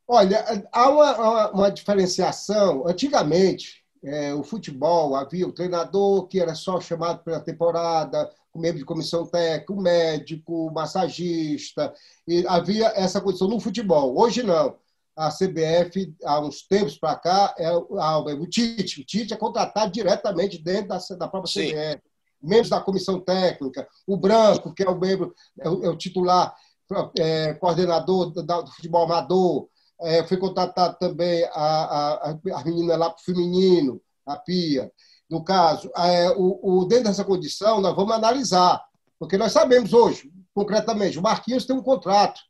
Olha, 0.07 0.67
há 0.71 0.89
uma, 0.89 1.49
uma 1.51 1.71
diferenciação. 1.71 2.88
Antigamente, 2.88 3.84
é, 4.03 4.34
o 4.34 4.43
futebol 4.43 5.15
havia 5.15 5.47
o 5.47 5.51
treinador 5.51 6.28
que 6.28 6.39
era 6.39 6.53
só 6.53 6.80
chamado 6.80 7.23
pela 7.23 7.39
temporada, 7.39 8.30
o 8.53 8.59
membro 8.59 8.78
de 8.78 8.86
comissão 8.86 9.26
técnica, 9.26 9.73
o 9.73 9.82
médico, 9.82 10.67
o 10.67 10.73
massagista, 10.73 11.93
e 12.28 12.45
havia 12.47 12.88
essa 12.95 13.19
condição 13.19 13.47
no 13.47 13.59
futebol. 13.59 14.17
Hoje 14.17 14.43
não. 14.43 14.78
A 15.16 15.30
CBF, 15.30 16.13
há 16.26 16.41
uns 16.41 16.63
tempos 16.68 16.97
para 16.97 17.16
cá, 17.16 17.55
é, 17.57 17.72
o 17.72 18.47
Tite. 18.47 19.01
O 19.01 19.05
Tite 19.05 19.34
é 19.34 19.38
contratado 19.38 19.91
diretamente 19.91 20.61
dentro 20.61 20.89
da, 20.89 20.99
da 21.18 21.28
própria 21.28 21.51
Sim. 21.51 21.72
CBF. 21.72 22.01
Membros 22.41 22.70
da 22.70 22.82
comissão 22.82 23.20
técnica, 23.20 23.88
o 24.05 24.18
Branco, 24.18 24.74
que 24.74 24.84
é 24.84 24.89
o 24.89 24.99
membro, 24.99 25.34
é 25.59 25.70
o, 25.70 25.86
é 25.86 25.89
o 25.89 25.95
titular, 25.95 26.53
é, 27.18 27.53
coordenador 27.55 28.30
do, 28.30 28.43
do 28.43 28.72
futebol 28.72 29.05
amador, 29.05 29.68
é, 30.01 30.24
foi 30.24 30.38
contratado 30.38 30.97
também 30.99 31.43
a, 31.45 31.55
a, 31.55 32.30
a 32.32 32.63
menina 32.63 32.95
lá 32.95 33.09
para 33.09 33.20
o 33.20 33.24
feminino, 33.24 34.01
a 34.26 34.38
Pia. 34.38 34.91
No 35.30 35.43
caso, 35.43 35.89
é, 35.97 36.30
o, 36.32 36.59
o, 36.61 36.86
dentro 36.86 37.05
dessa 37.05 37.24
condição, 37.24 37.82
nós 37.82 37.95
vamos 37.95 38.13
analisar, 38.13 38.84
porque 39.18 39.38
nós 39.38 39.51
sabemos 39.51 39.93
hoje, 39.93 40.32
concretamente, 40.53 41.18
o 41.18 41.22
Marquinhos 41.22 41.66
tem 41.66 41.76
um 41.76 41.82
contrato 41.82 42.41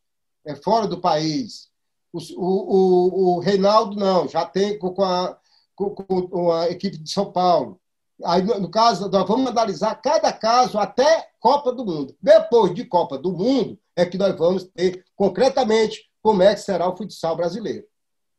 é, 0.45 0.55
fora 0.55 0.87
do 0.87 0.99
país. 0.99 1.69
O, 2.15 2.19
o, 2.37 3.35
o, 3.35 3.39
Reinaldo 3.39 3.95
não, 3.97 4.27
já 4.27 4.45
tem 4.45 4.79
com 4.79 5.03
a, 5.03 5.37
com, 5.75 6.51
a 6.51 6.69
equipe 6.69 6.97
de 6.97 7.11
São 7.11 7.31
Paulo. 7.31 7.79
Aí, 8.23 8.41
no 8.41 8.69
caso, 8.69 9.09
nós 9.09 9.27
vamos 9.27 9.47
analisar 9.47 9.95
cada 9.95 10.31
caso 10.31 10.79
até 10.79 11.29
Copa 11.39 11.73
do 11.73 11.85
Mundo. 11.85 12.15
Depois 12.21 12.73
de 12.73 12.85
Copa 12.85 13.17
do 13.17 13.33
Mundo, 13.33 13.77
é 13.95 14.05
que 14.05 14.17
nós 14.17 14.35
vamos 14.37 14.63
ter 14.63 15.03
concretamente 15.15 16.09
como 16.21 16.41
é 16.41 16.55
que 16.55 16.61
será 16.61 16.87
o 16.87 16.95
futsal 16.95 17.35
brasileiro. 17.35 17.85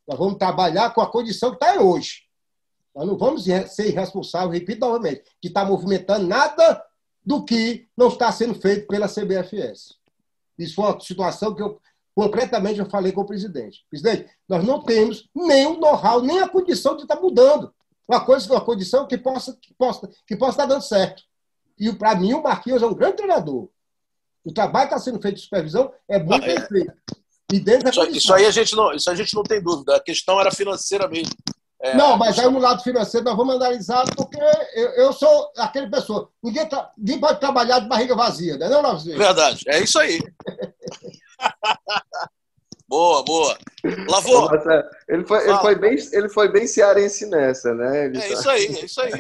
Nós 0.09 0.19
vamos 0.19 0.39
trabalhar 0.39 0.95
com 0.95 1.03
a 1.03 1.11
condição 1.11 1.51
que 1.51 1.57
está 1.57 1.81
hoje. 1.81 2.23
Nós 2.95 3.07
não 3.07 3.19
vamos 3.19 3.45
ser 3.45 3.89
irresponsáveis, 3.89 4.59
repito 4.59 4.81
novamente, 4.81 5.23
de 5.43 5.49
estar 5.49 5.65
tá 5.65 5.67
movimentando 5.67 6.27
nada 6.27 6.83
do 7.23 7.45
que 7.45 7.87
não 7.95 8.09
está 8.09 8.33
sendo 8.33 8.55
feito 8.55 8.87
pela 8.87 9.09
CBFS. 9.09 9.97
Isso 10.59 10.77
foi 10.77 10.87
uma 10.87 11.01
situação 11.01 11.55
que 11.55 11.63
eu, 11.63 11.79
concretamente, 12.17 12.81
eu 12.81 12.89
falei 12.89 13.13
com 13.13 13.21
o 13.21 13.27
presidente. 13.27 13.85
Presidente, 13.91 14.31
nós 14.49 14.65
não 14.65 14.83
temos 14.83 15.29
nem 15.35 15.67
o 15.67 15.79
know-how, 15.79 16.23
nem 16.23 16.41
a 16.41 16.49
condição 16.49 16.97
de 16.97 17.03
estar 17.03 17.17
mudando. 17.17 17.71
Uma 18.09 18.25
coisa, 18.25 18.51
uma 18.51 18.61
condição 18.61 19.07
que 19.07 19.19
possa, 19.19 19.55
que 19.61 19.75
possa, 19.75 20.11
que 20.27 20.35
possa 20.35 20.53
estar 20.53 20.67
dando 20.67 20.83
certo. 20.83 21.23
E, 21.79 21.93
para 21.93 22.15
mim, 22.15 22.33
o 22.33 22.43
Marquinhos 22.43 22.83
é 22.83 22.87
um 22.87 22.95
grande 22.95 23.19
treinador. 23.19 23.69
O 24.43 24.51
trabalho 24.51 24.89
que 24.89 24.95
está 24.95 25.05
sendo 25.05 25.21
feito 25.21 25.35
de 25.35 25.43
supervisão 25.43 25.93
é 26.09 26.19
muito 26.19 26.47
ah, 26.47 26.53
é. 26.53 26.67
feito. 26.67 26.95
E 27.53 27.61
dentro 27.61 27.91
isso, 27.91 28.05
isso, 28.07 28.35
aí 28.35 28.47
a 28.47 28.51
gente 28.51 28.75
não, 28.75 28.93
isso 28.95 29.11
a 29.11 29.15
gente 29.15 29.35
não 29.35 29.43
tem 29.43 29.63
dúvida. 29.63 29.97
A 29.97 30.01
questão 30.01 30.41
era 30.41 30.51
financeira 30.51 31.07
mesmo. 31.07 31.35
É, 31.83 31.95
não, 31.95 32.17
mas 32.17 32.39
aí 32.39 32.49
no 32.51 32.59
lado 32.59 32.83
financeiro 32.83 33.27
nós 33.27 33.37
vamos 33.37 33.57
analisar, 33.57 34.05
porque 34.17 34.39
eu, 34.75 34.89
eu 34.93 35.13
sou 35.13 35.53
aquele 35.59 35.91
pessoa. 35.91 36.31
Ninguém, 36.43 36.67
tra, 36.67 36.91
ninguém 36.97 37.21
pode 37.21 37.39
trabalhar 37.39 37.81
de 37.81 37.89
barriga 37.89 38.17
vazia, 38.17 38.57
não 38.57 38.67
é, 38.67 38.83
não, 38.83 38.99
Verdade, 38.99 39.63
é 39.69 39.83
isso 39.83 39.99
aí. 39.99 40.19
boa, 42.89 43.23
boa. 43.25 43.59
Lavou. 44.09 44.51
Ele 45.09 45.25
foi, 45.27 45.49
ele, 45.49 45.59
foi 45.59 45.75
bem, 45.75 45.97
ele 46.13 46.29
foi 46.29 46.53
bem 46.53 46.67
cearense 46.67 47.27
nessa, 47.27 47.75
né? 47.75 48.07
Ele 48.07 48.19
é 48.19 48.21
tá... 48.21 48.29
isso 48.29 48.51
aí, 48.51 48.67
é 48.67 48.85
isso 48.85 49.01
aí. 49.01 49.13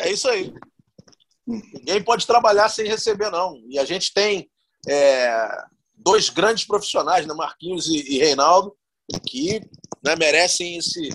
É 0.00 0.12
isso 0.12 0.28
aí. 0.28 0.54
Ninguém 1.46 2.02
pode 2.02 2.26
trabalhar 2.26 2.68
sem 2.68 2.86
receber, 2.86 3.30
não. 3.30 3.60
E 3.68 3.78
a 3.78 3.84
gente 3.84 4.12
tem 4.12 4.50
é, 4.88 5.64
dois 5.94 6.30
grandes 6.30 6.66
profissionais, 6.66 7.26
né, 7.26 7.34
Marquinhos 7.34 7.86
e, 7.88 8.14
e 8.14 8.18
Reinaldo, 8.18 8.74
que 9.26 9.60
né, 10.02 10.16
merecem 10.16 10.78
esse, 10.78 11.10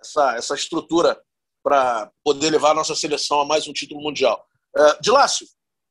essa, 0.00 0.36
essa 0.36 0.54
estrutura 0.54 1.20
para 1.62 2.10
poder 2.22 2.50
levar 2.50 2.70
a 2.70 2.74
nossa 2.74 2.94
seleção 2.94 3.40
a 3.40 3.44
mais 3.44 3.66
um 3.66 3.72
título 3.72 4.00
mundial. 4.00 4.46
Uh, 4.76 5.00
Dilácio, 5.00 5.46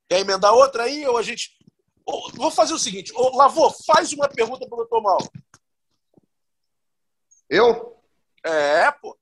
quer 0.09 0.19
emendar 0.19 0.53
outra 0.53 0.83
aí 0.83 1.05
ou 1.05 1.17
a 1.17 1.21
gente. 1.21 1.49
Vou 2.06 2.51
fazer 2.51 2.74
o 2.74 2.80
seguinte: 2.80 3.12
Lavô, 3.34 3.72
faz 3.86 4.14
uma 4.14 4.30
pergunta 4.30 4.68
para 4.68 4.76
o 4.76 4.78
doutor 4.78 5.01
Mauro. 5.01 5.30
Eu? 7.49 7.97
É, 8.43 8.91
pô. 8.91 9.18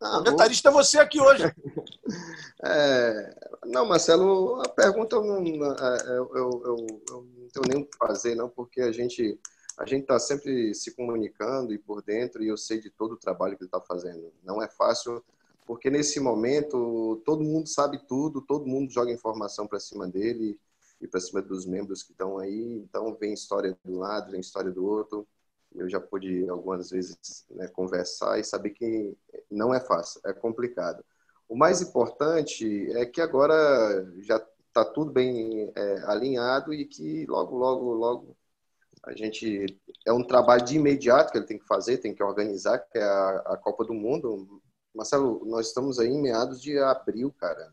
Ah, 0.00 0.18
o 0.18 0.24
comentarista 0.24 0.68
é 0.68 0.72
você 0.72 0.98
aqui 0.98 1.20
hoje. 1.20 1.44
é, 2.64 3.56
não, 3.66 3.86
Marcelo, 3.86 4.60
a 4.60 4.68
pergunta 4.68 5.16
eu, 5.16 5.22
é, 5.22 6.08
eu, 6.08 6.30
eu, 6.34 6.62
eu, 6.64 6.86
eu 7.08 7.28
não 7.36 7.48
tenho 7.48 7.68
nem 7.68 7.82
o 7.82 7.86
que 7.86 7.96
fazer, 7.96 8.34
não, 8.34 8.48
porque 8.48 8.80
a 8.80 8.92
gente 8.92 9.38
a 9.76 9.84
gente 9.84 10.02
está 10.02 10.18
sempre 10.20 10.72
se 10.72 10.94
comunicando 10.94 11.72
e 11.72 11.78
por 11.78 12.00
dentro, 12.00 12.42
e 12.42 12.48
eu 12.48 12.56
sei 12.56 12.80
de 12.80 12.90
todo 12.90 13.12
o 13.12 13.18
trabalho 13.18 13.56
que 13.56 13.64
ele 13.64 13.68
está 13.68 13.80
fazendo. 13.80 14.32
Não 14.44 14.62
é 14.62 14.68
fácil, 14.68 15.22
porque 15.66 15.90
nesse 15.90 16.20
momento 16.20 17.20
todo 17.24 17.42
mundo 17.42 17.68
sabe 17.68 17.98
tudo, 18.06 18.40
todo 18.40 18.66
mundo 18.66 18.92
joga 18.92 19.10
informação 19.10 19.66
para 19.66 19.80
cima 19.80 20.06
dele 20.06 20.60
e 21.00 21.08
para 21.08 21.20
cima 21.20 21.42
dos 21.42 21.66
membros 21.66 22.02
que 22.02 22.12
estão 22.12 22.38
aí. 22.38 22.78
Então, 22.78 23.14
vem 23.14 23.32
história 23.32 23.76
do 23.84 23.98
lado, 23.98 24.30
vem 24.30 24.40
história 24.40 24.70
do 24.70 24.84
outro. 24.84 25.26
Eu 25.74 25.88
já 25.88 26.00
pude 26.00 26.48
algumas 26.48 26.90
vezes 26.90 27.44
né, 27.50 27.66
conversar 27.68 28.38
e 28.38 28.44
saber 28.44 28.70
que 28.70 29.16
não 29.50 29.74
é 29.74 29.80
fácil, 29.80 30.20
é 30.24 30.32
complicado. 30.32 31.04
O 31.48 31.56
mais 31.56 31.82
importante 31.82 32.90
é 32.92 33.04
que 33.04 33.20
agora 33.20 34.12
já 34.18 34.36
está 34.68 34.84
tudo 34.84 35.12
bem 35.12 35.70
é, 35.74 35.98
alinhado 36.06 36.72
e 36.72 36.84
que 36.84 37.26
logo, 37.26 37.56
logo, 37.56 37.92
logo 37.92 38.36
a 39.04 39.12
gente 39.14 39.66
é 40.06 40.12
um 40.12 40.26
trabalho 40.26 40.64
de 40.64 40.76
imediato 40.76 41.30
que 41.30 41.38
ele 41.38 41.46
tem 41.46 41.58
que 41.58 41.66
fazer, 41.66 41.98
tem 41.98 42.14
que 42.14 42.22
organizar, 42.22 42.78
que 42.78 42.98
é 42.98 43.02
a, 43.02 43.42
a 43.46 43.56
Copa 43.56 43.84
do 43.84 43.92
Mundo. 43.92 44.62
Marcelo, 44.94 45.44
nós 45.44 45.68
estamos 45.68 45.98
aí 45.98 46.08
em 46.08 46.20
meados 46.20 46.60
de 46.60 46.78
abril, 46.78 47.32
cara. 47.38 47.72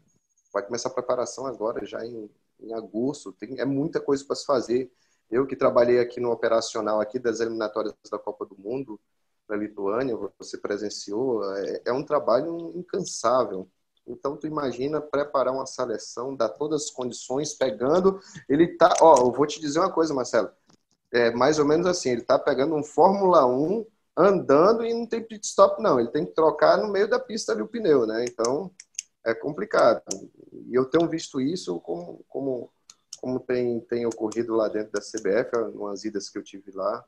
Vai 0.53 0.63
começar 0.63 0.89
a 0.89 0.93
preparação 0.93 1.45
agora, 1.45 1.85
já 1.85 2.05
em, 2.05 2.29
em 2.61 2.73
agosto. 2.73 3.31
Tem, 3.33 3.59
é 3.59 3.65
muita 3.65 3.99
coisa 3.99 4.23
para 4.25 4.35
se 4.35 4.45
fazer. 4.45 4.91
Eu 5.29 5.47
que 5.47 5.55
trabalhei 5.55 5.99
aqui 5.99 6.19
no 6.19 6.31
operacional 6.31 6.99
aqui 6.99 7.17
das 7.19 7.39
eliminatórias 7.39 7.93
da 8.11 8.19
Copa 8.19 8.45
do 8.45 8.57
Mundo 8.57 8.99
da 9.47 9.55
Lituânia, 9.55 10.17
você 10.39 10.57
presenciou, 10.57 11.43
é, 11.55 11.81
é 11.85 11.91
um 11.91 12.03
trabalho 12.03 12.71
incansável. 12.75 13.69
Então, 14.07 14.37
tu 14.37 14.47
imagina 14.47 15.01
preparar 15.01 15.53
uma 15.53 15.65
seleção, 15.65 16.35
dar 16.35 16.49
todas 16.49 16.85
as 16.85 16.89
condições, 16.89 17.53
pegando. 17.53 18.19
Ele 18.47 18.77
tá. 18.77 18.93
Ó, 19.01 19.17
eu 19.17 19.31
vou 19.31 19.45
te 19.45 19.59
dizer 19.59 19.79
uma 19.79 19.91
coisa, 19.91 20.13
Marcelo 20.13 20.49
é 21.11 21.31
mais 21.31 21.59
ou 21.59 21.65
menos 21.65 21.85
assim, 21.85 22.09
ele 22.09 22.21
está 22.21 22.39
pegando 22.39 22.73
um 22.73 22.83
Fórmula 22.83 23.45
1 23.45 23.85
andando 24.15 24.85
e 24.85 24.93
não 24.93 25.05
tem 25.05 25.21
pit 25.21 25.45
stop 25.45 25.81
não, 25.81 25.99
ele 25.99 26.09
tem 26.09 26.25
que 26.25 26.33
trocar 26.33 26.77
no 26.77 26.89
meio 26.89 27.07
da 27.07 27.19
pista 27.19 27.51
ali 27.51 27.61
o 27.61 27.67
pneu, 27.67 28.05
né? 28.05 28.25
Então 28.27 28.71
é 29.25 29.33
complicado. 29.33 30.01
E 30.67 30.73
eu 30.73 30.85
tenho 30.85 31.09
visto 31.09 31.39
isso 31.39 31.79
como, 31.81 32.23
como, 32.27 32.71
como 33.19 33.39
tem, 33.39 33.79
tem 33.81 34.05
ocorrido 34.05 34.55
lá 34.55 34.67
dentro 34.67 34.91
da 34.91 35.01
CBF, 35.01 35.55
umas 35.75 36.03
idas 36.03 36.29
que 36.29 36.37
eu 36.37 36.43
tive 36.43 36.71
lá, 36.71 37.03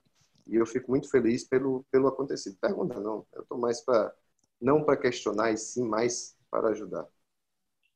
e 0.48 0.56
eu 0.56 0.66
fico 0.66 0.92
muito 0.92 1.10
feliz 1.10 1.44
pelo, 1.44 1.86
pelo 1.92 2.08
acontecido. 2.08 2.58
Pergunta 2.60 3.00
não, 3.00 3.26
eu 3.34 3.42
estou 3.42 3.58
mais 3.58 3.82
para, 3.82 4.14
não 4.62 4.84
para 4.84 4.98
questionar, 4.98 5.52
e 5.52 5.58
sim 5.58 5.84
mais 5.84 6.36
para 6.50 6.70
ajudar. 6.70 7.08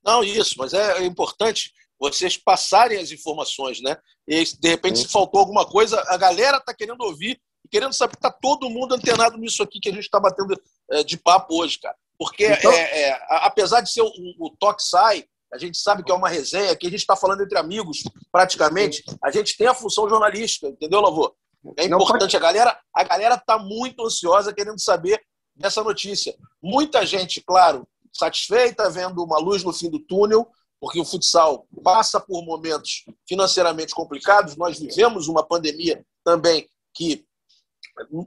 Não, 0.04 0.24
isso, 0.24 0.56
mas 0.58 0.74
é 0.74 1.04
importante 1.04 1.74
vocês 2.00 2.38
passarem 2.38 3.00
as 3.00 3.12
informações, 3.12 3.82
né? 3.82 3.98
E 4.28 4.44
de 4.44 4.70
repente, 4.70 5.00
se 5.00 5.08
faltou 5.08 5.40
alguma 5.40 5.66
coisa, 5.66 6.02
a 6.08 6.18
galera 6.18 6.58
está 6.58 6.74
querendo 6.74 7.02
ouvir 7.02 7.42
e 7.66 7.68
querendo 7.68 7.94
saber 7.94 8.12
que 8.12 8.18
está 8.18 8.32
todo 8.32 8.70
mundo 8.70 8.96
antenado 8.96 9.38
nisso 9.38 9.64
aqui 9.64 9.80
que 9.80 9.90
a 9.90 9.92
gente 9.92 10.04
está 10.04 10.20
batendo 10.20 10.60
é, 10.92 11.04
de 11.04 11.18
papo 11.18 11.62
hoje, 11.62 11.80
cara. 11.80 11.98
Porque, 12.18 12.48
então... 12.48 12.72
é, 12.72 13.10
é, 13.10 13.20
apesar 13.30 13.82
de 13.82 13.92
ser 13.92 14.02
o, 14.02 14.12
o 14.40 14.50
toque 14.58 14.84
sai, 14.84 15.26
a 15.54 15.58
gente 15.58 15.78
sabe 15.78 16.04
que 16.04 16.12
é 16.12 16.16
uma 16.16 16.28
resenha, 16.28 16.76
que 16.76 16.88
a 16.88 16.90
gente 16.90 17.00
está 17.00 17.16
falando 17.16 17.42
entre 17.42 17.58
amigos, 17.58 18.04
praticamente. 18.32 19.04
A 19.24 19.32
gente 19.32 19.56
tem 19.56 19.68
a 19.68 19.74
função 19.74 20.10
jornalística, 20.10 20.68
entendeu, 20.68 21.00
Lavô? 21.00 21.34
É 21.78 21.86
importante. 21.86 22.36
A 22.36 22.40
galera 22.40 22.78
a 22.94 23.04
galera 23.04 23.36
está 23.36 23.58
muito 23.58 24.06
ansiosa 24.06 24.54
querendo 24.54 24.80
saber 24.80 25.22
dessa 25.56 25.84
notícia. 25.84 26.36
Muita 26.62 27.06
gente, 27.06 27.42
claro, 27.42 27.88
satisfeita, 28.14 28.90
vendo 28.90 29.24
uma 29.24 29.40
luz 29.40 29.64
no 29.64 29.74
fim 29.74 29.90
do 29.90 30.00
túnel, 30.00 30.48
porque 30.80 31.00
o 31.00 31.06
futsal 31.06 31.68
passa 31.84 32.20
por 32.20 32.44
momentos 32.44 33.06
financeiramente 33.28 33.94
complicados. 33.94 34.56
Nós 34.56 34.80
vivemos 34.80 35.28
uma 35.28 35.46
pandemia 35.46 36.06
também 36.24 36.68
que 36.94 37.26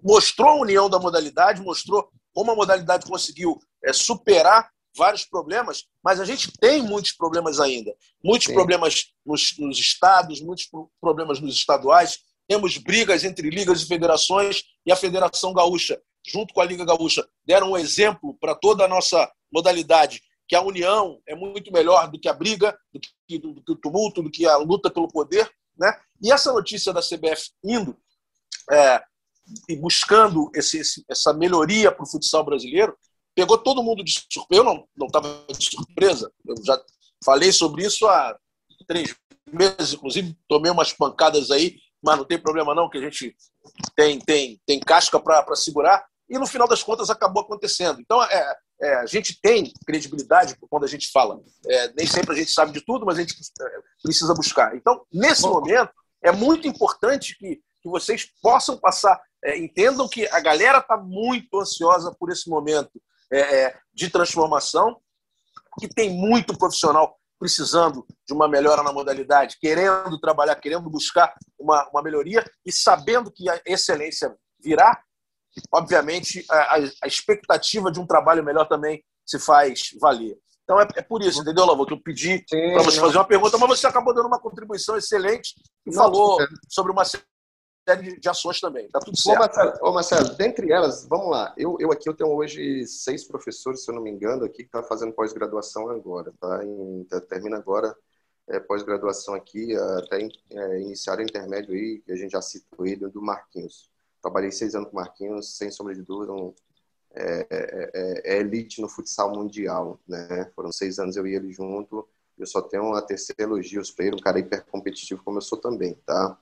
mostrou 0.03 0.49
a 0.49 0.61
união 0.61 0.89
da 0.89 0.99
modalidade, 0.99 1.63
mostrou 1.63 2.09
como 2.35 2.51
a 2.51 2.57
modalidade 2.57 3.07
conseguiu 3.07 3.59
é, 3.85 3.93
superar 3.93 4.71
vários 4.97 5.25
problemas, 5.25 5.85
mas 6.03 6.21
a 6.21 6.25
gente 6.25 6.51
tem 6.59 6.83
muitos 6.83 7.13
problemas 7.13 7.61
ainda. 7.61 7.95
Muitos 8.23 8.49
Sim. 8.49 8.55
problemas 8.55 9.13
nos, 9.25 9.57
nos 9.59 9.79
estados, 9.79 10.41
muitos 10.41 10.69
problemas 11.01 11.41
nos 11.41 11.55
estaduais. 11.55 12.19
Temos 12.49 12.77
brigas 12.77 13.25
entre 13.25 13.49
ligas 13.49 13.83
e 13.83 13.87
federações, 13.87 14.63
e 14.85 14.91
a 14.91 14.97
Federação 14.97 15.53
Gaúcha, 15.53 16.01
junto 16.27 16.53
com 16.53 16.61
a 16.61 16.65
Liga 16.65 16.85
Gaúcha, 16.85 17.27
deram 17.45 17.73
um 17.73 17.77
exemplo 17.77 18.37
para 18.41 18.55
toda 18.55 18.85
a 18.85 18.89
nossa 18.89 19.31
modalidade 19.53 20.21
que 20.49 20.57
a 20.57 20.63
união 20.63 21.21
é 21.29 21.35
muito 21.37 21.73
melhor 21.73 22.11
do 22.11 22.19
que 22.19 22.29
a 22.29 22.33
briga, 22.33 22.77
do 22.93 23.01
que, 23.29 23.39
do, 23.39 23.55
do 23.55 23.63
que 23.63 23.71
o 23.71 23.77
tumulto, 23.77 24.21
do 24.21 24.31
que 24.31 24.45
a 24.47 24.57
luta 24.57 24.91
pelo 24.91 25.07
poder. 25.07 25.49
Né? 25.79 25.97
E 26.21 26.33
essa 26.33 26.53
notícia 26.53 26.93
da 26.93 27.01
CBF 27.01 27.53
indo 27.65 27.97
é, 28.69 29.01
e 29.69 29.77
buscando 29.77 30.51
esse, 30.53 30.79
esse, 30.79 31.05
essa 31.09 31.33
melhoria 31.33 31.93
para 31.93 32.03
o 32.03 32.07
futsal 32.07 32.45
brasileiro 32.45 32.97
pegou 33.35 33.59
todo 33.59 33.83
mundo 33.83 34.05
de 34.05 34.13
surpresa. 34.31 34.63
Eu 34.63 34.65
não 34.97 35.07
estava 35.07 35.45
de 35.53 35.71
surpresa, 35.71 36.33
eu 36.47 36.55
já 36.65 36.81
falei 37.25 37.53
sobre 37.53 37.85
isso 37.85 38.07
há 38.07 38.37
três 38.87 39.15
meses, 39.53 39.93
inclusive 39.93 40.37
tomei 40.49 40.71
umas 40.71 40.93
pancadas 40.93 41.51
aí, 41.51 41.77
mas 42.03 42.17
não 42.17 42.25
tem 42.25 42.39
problema 42.39 42.75
não, 42.75 42.89
que 42.89 42.99
a 42.99 43.03
gente 43.03 43.37
tem, 43.95 44.19
tem, 44.19 44.61
tem 44.67 44.81
casca 44.81 45.21
para 45.21 45.55
segurar. 45.55 46.05
E 46.29 46.39
no 46.39 46.47
final 46.47 46.69
das 46.69 46.83
contas 46.83 47.11
acabou 47.11 47.43
acontecendo. 47.43 48.01
Então, 48.01 48.23
é, 48.23 48.57
é, 48.81 48.95
a 48.97 49.07
gente 49.07 49.39
tem 49.41 49.73
credibilidade 49.85 50.57
quando 50.71 50.85
a 50.85 50.89
gente 50.89 51.11
fala. 51.11 51.41
É, 51.67 51.93
nem 51.93 52.07
sempre 52.07 52.35
a 52.35 52.39
gente 52.39 52.53
sabe 52.53 52.73
de 52.73 52.81
tudo, 52.81 53.05
mas 53.05 53.19
a 53.19 53.21
gente 53.21 53.35
é, 53.35 53.65
precisa 54.03 54.33
buscar. 54.33 54.75
Então, 54.77 55.05
nesse 55.13 55.43
momento, 55.43 55.91
é 56.23 56.31
muito 56.31 56.69
importante 56.69 57.37
que, 57.37 57.61
que 57.83 57.89
vocês 57.89 58.29
possam 58.41 58.79
passar, 58.79 59.21
é, 59.45 59.59
entendam 59.59 60.09
que 60.09 60.27
a 60.29 60.41
galera 60.41 60.79
está 60.79 60.97
muito 60.97 61.61
ansiosa 61.61 62.15
por 62.19 62.31
esse 62.31 62.49
momento 62.49 62.91
é, 63.33 63.63
é, 63.63 63.79
de 63.93 64.11
transformação, 64.11 65.01
que 65.79 65.89
tem 65.89 66.11
muito 66.11 66.57
profissional 66.57 67.17
precisando 67.41 68.07
de 68.27 68.35
uma 68.35 68.47
melhora 68.47 68.83
na 68.83 68.93
modalidade, 68.93 69.57
querendo 69.59 70.21
trabalhar, 70.21 70.55
querendo 70.57 70.91
buscar 70.91 71.35
uma, 71.59 71.89
uma 71.89 72.03
melhoria 72.03 72.45
e 72.67 72.71
sabendo 72.71 73.33
que 73.33 73.49
a 73.49 73.59
excelência 73.65 74.37
virá, 74.63 75.01
obviamente, 75.73 76.45
a, 76.51 76.77
a, 77.03 77.07
expectativa 77.07 77.91
de 77.91 77.99
um 77.99 78.07
trabalho 78.07 78.45
melhor 78.45 78.69
também 78.69 79.03
se 79.25 79.39
faz 79.39 79.91
valer. 79.99 80.37
Então 80.65 80.79
é, 80.79 80.87
é 80.97 81.03
por 81.03 81.23
isso, 81.23 81.41
entendeu, 81.41 81.65
Lavô, 81.65 81.87
que 81.87 81.95
eu 81.95 82.03
pedi 82.03 82.45
para 82.49 82.83
você 82.83 83.01
fazer 83.01 83.17
uma 83.17 83.27
pergunta, 83.27 83.57
mas 83.57 83.69
você 83.71 83.87
acabou 83.87 84.15
dando 84.15 84.27
uma 84.27 84.39
contribuição 84.39 84.97
excelente 84.97 85.55
e 85.87 85.91
não, 85.91 85.97
falou 85.97 86.39
sobre 86.69 86.93
uma 86.93 87.05
série 87.91 88.15
de, 88.15 88.21
de, 88.21 88.29
ações 88.29 88.61
também. 88.61 88.89
Tá 88.89 89.01
tudo 89.01 89.17
certo. 89.17 89.37
Ô 89.37 89.41
Marcelo, 89.41 89.79
ô 89.83 89.93
Marcelo, 89.93 90.35
dentre 90.37 90.73
elas, 90.73 91.07
vamos 91.07 91.31
lá. 91.31 91.53
Eu, 91.57 91.77
eu 91.81 91.91
aqui 91.91 92.09
eu 92.09 92.15
tenho 92.15 92.31
hoje 92.31 92.87
seis 92.87 93.25
professores, 93.25 93.85
se 93.85 93.91
eu 93.91 93.95
não 93.95 94.03
me 94.03 94.11
engano, 94.11 94.45
aqui 94.45 94.59
que 94.59 94.63
estão 94.65 94.83
tá 94.83 94.89
fazendo 94.89 95.13
pós-graduação 95.13 95.89
agora, 95.89 96.33
tá? 96.41 96.65
Em, 96.65 97.05
tá, 97.05 97.21
termina 97.21 97.57
agora 97.57 97.97
é, 98.49 98.61
pós-graduação 98.61 99.35
aqui, 99.35 99.77
até 99.77 100.29
é, 100.51 100.81
iniciar 100.81 101.19
o 101.19 101.23
intermédio 101.23 101.75
aí, 101.75 102.01
que 102.01 102.13
a 102.13 102.17
gente 102.17 102.33
já 102.33 102.43
citou 102.43 102.87
ele, 102.87 103.09
do 103.09 103.23
Marquinhos. 103.23 103.91
Trabalhei 104.23 104.51
seis 104.51 104.75
anos 104.75 104.91
com 104.91 104.97
o 104.97 105.01
Marquinhos, 105.01 105.57
sem 105.57 105.71
sombra 105.71 105.95
de 105.95 106.03
dúvida, 106.03 106.33
um, 106.33 106.55
é, 107.13 107.47
é, 107.51 107.91
é, 107.95 108.23
é, 108.25 108.41
elite 108.41 108.81
no 108.81 108.89
futsal 108.89 109.35
mundial, 109.35 109.99
né? 110.07 110.51
Foram 110.55 110.71
seis 110.71 110.99
anos 110.99 111.17
eu 111.17 111.27
e 111.27 111.35
ele 111.35 111.53
junto. 111.53 112.07
Eu 112.39 112.47
só 112.47 112.63
tenho 112.63 112.95
a 112.95 113.03
terceira 113.03 113.43
elogios 113.43 113.91
para 113.91 114.07
ele, 114.07 114.17
um 114.17 114.21
cara 114.21 114.39
hiper 114.39 114.65
competitivo 114.67 115.23
como 115.23 115.39
eu 115.39 115.43
sou 115.43 115.59
também, 115.59 115.95
tá? 116.07 116.39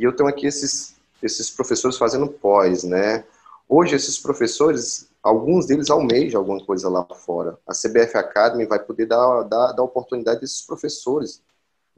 E 0.00 0.04
eu 0.04 0.16
tenho 0.16 0.28
aqui 0.28 0.46
esses 0.46 0.98
esses 1.22 1.50
professores 1.50 1.98
fazendo 1.98 2.26
pós, 2.28 2.82
né? 2.82 3.24
Hoje 3.68 3.94
esses 3.94 4.18
professores, 4.18 5.08
alguns 5.22 5.66
deles 5.66 5.90
almejam 5.90 6.40
alguma 6.40 6.64
coisa 6.64 6.88
lá 6.88 7.04
fora. 7.04 7.58
A 7.66 7.72
CBF 7.72 8.16
Academy 8.16 8.64
vai 8.64 8.78
poder 8.78 9.06
dar, 9.06 9.42
dar, 9.42 9.72
dar 9.72 9.82
oportunidade 9.82 10.40
desses 10.40 10.62
professores 10.62 11.42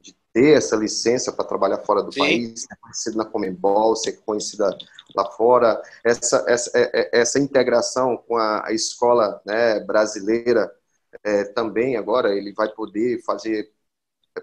de 0.01 0.13
ter 0.33 0.57
essa 0.57 0.75
licença 0.75 1.31
para 1.31 1.45
trabalhar 1.45 1.77
fora 1.79 2.03
do 2.03 2.11
Sim. 2.11 2.19
país, 2.19 2.61
ser 2.61 2.75
conhecido 2.75 3.17
na 3.17 3.25
Comembol, 3.25 3.95
ser 3.95 4.19
conhecida 4.25 4.77
lá 5.15 5.31
fora, 5.31 5.81
essa, 6.03 6.43
essa, 6.47 6.77
é, 6.77 6.89
é, 6.93 7.21
essa 7.21 7.39
integração 7.39 8.17
com 8.17 8.35
a, 8.35 8.67
a 8.67 8.73
escola 8.73 9.41
né, 9.45 9.79
brasileira 9.79 10.69
é, 11.23 11.45
também 11.45 11.95
agora 11.95 12.35
ele 12.35 12.51
vai 12.51 12.67
poder 12.67 13.21
fazer 13.23 13.71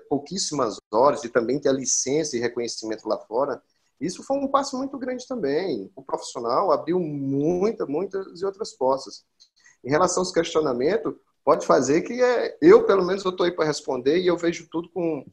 pouquíssimas 0.09 0.78
horas 0.93 1.24
e 1.24 1.28
também 1.28 1.61
ter 1.61 1.68
a 1.68 1.72
licença 1.72 2.36
e 2.36 2.41
reconhecimento 2.41 3.09
lá 3.09 3.18
fora. 3.18 3.62
Isso 4.01 4.22
foi 4.22 4.38
um 4.38 4.49
passo 4.49 4.76
muito 4.78 4.97
grande 4.99 5.26
também. 5.26 5.91
O 5.95 6.03
profissional 6.03 6.72
abriu 6.72 6.99
muitas, 6.99 7.86
muitas 7.86 8.41
e 8.41 8.45
outras 8.45 8.72
portas. 8.72 9.24
Em 9.84 9.91
relação 9.91 10.22
aos 10.22 10.32
questionamentos, 10.32 11.14
pode 11.45 11.66
fazer 11.66 12.03
que 12.03 12.22
é, 12.22 12.57
eu, 12.61 12.86
pelo 12.86 13.05
menos, 13.05 13.24
estou 13.24 13.45
aí 13.45 13.53
para 13.53 13.66
responder 13.66 14.18
e 14.18 14.26
eu 14.26 14.36
vejo 14.36 14.68
tudo 14.70 14.88
com, 14.91 15.24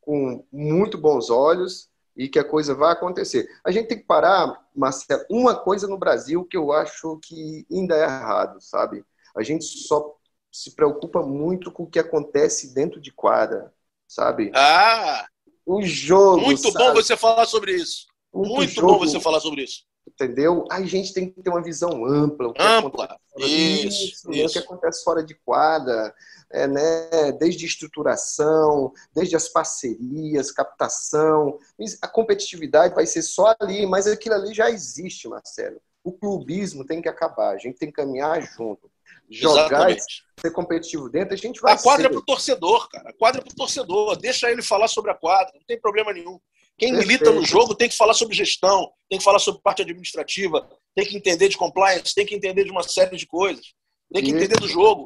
com 0.00 0.44
muito 0.52 0.96
bons 0.96 1.30
olhos 1.30 1.88
e 2.16 2.28
que 2.28 2.38
a 2.38 2.44
coisa 2.44 2.74
vai 2.74 2.92
acontecer. 2.92 3.48
A 3.64 3.70
gente 3.70 3.88
tem 3.88 3.98
que 3.98 4.04
parar, 4.04 4.64
Marcelo, 4.74 5.24
uma 5.28 5.56
coisa 5.56 5.88
no 5.88 5.98
Brasil 5.98 6.44
que 6.44 6.56
eu 6.56 6.72
acho 6.72 7.18
que 7.18 7.66
ainda 7.70 7.96
é 7.96 8.04
errado, 8.04 8.60
sabe? 8.60 9.04
A 9.36 9.42
gente 9.42 9.64
só 9.64 10.14
se 10.52 10.70
preocupa 10.76 11.20
muito 11.20 11.72
com 11.72 11.82
o 11.82 11.90
que 11.90 11.98
acontece 11.98 12.72
dentro 12.72 13.00
de 13.00 13.10
quadra, 13.10 13.73
sabe? 14.08 14.50
Ah! 14.54 15.26
o 15.66 15.82
jogo. 15.82 16.42
Muito 16.42 16.70
sabe? 16.70 16.84
bom 16.84 16.94
você 16.94 17.16
falar 17.16 17.46
sobre 17.46 17.72
isso. 17.72 18.06
Muito, 18.32 18.54
Muito 18.54 18.80
bom 18.82 18.98
você 18.98 19.20
falar 19.20 19.40
sobre 19.40 19.62
isso. 19.62 19.84
Entendeu? 20.06 20.66
A 20.70 20.82
gente 20.82 21.14
tem 21.14 21.30
que 21.30 21.42
ter 21.42 21.48
uma 21.48 21.62
visão 21.62 22.04
ampla. 22.04 22.52
ampla. 22.58 23.16
Isso, 23.38 23.86
isso, 23.86 24.32
isso. 24.32 24.46
O 24.46 24.52
que 24.52 24.58
acontece 24.58 25.02
fora 25.02 25.24
de 25.24 25.34
quadra, 25.34 26.14
é, 26.52 26.66
né? 26.66 27.32
desde 27.32 27.64
estruturação, 27.64 28.92
desde 29.14 29.34
as 29.34 29.48
parcerias, 29.48 30.52
captação. 30.52 31.58
A 32.02 32.08
competitividade 32.08 32.94
vai 32.94 33.06
ser 33.06 33.22
só 33.22 33.54
ali, 33.58 33.86
mas 33.86 34.06
aquilo 34.06 34.34
ali 34.34 34.52
já 34.52 34.70
existe, 34.70 35.26
Marcelo. 35.26 35.80
O 36.02 36.12
clubismo 36.12 36.84
tem 36.84 37.00
que 37.00 37.08
acabar, 37.08 37.54
a 37.54 37.58
gente 37.58 37.78
tem 37.78 37.88
que 37.88 37.96
caminhar 37.96 38.42
junto 38.42 38.90
jogar 39.34 39.90
e 39.90 39.98
ser 40.40 40.50
competitivo 40.52 41.08
dentro, 41.08 41.34
a 41.34 41.36
gente 41.36 41.60
vai 41.60 41.74
A 41.74 41.78
quadra 41.78 42.04
ser. 42.04 42.08
é 42.08 42.12
pro 42.12 42.24
torcedor, 42.24 42.88
cara. 42.88 43.10
A 43.10 43.12
quadra 43.12 43.40
é 43.40 43.44
pro 43.44 43.54
torcedor. 43.54 44.16
Deixa 44.16 44.50
ele 44.50 44.62
falar 44.62 44.88
sobre 44.88 45.10
a 45.10 45.14
quadra, 45.14 45.52
não 45.54 45.64
tem 45.66 45.80
problema 45.80 46.12
nenhum. 46.12 46.38
Quem 46.76 46.90
Perfeito. 46.90 47.08
milita 47.08 47.30
no 47.32 47.44
jogo 47.44 47.74
tem 47.74 47.88
que 47.88 47.96
falar 47.96 48.14
sobre 48.14 48.34
gestão, 48.34 48.90
tem 49.08 49.18
que 49.18 49.24
falar 49.24 49.38
sobre 49.38 49.62
parte 49.62 49.82
administrativa, 49.82 50.68
tem 50.94 51.06
que 51.06 51.16
entender 51.16 51.48
de 51.48 51.56
compliance, 51.56 52.14
tem 52.14 52.26
que 52.26 52.34
entender 52.34 52.64
de 52.64 52.70
uma 52.70 52.82
série 52.82 53.16
de 53.16 53.26
coisas, 53.26 53.64
tem 54.12 54.22
que 54.22 54.30
isso. 54.30 54.38
entender 54.38 54.58
do 54.58 54.68
jogo, 54.68 55.04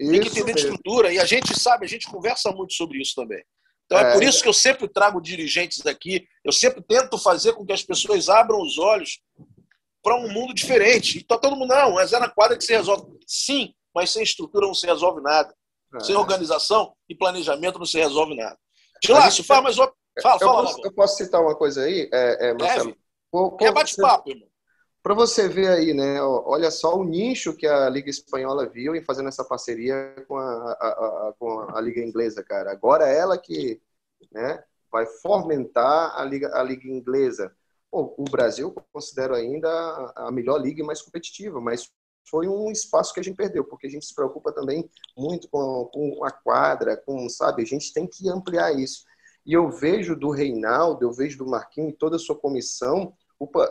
isso 0.00 0.10
tem 0.12 0.20
que 0.20 0.28
entender 0.28 0.54
mesmo. 0.54 0.54
de 0.54 0.60
estrutura. 0.60 1.12
E 1.12 1.18
a 1.18 1.24
gente 1.24 1.58
sabe, 1.58 1.84
a 1.84 1.88
gente 1.88 2.08
conversa 2.08 2.52
muito 2.52 2.72
sobre 2.74 3.00
isso 3.00 3.14
também. 3.16 3.42
Então 3.86 3.98
é, 3.98 4.10
é 4.10 4.12
por 4.12 4.22
isso 4.22 4.42
que 4.42 4.48
eu 4.48 4.52
sempre 4.52 4.88
trago 4.88 5.20
dirigentes 5.20 5.84
aqui, 5.84 6.24
eu 6.44 6.52
sempre 6.52 6.82
tento 6.82 7.18
fazer 7.18 7.52
com 7.54 7.66
que 7.66 7.72
as 7.72 7.82
pessoas 7.82 8.28
abram 8.28 8.62
os 8.62 8.78
olhos 8.78 9.20
para 10.02 10.16
um 10.16 10.28
mundo 10.28 10.52
diferente. 10.52 11.18
E 11.18 11.24
tá 11.24 11.38
todo 11.38 11.56
mundo, 11.56 11.68
não, 11.68 11.92
mas 11.94 12.12
é 12.12 12.18
na 12.18 12.28
quadra 12.28 12.56
que 12.56 12.64
se 12.64 12.72
resolve. 12.72 13.18
Sim, 13.26 13.72
mas 13.94 14.10
sem 14.10 14.22
estrutura 14.22 14.66
não 14.66 14.74
se 14.74 14.86
resolve 14.86 15.20
nada. 15.22 15.54
É. 15.94 16.00
Sem 16.00 16.16
organização 16.16 16.94
e 17.08 17.14
planejamento 17.14 17.78
não 17.78 17.86
se 17.86 17.98
resolve 17.98 18.34
nada. 18.34 18.58
Tilácio, 19.00 19.44
fala 19.44 19.62
mais 19.62 19.78
uma. 19.78 19.92
Fala, 20.20 20.36
eu 20.36 20.48
fala. 20.48 20.62
Posso, 20.62 20.80
eu 20.84 20.92
posso 20.92 21.16
citar 21.16 21.40
uma 21.40 21.54
coisa 21.54 21.82
aí, 21.82 22.08
é, 22.12 22.48
é, 22.48 22.54
Marcelo? 22.54 22.96
É 23.60 23.72
bate-papo, 23.72 24.30
irmão. 24.30 24.48
Para 25.02 25.14
você 25.14 25.48
ver 25.48 25.68
aí, 25.68 25.92
né? 25.92 26.22
Olha 26.22 26.70
só 26.70 26.94
o 26.94 27.02
nicho 27.02 27.56
que 27.56 27.66
a 27.66 27.88
Liga 27.88 28.08
Espanhola 28.08 28.68
viu 28.68 28.94
em 28.94 29.02
fazendo 29.02 29.28
essa 29.28 29.44
parceria 29.44 30.14
com 30.28 30.36
a, 30.36 30.72
a, 30.72 30.88
a, 30.88 31.34
com 31.38 31.60
a 31.74 31.80
Liga 31.80 32.00
Inglesa, 32.00 32.44
cara. 32.44 32.70
Agora 32.70 33.08
é 33.08 33.18
ela 33.18 33.36
que 33.36 33.82
né, 34.30 34.62
vai 34.92 35.04
fomentar 35.06 36.16
a 36.16 36.24
Liga, 36.24 36.56
a 36.56 36.62
Liga 36.62 36.86
Inglesa 36.86 37.52
o 37.92 38.24
Brasil 38.24 38.74
considero 38.90 39.34
ainda 39.34 39.68
a 40.16 40.30
melhor 40.32 40.58
liga 40.58 40.80
e 40.80 40.86
mais 40.86 41.02
competitiva, 41.02 41.60
mas 41.60 41.90
foi 42.28 42.48
um 42.48 42.70
espaço 42.70 43.12
que 43.12 43.20
a 43.20 43.22
gente 43.22 43.36
perdeu, 43.36 43.64
porque 43.64 43.86
a 43.86 43.90
gente 43.90 44.06
se 44.06 44.14
preocupa 44.14 44.52
também 44.52 44.88
muito 45.16 45.48
com, 45.48 45.90
com 45.92 46.24
a 46.24 46.30
quadra, 46.30 46.96
com, 46.96 47.28
sabe, 47.28 47.62
a 47.62 47.66
gente 47.66 47.92
tem 47.92 48.06
que 48.06 48.28
ampliar 48.28 48.72
isso. 48.72 49.04
E 49.44 49.52
eu 49.52 49.68
vejo 49.70 50.16
do 50.16 50.30
Reinaldo, 50.30 51.04
eu 51.04 51.12
vejo 51.12 51.36
do 51.36 51.46
Marquinhos 51.46 51.92
e 51.92 51.96
toda 51.96 52.16
a 52.16 52.18
sua 52.18 52.36
comissão, 52.36 53.12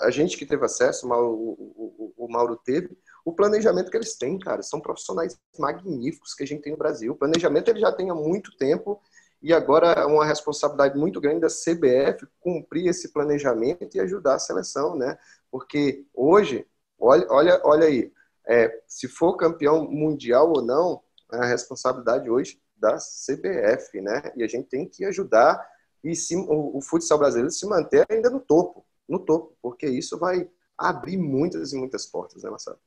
a 0.01 0.11
gente 0.11 0.37
que 0.37 0.45
teve 0.45 0.65
acesso, 0.65 1.07
o, 1.07 1.51
o, 1.53 2.13
o, 2.17 2.31
Mauro 2.31 2.57
teve, 2.57 2.97
o 3.23 3.33
planejamento 3.33 3.89
que 3.89 3.95
eles 3.95 4.17
têm, 4.17 4.37
cara, 4.37 4.61
são 4.61 4.81
profissionais 4.81 5.39
magníficos 5.57 6.33
que 6.33 6.43
a 6.43 6.45
gente 6.45 6.61
tem 6.61 6.73
no 6.73 6.77
Brasil. 6.77 7.13
O 7.13 7.17
planejamento 7.17 7.69
ele 7.69 7.79
já 7.79 7.91
tem 7.91 8.09
há 8.09 8.15
muito 8.15 8.55
tempo 8.57 9.01
e 9.41 9.53
agora 9.53 9.87
é 9.87 10.05
uma 10.05 10.25
responsabilidade 10.25 10.97
muito 10.97 11.19
grande 11.19 11.41
da 11.41 11.47
CBF 11.47 12.27
cumprir 12.39 12.87
esse 12.87 13.11
planejamento 13.11 13.95
e 13.95 13.99
ajudar 13.99 14.35
a 14.35 14.39
seleção, 14.39 14.95
né? 14.95 15.17
Porque 15.49 16.05
hoje, 16.13 16.65
olha, 16.99 17.25
olha, 17.29 17.61
olha 17.63 17.87
aí, 17.87 18.11
é, 18.47 18.81
se 18.87 19.07
for 19.07 19.35
campeão 19.35 19.89
mundial 19.89 20.51
ou 20.55 20.61
não, 20.61 21.01
é 21.33 21.37
a 21.37 21.45
responsabilidade 21.45 22.29
hoje 22.29 22.61
da 22.77 22.97
CBF, 22.97 23.99
né? 24.01 24.31
E 24.35 24.43
a 24.43 24.47
gente 24.47 24.67
tem 24.67 24.87
que 24.87 25.05
ajudar 25.05 25.59
e 26.03 26.15
se, 26.15 26.35
o, 26.35 26.77
o 26.77 26.81
futsal 26.81 27.17
brasileiro 27.17 27.51
se 27.51 27.65
manter 27.65 28.05
ainda 28.09 28.29
no 28.29 28.39
topo, 28.39 28.85
no 29.07 29.19
topo, 29.19 29.55
porque 29.61 29.87
isso 29.87 30.17
vai 30.17 30.49
abrir 30.77 31.17
muitas 31.17 31.73
e 31.73 31.77
muitas 31.77 32.05
portas, 32.05 32.43
né, 32.43 32.49
Marcelo? 32.49 32.79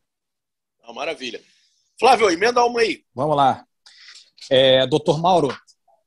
Ah, 0.83 0.93
maravilha. 0.93 1.41
Flávio, 1.99 2.29
emenda 2.29 2.65
uma 2.65 2.81
aí. 2.81 3.05
Vamos 3.15 3.37
lá. 3.37 3.65
É, 4.51 4.87
doutor 4.87 5.21
Mauro, 5.21 5.49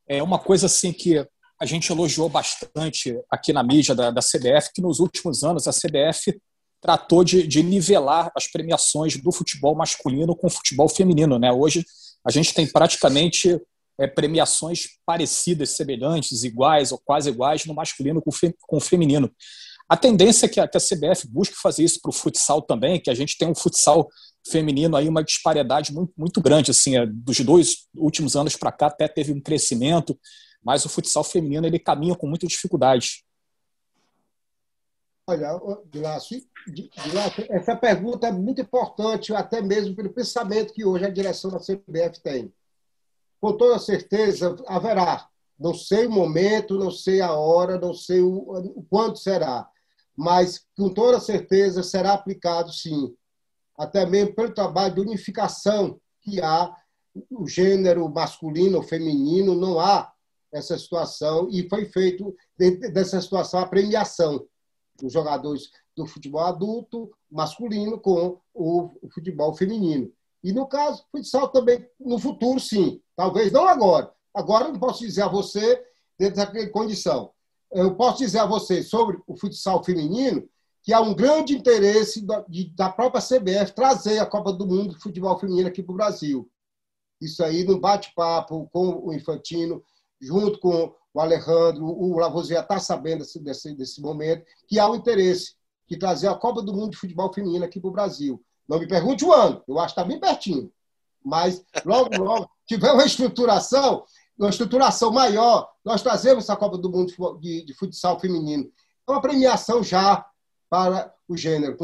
é 0.07 0.23
uma 0.23 0.39
coisa 0.39 0.67
assim 0.67 0.93
que 0.93 1.25
a 1.59 1.65
gente 1.65 1.91
elogiou 1.91 2.29
bastante 2.29 3.19
aqui 3.29 3.51
na 3.51 3.63
mídia 3.63 3.95
da, 3.95 4.11
da 4.11 4.21
CBF, 4.21 4.71
que 4.73 4.81
nos 4.81 4.99
últimos 4.99 5.43
anos 5.43 5.67
a 5.67 5.71
CBF 5.71 6.39
tratou 6.79 7.23
de, 7.23 7.47
de, 7.47 7.63
nivelar 7.63 8.31
as 8.35 8.47
premiações 8.47 9.17
do 9.17 9.31
futebol 9.31 9.75
masculino 9.75 10.35
com 10.35 10.47
o 10.47 10.51
futebol 10.51 10.87
feminino. 10.87 11.39
Né? 11.39 11.51
Hoje 11.51 11.83
a 12.23 12.31
gente 12.31 12.53
tem 12.53 12.67
praticamente 12.67 13.59
é, 13.99 14.05
premiações 14.05 14.81
parecidas, 15.05 15.71
semelhantes, 15.71 16.43
iguais 16.43 16.91
ou 16.91 17.01
quase 17.03 17.29
iguais 17.29 17.65
no 17.65 17.73
masculino 17.73 18.21
com, 18.21 18.31
fe, 18.31 18.53
com 18.61 18.77
o 18.77 18.81
feminino. 18.81 19.31
A 19.89 19.95
tendência 19.95 20.45
é 20.45 20.49
que 20.49 20.59
a, 20.59 20.67
que 20.67 20.77
a 20.77 20.81
CBF 20.81 21.27
busque 21.29 21.55
fazer 21.55 21.83
isso 21.83 21.99
para 22.01 22.09
o 22.09 22.13
futsal 22.13 22.61
também, 22.61 22.99
que 22.99 23.09
a 23.09 23.13
gente 23.13 23.37
tem 23.37 23.47
um 23.47 23.55
futsal 23.55 24.07
feminino 24.45 24.95
aí 24.95 25.07
uma 25.07 25.23
disparidade 25.23 25.93
muito, 25.93 26.13
muito 26.17 26.41
grande. 26.41 26.71
Assim, 26.71 26.97
é, 26.97 27.05
dos 27.05 27.39
dois 27.39 27.87
últimos 27.95 28.35
anos 28.35 28.55
para 28.55 28.71
cá 28.71 28.87
até 28.87 29.07
teve 29.07 29.31
um 29.31 29.41
crescimento, 29.41 30.17
mas 30.61 30.83
o 30.83 30.89
futsal 30.89 31.23
feminino 31.23 31.65
ele 31.65 31.79
caminha 31.79 32.15
com 32.15 32.27
muita 32.27 32.47
dificuldade. 32.47 33.23
Olha, 35.29 35.59
Dilácio, 35.89 36.41
essa 37.49 37.75
pergunta 37.75 38.27
é 38.27 38.31
muito 38.31 38.61
importante, 38.61 39.33
até 39.33 39.61
mesmo 39.61 39.93
pelo 39.93 40.13
pensamento 40.13 40.73
que 40.73 40.85
hoje 40.85 41.05
a 41.05 41.09
direção 41.09 41.51
da 41.51 41.59
CBF 41.59 42.21
tem. 42.21 42.53
Com 43.39 43.55
toda 43.55 43.77
certeza 43.77 44.55
haverá. 44.67 45.27
Não 45.59 45.73
sei 45.73 46.05
o 46.05 46.11
momento, 46.11 46.77
não 46.77 46.91
sei 46.91 47.19
a 47.19 47.33
hora, 47.33 47.79
não 47.79 47.93
sei 47.93 48.21
o, 48.21 48.37
o 48.75 48.85
quanto 48.89 49.19
será, 49.19 49.67
mas 50.17 50.65
com 50.75 50.89
toda 50.89 51.19
certeza 51.19 51.83
será 51.83 52.13
aplicado 52.13 52.73
sim 52.73 53.15
até 53.77 54.05
mesmo 54.05 54.33
pelo 54.33 54.53
trabalho 54.53 54.95
de 54.95 55.01
unificação 55.01 56.01
que 56.21 56.41
há, 56.41 56.75
o 57.31 57.47
gênero 57.47 58.09
masculino 58.09 58.77
ou 58.77 58.83
feminino, 58.83 59.55
não 59.55 59.79
há 59.79 60.11
essa 60.51 60.77
situação, 60.77 61.47
e 61.51 61.67
foi 61.69 61.85
feito 61.85 62.35
dessa 62.57 63.21
situação 63.21 63.59
a 63.59 63.67
premiação 63.67 64.45
dos 64.99 65.13
jogadores 65.13 65.69
do 65.95 66.05
futebol 66.05 66.41
adulto 66.41 67.11
masculino 67.29 67.99
com 67.99 68.39
o 68.53 68.91
futebol 69.13 69.53
feminino. 69.53 70.11
E 70.43 70.51
no 70.51 70.67
caso, 70.67 71.05
futsal 71.11 71.49
também, 71.49 71.87
no 71.99 72.19
futuro, 72.19 72.59
sim. 72.59 73.01
Talvez 73.15 73.51
não 73.51 73.67
agora. 73.67 74.11
Agora 74.33 74.67
não 74.67 74.79
posso 74.79 74.99
dizer 74.99 75.23
a 75.23 75.27
você, 75.27 75.83
dentro 76.17 76.37
daquela 76.37 76.69
condição. 76.69 77.31
Eu 77.71 77.95
posso 77.95 78.19
dizer 78.19 78.39
a 78.39 78.45
você 78.45 78.81
sobre 78.81 79.19
o 79.27 79.35
futsal 79.35 79.83
feminino 79.83 80.47
que 80.83 80.93
há 80.93 81.01
um 81.01 81.13
grande 81.13 81.53
interesse 81.53 82.25
da 82.73 82.89
própria 82.89 83.21
CBF 83.21 83.73
trazer 83.73 84.19
a 84.19 84.25
Copa 84.25 84.53
do 84.53 84.65
Mundo 84.65 84.95
de 84.95 85.01
futebol 85.01 85.37
feminino 85.37 85.67
aqui 85.67 85.83
para 85.83 85.91
o 85.91 85.97
Brasil. 85.97 86.49
Isso 87.19 87.43
aí, 87.43 87.63
no 87.63 87.79
bate-papo 87.79 88.69
com 88.71 89.05
o 89.05 89.13
Infantino, 89.13 89.83
junto 90.21 90.59
com 90.59 90.93
o 91.13 91.19
Alejandro, 91.19 91.83
o 91.83 92.17
Lavoisier 92.17 92.61
está 92.61 92.79
sabendo 92.79 93.19
desse, 93.19 93.39
desse, 93.39 93.73
desse 93.75 94.01
momento, 94.01 94.45
que 94.67 94.79
há 94.79 94.89
um 94.89 94.95
interesse 94.95 95.55
de 95.89 95.97
trazer 95.97 96.27
a 96.27 96.35
Copa 96.35 96.61
do 96.61 96.73
Mundo 96.73 96.91
de 96.91 96.97
futebol 96.97 97.33
feminino 97.33 97.65
aqui 97.65 97.79
para 97.79 97.89
o 97.89 97.93
Brasil. 97.93 98.41
Não 98.67 98.79
me 98.79 98.87
pergunte 98.87 99.25
o 99.25 99.33
ano, 99.33 99.63
eu 99.67 99.79
acho 99.79 99.93
que 99.93 99.99
está 99.99 100.07
bem 100.07 100.19
pertinho. 100.19 100.71
Mas 101.23 101.65
logo, 101.83 102.23
logo, 102.23 102.49
tiver 102.65 102.91
uma 102.91 103.05
estruturação, 103.05 104.05
uma 104.37 104.49
estruturação 104.49 105.11
maior, 105.11 105.69
nós 105.83 106.01
trazemos 106.01 106.43
essa 106.43 106.55
Copa 106.55 106.77
do 106.77 106.89
Mundo 106.89 107.11
de, 107.39 107.65
de 107.65 107.73
futsal 107.73 108.19
feminino. 108.19 108.69
É 109.07 109.11
uma 109.11 109.21
premiação 109.21 109.83
já 109.83 110.25
para 110.69 111.13
o 111.27 111.35
gênero. 111.35 111.77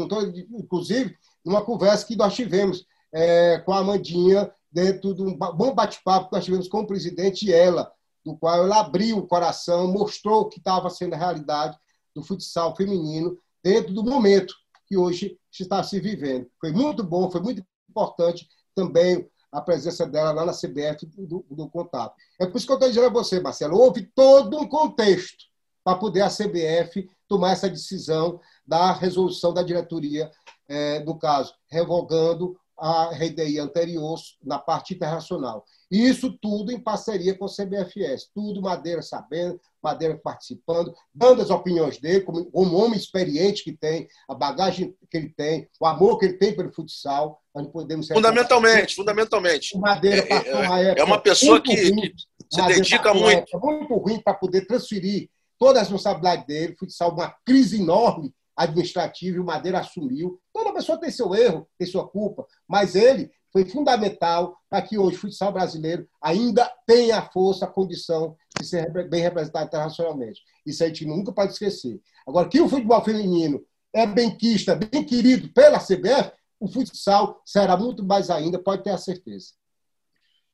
inclusive, 0.52 1.16
numa 1.44 1.62
conversa 1.62 2.06
que 2.06 2.16
nós 2.16 2.34
tivemos 2.34 2.86
é, 3.12 3.58
com 3.58 3.72
a 3.72 3.78
Amandinha, 3.78 4.52
dentro 4.70 5.14
de 5.14 5.22
um 5.22 5.36
bom 5.36 5.72
bate-papo 5.74 6.28
que 6.28 6.36
nós 6.36 6.44
tivemos 6.44 6.68
com 6.68 6.80
o 6.80 6.86
presidente 6.86 7.46
e 7.46 7.52
ela, 7.52 7.92
do 8.24 8.36
qual 8.36 8.64
ela 8.64 8.80
abriu 8.80 9.18
o 9.18 9.26
coração, 9.26 9.86
mostrou 9.92 10.42
o 10.42 10.48
que 10.48 10.58
estava 10.58 10.90
sendo 10.90 11.14
a 11.14 11.18
realidade 11.18 11.78
do 12.14 12.22
futsal 12.22 12.74
feminino 12.74 13.38
dentro 13.62 13.94
do 13.94 14.02
momento 14.02 14.54
que 14.86 14.96
hoje 14.96 15.38
está 15.52 15.82
se 15.82 16.00
vivendo. 16.00 16.48
Foi 16.60 16.72
muito 16.72 17.04
bom, 17.04 17.30
foi 17.30 17.40
muito 17.40 17.64
importante 17.88 18.48
também 18.74 19.28
a 19.54 19.60
presença 19.60 20.04
dela 20.04 20.32
lá 20.32 20.44
na 20.44 20.52
CBF 20.52 21.06
do, 21.16 21.46
do 21.48 21.68
contato. 21.70 22.16
É 22.40 22.44
por 22.44 22.58
isso 22.58 22.66
que 22.66 22.72
eu 22.72 22.76
estou 22.76 22.88
dizendo 22.88 23.06
a 23.06 23.10
você, 23.10 23.38
Marcelo, 23.38 23.78
houve 23.78 24.02
todo 24.14 24.58
um 24.58 24.68
contexto 24.68 25.44
para 25.84 25.96
poder 25.96 26.22
a 26.22 26.28
CBF 26.28 27.08
tomar 27.28 27.52
essa 27.52 27.70
decisão 27.70 28.40
da 28.66 28.92
resolução 28.92 29.54
da 29.54 29.62
diretoria, 29.62 30.30
é, 30.68 30.98
no 31.00 31.16
caso, 31.16 31.54
revogando 31.70 32.58
a 32.76 33.10
RDI 33.10 33.60
anterior 33.60 34.18
na 34.42 34.58
parte 34.58 34.94
internacional. 34.94 35.64
Isso 35.88 36.36
tudo 36.42 36.72
em 36.72 36.80
parceria 36.80 37.38
com 37.38 37.44
o 37.44 37.48
CBFS, 37.48 38.30
tudo 38.34 38.60
Madeira 38.60 39.02
sabendo, 39.02 39.60
Madeira 39.80 40.18
participando, 40.18 40.92
dando 41.14 41.42
as 41.42 41.50
opiniões 41.50 41.98
dele, 41.98 42.22
como, 42.22 42.44
como 42.46 42.76
homem 42.76 42.98
experiente 42.98 43.62
que 43.62 43.72
tem, 43.72 44.08
a 44.28 44.34
bagagem 44.34 44.96
que 45.08 45.16
ele 45.16 45.28
tem, 45.28 45.68
o 45.78 45.86
amor 45.86 46.18
que 46.18 46.24
ele 46.24 46.38
tem 46.38 46.56
pelo 46.56 46.72
futsal. 46.72 47.40
Nós 47.54 47.68
podemos 47.68 48.08
fundamentalmente, 48.08 48.96
fundamentalmente. 48.96 49.76
O 49.76 49.80
Madeira 49.80 50.18
é, 50.18 50.26
passou 50.26 50.52
é, 50.52 50.66
uma 50.66 50.80
época. 50.80 51.00
É 51.00 51.04
uma 51.04 51.20
pessoa 51.20 51.60
que, 51.60 51.76
que 51.76 52.14
se 52.50 52.66
dedica 52.66 53.14
muito. 53.14 53.58
muito 53.60 53.94
ruim 53.94 54.20
para 54.20 54.34
poder 54.34 54.66
transferir 54.66 55.28
toda 55.58 55.78
a 55.78 55.82
responsabilidade 55.82 56.46
dele, 56.46 56.74
futsal, 56.76 57.12
uma 57.12 57.32
crise 57.44 57.80
enorme 57.80 58.34
administrativa, 58.56 59.36
e 59.36 59.40
o 59.40 59.44
Madeira 59.44 59.78
assumiu. 59.78 60.40
Toda 60.52 60.72
pessoa 60.72 60.98
tem 60.98 61.10
seu 61.10 61.34
erro, 61.34 61.68
tem 61.78 61.86
sua 61.86 62.06
culpa, 62.08 62.44
mas 62.68 62.94
ele 62.94 63.30
foi 63.52 63.64
fundamental 63.64 64.56
para 64.68 64.82
que 64.82 64.98
hoje 64.98 65.16
o 65.16 65.20
futsal 65.20 65.52
brasileiro 65.52 66.08
ainda 66.20 66.68
tenha 66.86 67.18
a 67.18 67.30
força, 67.30 67.64
a 67.64 67.68
condição 67.68 68.36
de 68.58 68.66
ser 68.66 68.90
bem 69.08 69.22
representado 69.22 69.66
internacionalmente. 69.66 70.40
Isso 70.66 70.82
a 70.82 70.88
gente 70.88 71.06
nunca 71.06 71.32
pode 71.32 71.52
esquecer. 71.52 72.00
Agora, 72.26 72.48
que 72.48 72.60
o 72.60 72.68
futebol 72.68 73.02
feminino 73.04 73.64
é 73.92 74.06
bem 74.06 74.36
quista, 74.36 74.74
bem 74.74 75.04
querido 75.04 75.48
pela 75.52 75.78
CBF, 75.78 76.32
o 76.64 76.68
futsal 76.68 77.42
será 77.44 77.76
muito 77.76 78.02
mais 78.02 78.30
ainda, 78.30 78.58
pode 78.58 78.82
ter 78.82 78.90
a 78.90 78.98
certeza. 78.98 79.48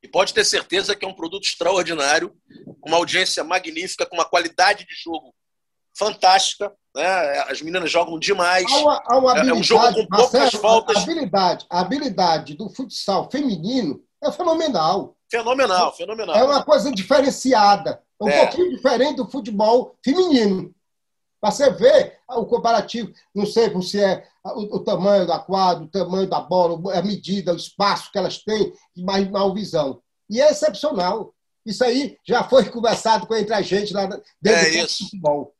E 0.02 0.08
pode 0.08 0.34
ter 0.34 0.44
certeza 0.44 0.96
que 0.96 1.04
é 1.04 1.08
um 1.08 1.14
produto 1.14 1.44
extraordinário, 1.44 2.34
com 2.80 2.88
uma 2.88 2.96
audiência 2.96 3.44
magnífica, 3.44 4.06
com 4.06 4.16
uma 4.16 4.24
qualidade 4.24 4.84
de 4.86 4.94
jogo 4.94 5.32
fantástica. 5.96 6.72
Né? 6.96 7.04
As 7.48 7.62
meninas 7.62 7.90
jogam 7.90 8.18
demais. 8.18 8.66
Há 8.72 8.78
uma, 8.78 9.02
há 9.06 9.18
uma 9.18 9.38
é 9.38 9.52
um 9.52 9.62
jogo 9.62 9.94
com 9.94 10.06
poucas 10.06 10.32
Marcelo, 10.32 10.62
faltas. 10.62 10.96
A 10.96 11.02
habilidade, 11.02 11.66
a 11.70 11.80
habilidade 11.80 12.54
do 12.54 12.68
futsal 12.70 13.30
feminino 13.30 14.02
é 14.22 14.32
fenomenal. 14.32 15.16
Fenomenal, 15.30 15.94
fenomenal. 15.94 16.34
É 16.34 16.42
uma 16.42 16.64
coisa 16.64 16.90
diferenciada. 16.90 18.02
É 18.20 18.24
um 18.24 18.28
é. 18.28 18.46
pouquinho 18.46 18.70
diferente 18.74 19.16
do 19.16 19.30
futebol 19.30 19.96
feminino. 20.04 20.74
Para 21.40 21.52
você 21.52 21.70
ver 21.70 22.18
o 22.28 22.44
comparativo, 22.46 23.12
não 23.34 23.46
sei 23.46 23.70
se 23.82 24.02
é 24.02 24.26
o, 24.44 24.76
o, 24.76 24.84
tamanho 24.84 25.26
da 25.26 25.38
quadra, 25.38 25.84
o 25.84 25.88
tamanho 25.88 26.28
da 26.28 26.40
bola, 26.40 26.98
a 26.98 27.02
medida, 27.02 27.52
o 27.52 27.56
espaço 27.56 28.10
que 28.10 28.18
elas 28.18 28.38
têm, 28.38 28.72
mais 28.96 29.28
mal 29.30 29.52
visão. 29.54 30.02
E 30.28 30.40
é 30.40 30.50
excepcional. 30.50 31.34
Isso 31.64 31.84
aí 31.84 32.16
já 32.26 32.42
foi 32.44 32.64
conversado 32.70 33.26
com 33.26 33.34
entre 33.34 33.54
a 33.54 33.60
gente 33.60 33.92
lá 33.92 34.06
dentro 34.06 34.24
é 34.42 34.82
do 34.82 34.88
futebol. 34.88 35.54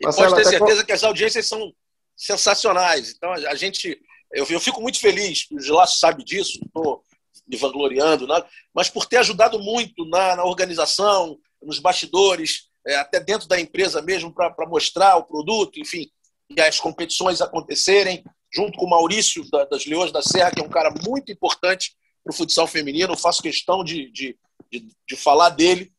E 0.00 0.04
Marcelo, 0.04 0.30
pode 0.30 0.42
ter 0.42 0.50
certeza 0.50 0.84
que 0.84 0.92
as 0.92 1.04
audiências 1.04 1.46
são 1.46 1.72
sensacionais. 2.16 3.14
Então, 3.16 3.32
a 3.32 3.54
gente. 3.54 4.00
Eu, 4.32 4.44
eu 4.50 4.60
fico 4.60 4.82
muito 4.82 5.00
feliz, 5.00 5.46
o 5.50 5.58
Gilaço 5.58 5.98
sabe 5.98 6.22
disso, 6.22 6.60
estou 6.62 7.02
me 7.46 7.56
vangloriando, 7.56 8.26
né? 8.26 8.44
mas 8.74 8.90
por 8.90 9.06
ter 9.06 9.16
ajudado 9.16 9.58
muito 9.58 10.04
na, 10.04 10.36
na 10.36 10.44
organização, 10.44 11.38
nos 11.62 11.78
bastidores, 11.78 12.68
é, 12.86 12.96
até 12.96 13.20
dentro 13.20 13.48
da 13.48 13.58
empresa 13.58 14.02
mesmo, 14.02 14.32
para 14.32 14.68
mostrar 14.68 15.16
o 15.16 15.24
produto, 15.24 15.80
enfim, 15.80 16.10
as 16.58 16.80
competições 16.80 17.40
acontecerem, 17.40 18.24
junto 18.52 18.78
com 18.78 18.86
o 18.86 18.90
Maurício 18.90 19.48
da, 19.50 19.64
das 19.64 19.84
Leões 19.86 20.12
da 20.12 20.22
Serra, 20.22 20.50
que 20.50 20.60
é 20.60 20.64
um 20.64 20.70
cara 20.70 20.92
muito 21.06 21.30
importante 21.30 21.94
para 22.24 22.32
o 22.32 22.36
futsal 22.36 22.66
feminino. 22.66 23.12
Eu 23.12 23.18
faço 23.18 23.42
questão 23.42 23.84
de, 23.84 24.10
de, 24.10 24.38
de, 24.70 24.88
de 25.06 25.16
falar 25.16 25.50
dele, 25.50 25.92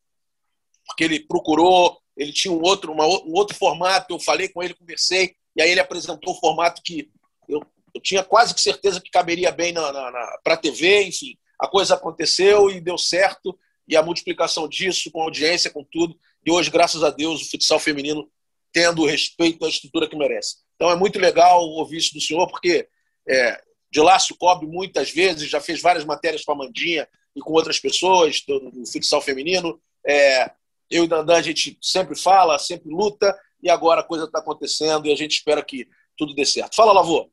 porque 0.85 1.03
ele 1.03 1.19
procurou 1.19 1.99
ele 2.19 2.33
tinha 2.33 2.53
um 2.53 2.61
outro, 2.61 2.91
uma, 2.91 3.07
um 3.07 3.31
outro 3.33 3.55
formato, 3.55 4.13
eu 4.13 4.19
falei 4.19 4.49
com 4.49 4.61
ele, 4.61 4.73
conversei, 4.73 5.33
e 5.55 5.61
aí 5.61 5.71
ele 5.71 5.79
apresentou 5.79 6.33
um 6.33 6.39
formato 6.39 6.81
que 6.83 7.09
eu, 7.47 7.61
eu 7.95 8.01
tinha 8.01 8.21
quase 8.23 8.53
que 8.53 8.59
certeza 8.59 8.99
que 8.99 9.09
caberia 9.09 9.51
bem 9.51 9.71
na, 9.71 9.91
na, 9.93 10.11
na 10.11 10.37
para 10.43 10.55
a 10.55 10.57
TV, 10.57 11.03
enfim. 11.03 11.37
A 11.57 11.65
coisa 11.65 11.95
aconteceu 11.95 12.69
e 12.69 12.81
deu 12.81 12.97
certo, 12.97 13.57
e 13.87 13.95
a 13.95 14.03
multiplicação 14.03 14.67
disso, 14.67 15.09
com 15.11 15.21
audiência, 15.21 15.71
com 15.71 15.83
tudo, 15.83 16.19
e 16.45 16.51
hoje, 16.51 16.69
graças 16.69 17.03
a 17.03 17.09
Deus, 17.09 17.41
o 17.41 17.49
futsal 17.49 17.79
feminino 17.79 18.29
tendo 18.71 19.01
o 19.01 19.05
respeito 19.05 19.65
à 19.65 19.69
estrutura 19.69 20.07
que 20.07 20.17
merece. 20.17 20.57
Então 20.75 20.89
é 20.89 20.95
muito 20.95 21.19
legal 21.19 21.61
ouvir 21.61 21.97
isso 21.97 22.13
do 22.13 22.21
senhor, 22.21 22.47
porque 22.47 22.87
é, 23.27 23.61
de 23.91 23.99
Lácio 23.99 24.35
cobre 24.37 24.67
muitas 24.67 25.11
vezes, 25.11 25.49
já 25.49 25.59
fez 25.59 25.81
várias 25.81 26.05
matérias 26.05 26.43
com 26.43 26.51
a 26.51 26.55
Mandinha 26.55 27.07
e 27.35 27.41
com 27.41 27.53
outras 27.53 27.79
pessoas 27.79 28.41
do, 28.47 28.71
do 28.71 28.85
futsal 28.85 29.21
feminino. 29.21 29.79
É, 30.05 30.51
eu 30.89 31.03
e 31.03 31.07
Dandan 31.07 31.37
a 31.37 31.41
gente 31.41 31.77
sempre 31.81 32.15
fala, 32.15 32.57
sempre 32.57 32.89
luta, 32.89 33.37
e 33.61 33.69
agora 33.69 34.01
a 34.01 34.03
coisa 34.03 34.25
está 34.25 34.39
acontecendo 34.39 35.05
e 35.05 35.11
a 35.11 35.15
gente 35.15 35.33
espera 35.33 35.63
que 35.63 35.87
tudo 36.17 36.33
dê 36.33 36.45
certo. 36.45 36.75
Fala, 36.75 36.93
Lavô. 36.93 37.29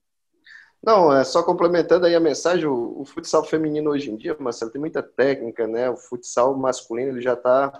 Não, 0.82 1.12
é 1.12 1.24
só 1.24 1.43
complementando 1.43 2.07
aí 2.07 2.14
a 2.14 2.20
mensagem, 2.20 2.66
o, 2.66 3.01
o, 3.01 3.05
futsal 3.05 3.45
feminino 3.45 3.91
hoje 3.91 4.11
em 4.11 4.16
dia, 4.16 4.37
Marcelo, 4.39 4.70
tem 4.70 4.80
muita 4.80 5.03
técnica, 5.03 5.66
né? 5.66 5.91
O 5.91 5.97
futsal 5.97 6.57
masculino 6.57 7.11
ele 7.11 7.20
já 7.20 7.32
está 7.32 7.72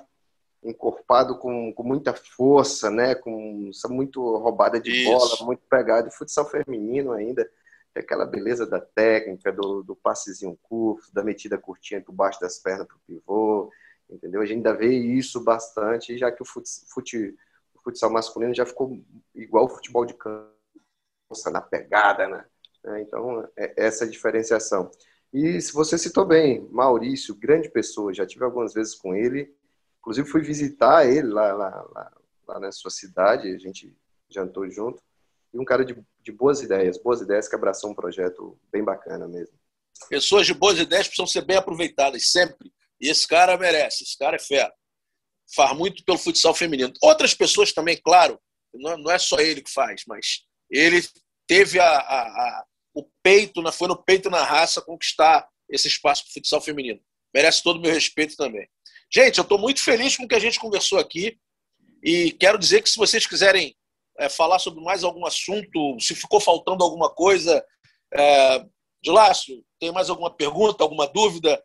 encorpado 0.63 1.39
com, 1.39 1.73
com 1.73 1.83
muita 1.83 2.13
força, 2.13 2.91
né? 2.91 3.15
Com 3.15 3.71
muito 3.91 4.21
roubada 4.37 4.81
de 4.81 4.91
Isso. 4.91 5.11
bola, 5.11 5.47
muito 5.47 5.63
pegada. 5.69 6.09
E 6.09 6.13
futsal 6.13 6.49
feminino 6.49 7.13
ainda 7.13 7.49
tem 7.95 8.03
aquela 8.03 8.27
beleza 8.27 8.67
da 8.67 8.81
técnica, 8.81 9.53
do, 9.53 9.83
do 9.83 9.97
passezinho 9.97 10.59
curto, 10.63 11.13
da 11.13 11.23
metida 11.23 11.57
curtinha 11.57 12.01
por 12.01 12.13
baixo 12.13 12.41
das 12.41 12.59
pernas 12.59 12.87
para 12.87 12.97
o 12.97 13.01
pivô, 13.07 13.71
entendeu? 14.11 14.41
A 14.41 14.47
gente 14.47 14.57
ainda 14.57 14.75
vê 14.75 14.89
isso 14.89 15.43
bastante, 15.43 16.19
já 16.19 16.31
que 16.31 16.43
o, 16.43 16.45
fut, 16.45 16.69
fut, 16.89 17.35
o 17.75 17.83
futsal 17.83 18.11
masculino 18.11 18.55
já 18.55 18.67
ficou 18.67 18.99
igual 19.35 19.65
o 19.65 19.71
futebol 19.71 20.05
de 20.05 20.15
campo, 20.15 20.55
na 21.51 21.61
pegada, 21.61 22.29
né? 22.29 22.45
É, 22.85 23.01
então, 23.01 23.49
é 23.57 23.75
essa 23.77 24.05
é 24.05 24.09
diferenciação. 24.09 24.91
E 25.33 25.61
se 25.61 25.73
você 25.73 25.99
citou 25.99 26.25
bem, 26.25 26.69
Maurício, 26.71 27.35
grande 27.35 27.69
pessoa, 27.69 28.15
já 28.15 28.25
tive 28.25 28.45
algumas 28.45 28.73
vezes 28.73 28.95
com 28.95 29.15
ele, 29.15 29.53
inclusive 30.07 30.29
fui 30.29 30.41
visitar 30.41 31.05
ele 31.05 31.27
lá, 31.27 31.53
lá, 31.53 31.89
lá, 31.93 32.13
lá 32.47 32.61
na 32.61 32.71
sua 32.71 32.93
cidade, 32.93 33.53
a 33.53 33.59
gente 33.59 33.93
jantou 34.31 34.71
junto, 34.71 35.03
e 35.53 35.59
um 35.59 35.65
cara 35.65 35.85
de, 35.85 36.01
de 36.23 36.31
boas 36.31 36.63
ideias, 36.63 36.97
boas 36.97 37.21
ideias 37.21 37.49
que 37.49 37.57
abraçou 37.57 37.91
um 37.91 37.95
projeto 37.95 38.57
bem 38.71 38.85
bacana 38.85 39.27
mesmo. 39.27 39.59
Pessoas 40.09 40.47
de 40.47 40.55
boas 40.55 40.79
ideias 40.79 41.09
precisam 41.09 41.27
ser 41.27 41.45
bem 41.45 41.57
aproveitadas 41.57 42.31
sempre. 42.31 42.73
E 43.01 43.09
esse 43.09 43.27
cara 43.27 43.59
merece, 43.59 44.05
esse 44.05 44.17
cara 44.17 44.37
é 44.37 44.39
fera. 44.39 44.73
Faz 45.55 45.77
muito 45.77 46.05
pelo 46.05 46.19
futsal 46.19 46.55
feminino. 46.55 46.93
Outras 47.03 47.35
pessoas 47.35 47.73
também, 47.73 47.97
claro, 47.97 48.39
não 48.73 49.11
é 49.11 49.19
só 49.19 49.39
ele 49.41 49.61
que 49.61 49.73
faz, 49.73 50.05
mas 50.07 50.45
ele 50.71 51.03
teve 51.49 51.81
a, 51.81 51.89
a, 51.89 52.23
a 52.23 52.65
o 52.95 53.09
peito, 53.23 53.61
foi 53.73 53.89
no 53.89 54.03
peito 54.03 54.31
na 54.31 54.45
raça 54.45 54.81
conquistar 54.81 55.49
esse 55.69 55.89
espaço 55.89 56.23
para 56.25 56.31
o 56.31 56.35
futsal 56.35 56.61
feminino. 56.61 57.01
Merece 57.35 57.63
todo 57.63 57.79
o 57.79 57.81
meu 57.81 57.93
respeito 57.93 58.37
também. 58.37 58.69
Gente, 59.13 59.39
eu 59.39 59.43
estou 59.43 59.59
muito 59.59 59.83
feliz 59.83 60.17
com 60.17 60.25
o 60.25 60.29
que 60.29 60.35
a 60.35 60.41
gente 60.41 60.59
conversou 60.59 60.99
aqui 60.99 61.39
e 62.03 62.33
quero 62.33 62.59
dizer 62.59 62.83
que 62.83 62.91
se 62.91 62.97
vocês 62.97 63.27
quiserem 63.27 63.75
é, 64.19 64.29
falar 64.29 64.59
sobre 64.59 64.83
mais 64.83 65.05
algum 65.05 65.27
assunto, 65.27 65.97
se 66.01 66.15
ficou 66.15 66.41
faltando 66.41 66.83
alguma 66.83 67.11
coisa, 67.11 67.65
é, 68.15 68.65
Lácio, 69.07 69.63
tem 69.79 69.93
mais 69.93 70.11
alguma 70.11 70.31
pergunta, 70.31 70.83
alguma 70.83 71.07
dúvida? 71.07 71.63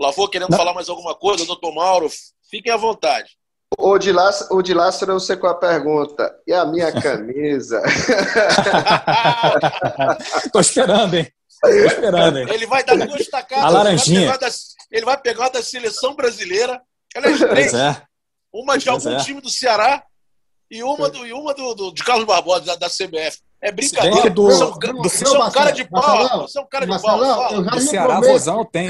Lavô 0.00 0.28
querendo 0.28 0.50
Não. 0.50 0.58
falar 0.58 0.74
mais 0.74 0.88
alguma 0.88 1.14
coisa, 1.14 1.44
doutor 1.44 1.74
Mauro? 1.74 2.08
Fiquem 2.50 2.72
à 2.72 2.76
vontade. 2.76 3.36
O 3.78 3.98
de, 3.98 4.12
Lázaro, 4.12 4.56
o 4.56 4.62
de 4.62 4.74
Lázaro, 4.74 5.12
eu 5.12 5.20
sei 5.20 5.36
qual 5.36 5.52
a 5.52 5.58
pergunta. 5.58 6.34
E 6.46 6.52
a 6.52 6.64
minha 6.66 6.92
camisa? 6.92 7.82
Tô 10.52 10.60
esperando, 10.60 11.14
hein? 11.14 11.32
Tô 11.60 11.68
esperando, 11.68 12.38
hein? 12.38 12.46
Ele 12.50 12.66
vai 12.66 12.84
dar 12.84 12.96
duas 13.06 13.26
tacadas. 13.28 13.64
A 13.64 13.70
laranjinha. 13.70 14.28
Vai 14.28 14.38
pegar 14.38 14.48
da, 14.48 14.54
ele 14.92 15.06
vai 15.06 15.18
pegar 15.18 15.48
da 15.48 15.62
seleção 15.62 16.14
brasileira. 16.14 16.80
Ela 17.14 17.28
é 17.28 17.38
três. 17.38 17.74
É. 17.74 18.02
Uma 18.52 18.76
de 18.76 18.88
algum 18.88 19.10
é. 19.10 19.16
time 19.16 19.40
do 19.40 19.48
Ceará 19.48 20.04
e 20.70 20.82
uma, 20.82 21.08
do, 21.08 21.26
e 21.26 21.32
uma 21.32 21.54
do, 21.54 21.74
do 21.74 21.92
de 21.92 22.04
Carlos 22.04 22.26
Barbosa, 22.26 22.66
da, 22.66 22.76
da 22.76 22.88
CBF. 22.88 23.40
É 23.60 23.72
brincadeira. 23.72 24.28
Do, 24.28 24.44
você 24.44 24.62
é 24.62 24.66
um, 24.66 24.70
do, 24.70 25.44
um 25.44 25.50
cara 25.50 25.70
de 25.70 25.88
pau. 25.88 26.42
Você 26.42 26.58
é 26.58 26.62
um 26.62 26.66
cara 26.66 26.86
de 26.86 27.02
pau. 27.02 27.52
Eu 27.52 27.64
já 27.64 27.80
Ceará, 27.80 28.20
Vozão 28.20 28.64
tem. 28.64 28.88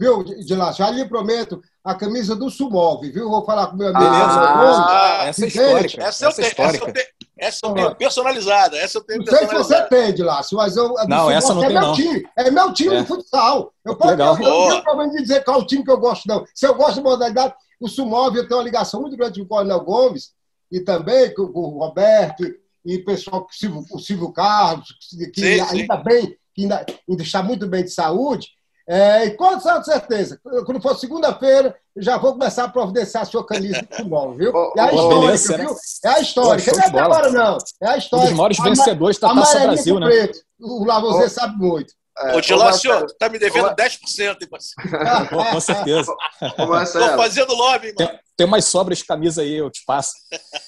Viu, 0.00 0.22
de 0.24 0.54
lá, 0.54 0.72
já 0.72 0.90
lhe 0.90 1.08
prometo 1.08 1.60
a 1.88 1.94
camisa 1.94 2.36
do 2.36 2.50
Sumov, 2.50 3.00
viu? 3.10 3.30
Vou 3.30 3.42
falar 3.46 3.68
com 3.68 3.76
meu 3.78 3.88
amigo. 3.88 4.04
Ah, 4.04 5.24
essa 5.24 5.46
é 5.46 5.48
histórica. 5.48 6.02
Essa, 6.02 6.26
essa, 6.26 6.42
eu 6.42 6.52
tenho, 6.92 7.06
essa 7.38 7.66
eu 7.66 7.72
tenho 7.72 7.94
personalizada. 7.94 8.76
Essa 8.76 8.98
eu 8.98 9.04
tenho 9.04 9.20
não 9.20 9.26
sei 9.26 9.48
se 9.48 9.54
você 9.54 9.82
tem, 9.84 10.12
de 10.12 10.22
lá, 10.22 10.42
mas 10.52 10.76
eu. 10.76 10.92
Não, 11.08 11.30
essa 11.30 11.54
não 11.54 11.64
é 11.64 11.66
tem, 11.68 11.78
meu 11.78 11.86
não. 11.86 11.94
Time, 11.94 12.28
é 12.36 12.50
meu 12.50 12.72
time 12.74 12.94
é. 12.94 13.00
de 13.00 13.06
futsal. 13.06 13.72
Eu, 13.82 13.96
posso, 13.96 14.10
Legal. 14.10 14.36
eu, 14.36 14.44
eu 14.44 14.50
não 14.50 14.68
tenho 14.68 14.82
problema 14.82 15.12
de 15.12 15.22
dizer 15.22 15.42
qual 15.44 15.60
o 15.60 15.66
time 15.66 15.82
que 15.82 15.90
eu 15.90 15.96
gosto, 15.96 16.28
não. 16.28 16.44
Se 16.54 16.66
eu 16.66 16.74
gosto 16.74 16.96
de 16.96 17.00
modalidade, 17.00 17.54
o 17.80 17.88
Sumov, 17.88 18.36
eu 18.36 18.46
tenho 18.46 18.60
uma 18.60 18.64
ligação 18.64 19.00
muito 19.00 19.16
grande 19.16 19.40
com 19.40 19.46
o 19.46 19.48
Coronel 19.48 19.80
Gomes 19.80 20.32
e 20.70 20.80
também 20.80 21.32
com, 21.32 21.48
com 21.48 21.60
o 21.60 21.78
Roberto 21.78 22.44
e 22.84 22.96
o 22.96 23.04
pessoal, 23.06 23.46
o 23.50 23.54
Silvio, 23.54 23.82
o 23.90 23.98
Silvio 23.98 24.30
Carlos, 24.30 24.88
que 25.32 25.40
sim, 25.40 25.60
ainda 25.60 25.96
sim. 25.96 26.02
bem, 26.04 26.36
que 26.54 26.62
ainda, 26.64 26.84
ainda 27.08 27.22
está 27.22 27.42
muito 27.42 27.66
bem 27.66 27.82
de 27.82 27.90
saúde. 27.90 28.57
É, 28.88 29.26
e 29.26 29.30
com 29.32 29.60
certeza, 29.82 30.40
quando 30.64 30.80
for 30.80 30.98
segunda-feira, 30.98 31.76
já 31.94 32.16
vou 32.16 32.32
começar 32.32 32.64
a 32.64 32.68
providenciar 32.68 33.22
a 33.22 33.26
sua 33.26 33.44
camisa 33.44 33.82
de 33.82 33.86
futebol, 33.86 34.34
viu? 34.34 34.50
É 34.76 34.80
a 34.80 34.86
histórica, 34.86 35.20
beleza, 35.20 35.58
viu? 35.58 35.76
É 36.04 36.08
a 36.08 36.20
história. 36.20 36.64
Não 36.72 36.82
é 36.82 36.90
de 36.90 36.98
agora, 36.98 37.30
não. 37.30 37.58
É 37.82 37.88
a 37.90 37.96
história. 37.98 38.24
Um 38.24 38.28
dos 38.28 38.36
maiores 38.38 38.58
vencedores 38.58 39.18
da 39.18 39.34
Taça 39.34 39.60
Brasil, 39.60 40.00
né? 40.00 40.06
Preto. 40.06 40.38
O 40.58 40.86
Lavozê 40.86 41.28
sabe 41.28 41.56
muito. 41.58 41.92
É, 42.18 42.34
Ô, 42.34 42.40
Dilácio, 42.40 42.90
tá 43.18 43.28
me 43.28 43.38
devendo 43.38 43.66
ô, 43.66 43.76
10%, 43.76 44.20
hein, 44.20 44.48
parceiro? 44.50 45.52
com 45.52 45.60
certeza. 45.60 46.12
Estou 46.82 47.16
fazendo 47.16 47.54
lobby, 47.54 47.94
mano. 47.96 48.10
Tem, 48.10 48.20
tem 48.38 48.46
mais 48.46 48.66
sobras 48.66 48.98
de 48.98 49.04
camisa 49.04 49.42
aí, 49.42 49.56
eu 49.56 49.68
te 49.68 49.84
passo. 49.84 50.12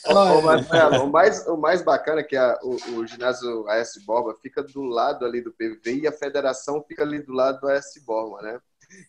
Ô, 0.04 0.42
Marcelo, 0.42 1.04
o 1.04 1.06
mais, 1.10 1.46
o 1.46 1.56
mais 1.56 1.82
bacana 1.82 2.20
é 2.20 2.24
que 2.24 2.36
a, 2.36 2.58
o, 2.64 2.96
o 2.96 3.06
ginásio 3.06 3.68
AS 3.68 3.92
Borba 4.04 4.34
fica 4.42 4.60
do 4.60 4.82
lado 4.82 5.24
ali 5.24 5.40
do 5.40 5.52
PV 5.52 6.00
e 6.00 6.06
a 6.08 6.12
federação 6.12 6.82
fica 6.82 7.04
ali 7.04 7.22
do 7.22 7.32
lado 7.32 7.60
do 7.60 7.68
AS 7.68 7.92
Borba, 8.04 8.42
né? 8.42 8.60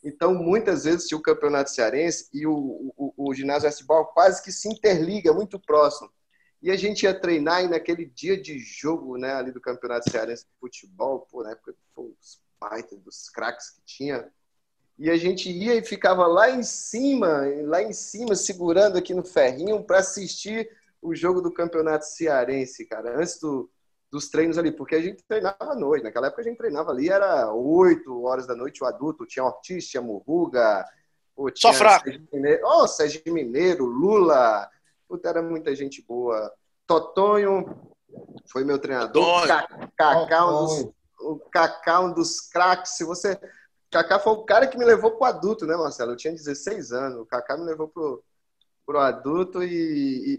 Então, 0.04 0.36
muitas 0.36 0.84
vezes, 0.84 1.08
tinha 1.08 1.18
o 1.18 1.24
campeonato 1.24 1.72
cearense 1.72 2.30
e 2.32 2.46
o, 2.46 2.94
o, 2.96 3.14
o 3.18 3.34
ginásio 3.34 3.68
AS 3.68 3.82
Borba 3.82 4.12
quase 4.14 4.44
que 4.44 4.52
se 4.52 4.70
interliga, 4.70 5.34
muito 5.34 5.60
próximo. 5.60 6.12
E 6.62 6.70
a 6.70 6.76
gente 6.76 7.02
ia 7.02 7.20
treinar 7.20 7.64
e 7.64 7.68
naquele 7.68 8.06
dia 8.06 8.40
de 8.40 8.60
jogo, 8.60 9.18
né, 9.18 9.34
ali 9.34 9.52
do 9.52 9.60
Campeonato 9.60 10.12
Cearense 10.12 10.46
de 10.46 10.52
Futebol, 10.60 11.28
pô, 11.32 11.42
na 11.42 11.54
época 11.54 11.74
os 11.98 12.40
baita 12.60 12.96
dos 12.96 13.28
craques 13.32 13.72
que 13.72 13.82
tinha, 13.84 14.32
e 14.98 15.10
a 15.10 15.18
gente 15.18 15.50
ia 15.50 15.76
e 15.76 15.84
ficava 15.84 16.28
lá 16.28 16.50
em 16.50 16.64
cima, 16.64 17.44
lá 17.64 17.82
em 17.82 17.94
cima, 17.94 18.36
segurando 18.36 18.98
aqui 18.98 19.14
no 19.14 19.24
ferrinho 19.24 19.84
para 19.84 20.00
assistir 20.00 20.70
o 21.02 21.16
jogo 21.16 21.42
do 21.42 21.52
Campeonato 21.52 22.06
Cearense, 22.06 22.86
cara, 22.86 23.18
antes 23.20 23.40
do, 23.40 23.70
dos 24.12 24.30
treinos 24.30 24.58
ali, 24.58 24.72
porque 24.72 24.96
a 24.96 25.02
gente 25.02 25.24
treinava 25.28 25.58
à 25.60 25.76
noite. 25.76 26.04
Naquela 26.04 26.28
época 26.28 26.42
a 26.42 26.46
gente 26.46 26.58
treinava 26.58 26.92
ali, 26.92 27.10
era 27.10 27.52
8 27.52 28.24
horas 28.24 28.46
da 28.46 28.56
noite 28.56 28.84
o 28.84 28.88
adulto, 28.88 29.26
tinha 29.26 29.44
Ortiz, 29.44 29.88
tinha 29.88 30.02
Murruga, 30.02 30.86
tinha 31.56 31.74
Só 31.74 31.74
fraco. 31.74 32.06
Sérgio 32.06 32.28
Mineiro, 32.32 32.62
oh, 32.66 32.88
Sérgio 32.88 33.34
Mineiro, 33.34 33.86
Lula, 33.86 34.70
Puta, 35.12 35.28
era 35.28 35.42
muita 35.42 35.76
gente 35.76 36.02
boa. 36.02 36.50
Totonho 36.88 37.66
foi 38.46 38.64
meu 38.64 38.80
treinador. 38.80 39.46
Cacá, 39.98 40.48
um 40.48 40.66
dos, 40.66 40.94
o 41.20 41.40
Cacá, 41.52 42.00
um 42.00 42.14
dos 42.14 42.40
craques. 42.40 42.94
Se 42.94 43.04
você. 43.04 43.38
Cacá 43.92 44.18
foi 44.18 44.34
o 44.34 44.44
cara 44.44 44.68
que 44.68 44.78
me 44.78 44.86
levou 44.86 45.12
pro 45.12 45.26
adulto, 45.26 45.66
né, 45.66 45.76
Marcelo? 45.76 46.14
Eu 46.14 46.18
tinha 46.18 46.34
16 46.34 46.94
anos. 46.94 47.20
O 47.20 47.26
Cacá 47.26 47.58
me 47.58 47.66
levou 47.66 47.90
pro, 47.90 48.24
pro 48.86 49.00
adulto 49.00 49.62
e, 49.62 49.68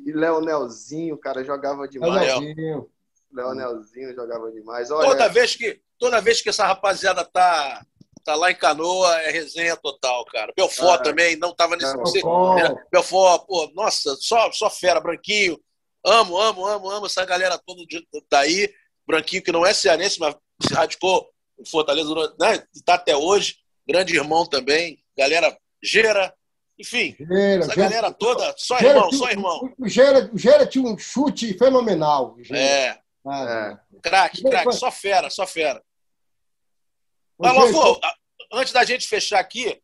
e, 0.06 0.08
e 0.08 0.12
Leonelzinho, 0.12 1.18
cara, 1.18 1.44
jogava 1.44 1.86
demais. 1.86 2.14
Leonelzinho. 2.14 2.90
Leonelzinho 3.30 4.14
jogava 4.14 4.50
demais. 4.50 4.90
Olha, 4.90 5.06
toda, 5.06 5.28
vez 5.28 5.54
que, 5.54 5.80
toda 5.98 6.20
vez 6.20 6.40
que 6.40 6.48
essa 6.48 6.66
rapaziada 6.66 7.24
tá 7.24 7.84
tá 8.24 8.36
lá 8.36 8.52
em 8.52 8.54
Canoa, 8.54 9.20
é 9.22 9.30
resenha 9.32 9.76
total, 9.76 10.24
cara. 10.26 10.52
Belfort 10.56 11.00
ah, 11.00 11.02
também, 11.02 11.36
não 11.36 11.52
tava 11.52 11.76
nesse. 11.76 11.92
Belfort, 11.92 12.76
Belfort 12.90 13.46
pô, 13.46 13.72
nossa, 13.74 14.14
só, 14.20 14.50
só 14.52 14.70
fera, 14.70 15.00
Branquinho. 15.00 15.58
Amo, 16.04 16.38
amo, 16.38 16.64
amo, 16.64 16.88
amo 16.88 17.06
essa 17.06 17.24
galera 17.24 17.58
toda 17.58 17.82
daí. 18.30 18.72
Branquinho, 19.06 19.42
que 19.42 19.52
não 19.52 19.66
é 19.66 19.74
cearense, 19.74 20.20
mas 20.20 20.36
se 20.62 20.72
radicou 20.72 21.31
em 21.62 21.70
Fortaleza, 21.70 22.12
né? 22.38 22.62
Tá 22.84 22.94
até 22.94 23.16
hoje. 23.16 23.56
Grande 23.86 24.16
irmão 24.16 24.46
também. 24.46 24.98
Galera 25.16 25.56
Gera. 25.82 26.34
Enfim, 26.78 27.14
Gera, 27.18 27.64
essa 27.64 27.74
Gera, 27.74 27.88
galera 27.88 28.12
toda, 28.12 28.54
só 28.56 28.78
Gera 28.78 28.94
irmão, 28.94 29.08
tinha, 29.08 29.18
só 29.18 29.30
irmão. 29.30 29.74
O 29.78 29.88
Gera, 29.88 30.30
o 30.32 30.38
Gera 30.38 30.66
tinha 30.66 30.84
um 30.84 30.98
chute 30.98 31.56
fenomenal. 31.56 32.36
É. 32.50 32.98
Ah, 33.24 33.78
é. 33.94 33.98
Craque, 34.00 34.42
craque, 34.42 34.72
só 34.72 34.90
fera, 34.90 35.30
só 35.30 35.46
fera. 35.46 35.82
Alô, 37.38 38.00
antes 38.52 38.72
da 38.72 38.84
gente 38.84 39.06
fechar 39.06 39.38
aqui 39.38 39.80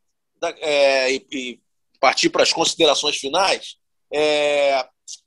é, 0.60 1.12
e, 1.12 1.26
e, 1.32 1.60
partir 2.00 2.30
para 2.30 2.42
as 2.42 2.52
considerações 2.52 3.16
finais, 3.16 3.76
é, 4.12 4.84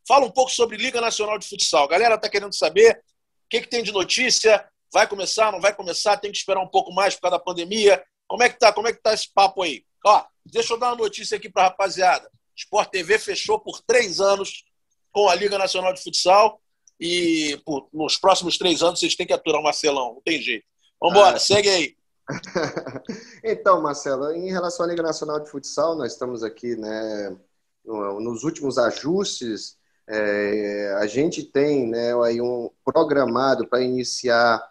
fala 0.08 0.26
um 0.26 0.32
pouco 0.32 0.52
sobre 0.52 0.78
Liga 0.78 1.00
Nacional 1.02 1.38
de 1.38 1.48
Futsal. 1.48 1.86
A 1.86 1.90
galera 1.90 2.16
está 2.16 2.30
querendo 2.30 2.56
saber 2.56 3.02
o 3.46 3.50
que, 3.50 3.62
que 3.62 3.70
tem 3.70 3.84
de 3.84 3.92
notícia, 3.92 4.66
vai 4.94 5.08
começar, 5.08 5.52
não 5.52 5.62
vai 5.62 5.74
começar, 5.74 6.18
tem 6.18 6.32
que 6.32 6.38
esperar 6.38 6.62
um 6.62 6.68
pouco 6.68 6.94
mais 6.94 7.16
por 7.16 7.22
causa 7.22 7.38
da 7.38 7.44
pandemia. 7.44 8.04
Como 8.28 8.44
é 8.44 8.50
que 8.50 8.60
tá? 8.60 8.72
Como 8.72 8.88
é 8.88 8.94
que 8.94 9.02
tá 9.02 9.14
esse 9.14 9.32
papo 9.34 9.62
aí? 9.62 9.84
Ó, 10.06 10.24
deixa 10.46 10.74
eu 10.74 10.78
dar 10.78 10.88
uma 10.88 11.04
notícia 11.04 11.38
aqui 11.38 11.50
para 11.50 11.64
a 11.64 11.66
rapaziada. 11.68 12.30
Sport 12.56 12.90
TV 12.90 13.18
fechou 13.18 13.60
por 13.60 13.82
três 13.82 14.20
anos 14.20 14.66
com 15.12 15.30
a 15.30 15.36
Liga 15.36 15.58
Nacional 15.58 15.94
de 15.94 16.02
Futsal 16.02 16.62
e 17.00 17.60
pô, 17.66 17.90
nos 17.92 18.18
próximos 18.18 18.58
três 18.58 18.82
anos 18.84 19.00
vocês 19.00 19.16
têm 19.16 19.26
que 19.26 19.34
aturar 19.34 19.60
o 19.60 19.64
Marcelão, 19.64 20.16
não 20.16 20.22
tem 20.22 20.42
jeito. 20.42 20.66
Vamos 21.00 21.18
embora, 21.18 21.38
ah. 21.38 21.40
segue 21.40 21.70
aí. 21.70 21.96
então, 23.44 23.82
Marcelo, 23.82 24.32
em 24.32 24.52
relação 24.52 24.86
à 24.86 24.90
Liga 24.90 25.02
Nacional 25.02 25.40
de 25.40 25.50
Futsal, 25.50 25.96
nós 25.96 26.14
estamos 26.14 26.44
aqui 26.44 26.76
né, 26.76 27.36
nos 27.84 28.44
últimos 28.44 28.78
ajustes. 28.78 29.78
É, 30.08 30.96
a 31.00 31.08
gente 31.08 31.44
tem 31.44 31.88
né, 31.88 32.14
aí 32.24 32.42
um 32.42 32.70
programado 32.86 33.68
para 33.68 33.82
iniciar 33.82 34.62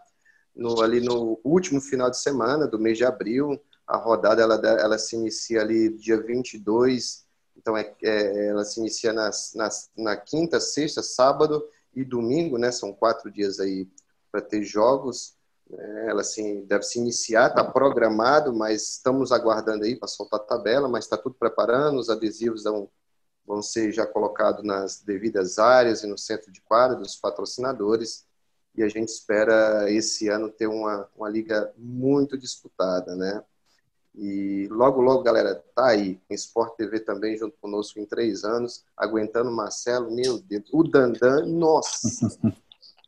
no, 0.60 0.82
ali 0.82 1.00
no 1.00 1.40
último 1.42 1.80
final 1.80 2.10
de 2.10 2.18
semana 2.18 2.68
do 2.68 2.78
mês 2.78 2.98
de 2.98 3.04
abril. 3.04 3.58
A 3.86 3.96
rodada 3.96 4.42
ela, 4.42 4.54
ela 4.56 4.98
se 4.98 5.16
inicia 5.16 5.62
ali 5.62 5.88
dia 5.96 6.20
22, 6.20 7.24
então 7.56 7.76
é, 7.76 7.92
é, 8.02 8.48
ela 8.48 8.62
se 8.62 8.78
inicia 8.78 9.12
nas, 9.12 9.52
nas, 9.54 9.90
na 9.96 10.14
quinta, 10.16 10.60
sexta, 10.60 11.02
sábado 11.02 11.66
e 11.94 12.04
domingo, 12.04 12.58
né? 12.58 12.70
São 12.70 12.92
quatro 12.92 13.30
dias 13.32 13.58
aí 13.58 13.88
para 14.30 14.42
ter 14.42 14.62
jogos. 14.62 15.34
É, 15.72 16.10
ela 16.10 16.20
assim, 16.20 16.64
deve 16.66 16.82
se 16.82 16.98
iniciar, 16.98 17.48
está 17.48 17.64
programado, 17.64 18.54
mas 18.54 18.90
estamos 18.90 19.32
aguardando 19.32 19.84
aí 19.84 19.96
para 19.96 20.08
soltar 20.08 20.40
a 20.40 20.44
tabela, 20.44 20.88
mas 20.88 21.04
está 21.04 21.16
tudo 21.16 21.36
preparando, 21.38 21.98
os 21.98 22.10
adesivos 22.10 22.64
vão, 22.64 22.90
vão 23.46 23.62
ser 23.62 23.92
já 23.92 24.06
colocados 24.06 24.62
nas 24.62 25.00
devidas 25.00 25.58
áreas 25.58 26.02
e 26.02 26.06
no 26.06 26.18
centro 26.18 26.52
de 26.52 26.60
quadra 26.60 26.96
dos 26.96 27.16
patrocinadores, 27.16 28.26
e 28.76 28.82
a 28.82 28.88
gente 28.88 29.08
espera 29.08 29.90
esse 29.90 30.28
ano 30.28 30.50
ter 30.50 30.66
uma, 30.66 31.08
uma 31.16 31.28
liga 31.28 31.72
muito 31.76 32.38
disputada, 32.38 33.14
né? 33.14 33.42
E 34.14 34.66
logo, 34.70 35.00
logo, 35.00 35.22
galera, 35.22 35.62
tá 35.74 35.88
aí, 35.88 36.20
em 36.28 36.34
Sport 36.34 36.76
TV 36.76 37.00
também, 37.00 37.36
junto 37.36 37.56
conosco 37.60 38.00
em 38.00 38.06
três 38.06 38.44
anos, 38.44 38.84
aguentando 38.96 39.50
o 39.50 39.54
Marcelo, 39.54 40.10
meu 40.10 40.38
Deus, 40.38 40.64
o 40.72 40.82
Dandan, 40.82 41.46
nossa! 41.46 42.28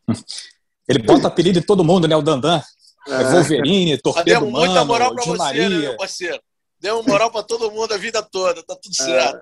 Ele 0.88 1.00
bota 1.00 1.28
apelido 1.28 1.60
de 1.60 1.66
todo 1.66 1.84
mundo, 1.84 2.06
né? 2.06 2.16
O 2.16 2.22
Dandan. 2.22 2.60
É, 3.08 3.14
é 3.14 3.24
Wolverine, 3.24 3.98
Torpedo 3.98 4.48
Mano, 4.48 4.66
muita 4.66 4.84
moral 4.84 5.14
pra 5.14 5.22
Di 5.22 5.30
você, 5.30 5.38
né, 5.38 5.44
Maria. 5.44 5.68
né, 5.68 5.78
meu 5.78 5.96
parceiro? 5.96 6.40
Deu 6.80 7.02
moral 7.02 7.30
para 7.30 7.42
todo 7.42 7.70
mundo 7.70 7.92
a 7.92 7.96
vida 7.96 8.22
toda, 8.22 8.62
tá 8.62 8.76
tudo 8.76 8.92
é. 9.00 9.04
certo. 9.04 9.40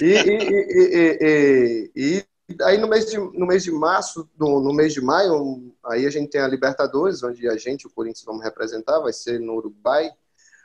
E, 0.00 0.14
e, 1.20 1.90
e, 1.94 2.24
aí 2.62 2.78
no 2.78 2.88
mês 2.88 3.06
de, 3.06 3.18
no 3.18 3.46
mês 3.46 3.62
de 3.62 3.70
março, 3.70 4.28
no, 4.38 4.60
no, 4.60 4.72
mês 4.72 4.94
de 4.94 5.00
maio, 5.00 5.74
aí 5.84 6.06
a 6.06 6.10
gente 6.10 6.30
tem 6.30 6.40
a 6.40 6.48
Libertadores, 6.48 7.22
onde 7.22 7.46
a 7.48 7.56
gente, 7.56 7.86
o 7.86 7.90
Corinthians, 7.90 8.24
vamos 8.24 8.42
representar, 8.42 9.00
vai 9.00 9.12
ser 9.12 9.38
no 9.38 9.54
Uruguai, 9.54 10.10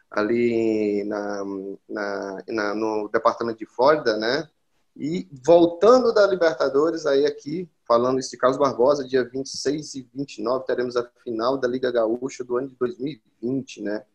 ali 0.10 1.04
na, 1.06 1.44
na, 1.90 2.44
na 2.48 2.76
no 2.76 3.10
departamento 3.10 3.60
de 3.60 3.66
Flórida, 3.66 4.16
né? 4.18 4.48
E 4.96 5.28
voltando 5.46 6.14
da 6.14 6.26
Libertadores, 6.28 7.06
aí 7.06 7.26
aqui 7.26 7.68
falando 7.86 8.20
isso 8.20 8.30
de 8.30 8.38
Carlos 8.38 8.60
Barbosa, 8.60 9.04
dia 9.04 9.28
26 9.28 9.96
e 9.96 10.10
29 10.14 10.66
teremos 10.66 10.96
a 10.96 11.04
final 11.24 11.58
da 11.58 11.68
Liga 11.68 11.92
Gaúcha 11.92 12.44
do 12.44 12.58
ano 12.58 12.70
de 12.70 12.76
2020, 12.76 13.82
né? 13.82 14.06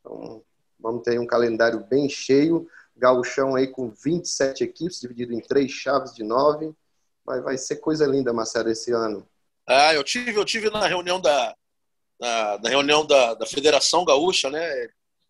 Então, 0.00 0.42
vamos 0.80 1.02
ter 1.02 1.20
um 1.20 1.26
calendário 1.26 1.84
bem 1.88 2.08
cheio, 2.08 2.66
gauchão 2.96 3.54
aí 3.54 3.66
com 3.66 3.90
27 3.90 4.64
equipes, 4.64 5.00
dividido 5.00 5.34
em 5.34 5.40
três 5.40 5.70
chaves 5.70 6.14
de 6.14 6.24
nove. 6.24 6.74
Vai, 7.26 7.40
vai 7.40 7.58
ser 7.58 7.76
coisa 7.76 8.06
linda, 8.06 8.32
Marcelo, 8.32 8.70
esse 8.70 8.92
ano. 8.92 9.28
Ah, 9.66 9.92
eu 9.92 10.04
tive, 10.04 10.32
eu 10.32 10.44
tive 10.44 10.70
na 10.70 10.86
reunião 10.86 11.20
da, 11.20 11.56
na, 12.20 12.58
na 12.58 12.68
reunião 12.68 13.04
da, 13.04 13.34
da 13.34 13.44
Federação 13.44 14.04
Gaúcha, 14.04 14.48
né? 14.48 14.88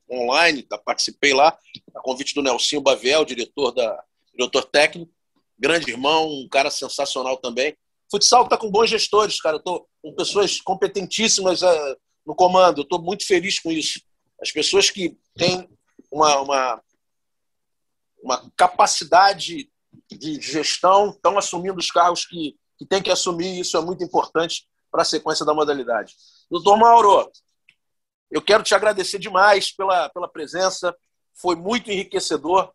Online, 0.09 0.63
tá, 0.63 0.79
participei 0.79 1.33
lá, 1.33 1.59
a 1.95 2.01
convite 2.01 2.35
do 2.35 2.43
Nelsinho 2.43 2.83
Baviel, 2.83 3.25
diretor 3.25 3.73
da 3.73 4.05
diretor 4.33 4.65
técnico, 4.65 5.11
grande 5.59 5.91
irmão, 5.91 6.29
um 6.29 6.49
cara 6.49 6.71
sensacional 6.71 7.39
também. 7.39 7.75
Futsal 8.11 8.45
está 8.45 8.57
com 8.57 8.71
bons 8.71 8.91
gestores, 8.91 9.41
cara. 9.41 9.57
Estou 9.57 9.89
com 10.03 10.15
pessoas 10.15 10.61
competentíssimas 10.61 11.63
uh, 11.63 11.97
no 12.25 12.35
comando. 12.35 12.83
Estou 12.83 13.03
muito 13.03 13.27
feliz 13.27 13.59
com 13.59 13.73
isso. 13.73 14.01
As 14.41 14.53
pessoas 14.53 14.91
que 14.91 15.17
têm 15.35 15.69
uma, 16.13 16.41
uma, 16.41 16.83
uma 18.23 18.53
capacidade 18.55 19.69
de 20.17 20.41
gestão 20.41 21.11
estão 21.11 21.39
assumindo 21.39 21.79
os 21.79 21.91
cargos 21.91 22.25
que, 22.27 22.57
que 22.79 22.87
têm 22.87 23.03
que 23.03 23.11
assumir. 23.11 23.57
E 23.57 23.61
isso 23.61 23.77
é 23.77 23.81
muito 23.81 24.03
importante 24.03 24.67
para 24.91 25.03
a 25.03 25.05
sequência 25.05 25.45
da 25.45 25.55
modalidade. 25.55 26.15
Doutor 26.51 26.77
Mauro, 26.77 27.31
eu 28.31 28.43
quero 28.43 28.63
te 28.63 28.75
agradecer 28.75 29.19
demais 29.19 29.75
pela, 29.75 30.09
pela 30.11 30.29
presença. 30.29 30.97
Foi 31.35 31.55
muito 31.55 31.91
enriquecedor. 31.91 32.73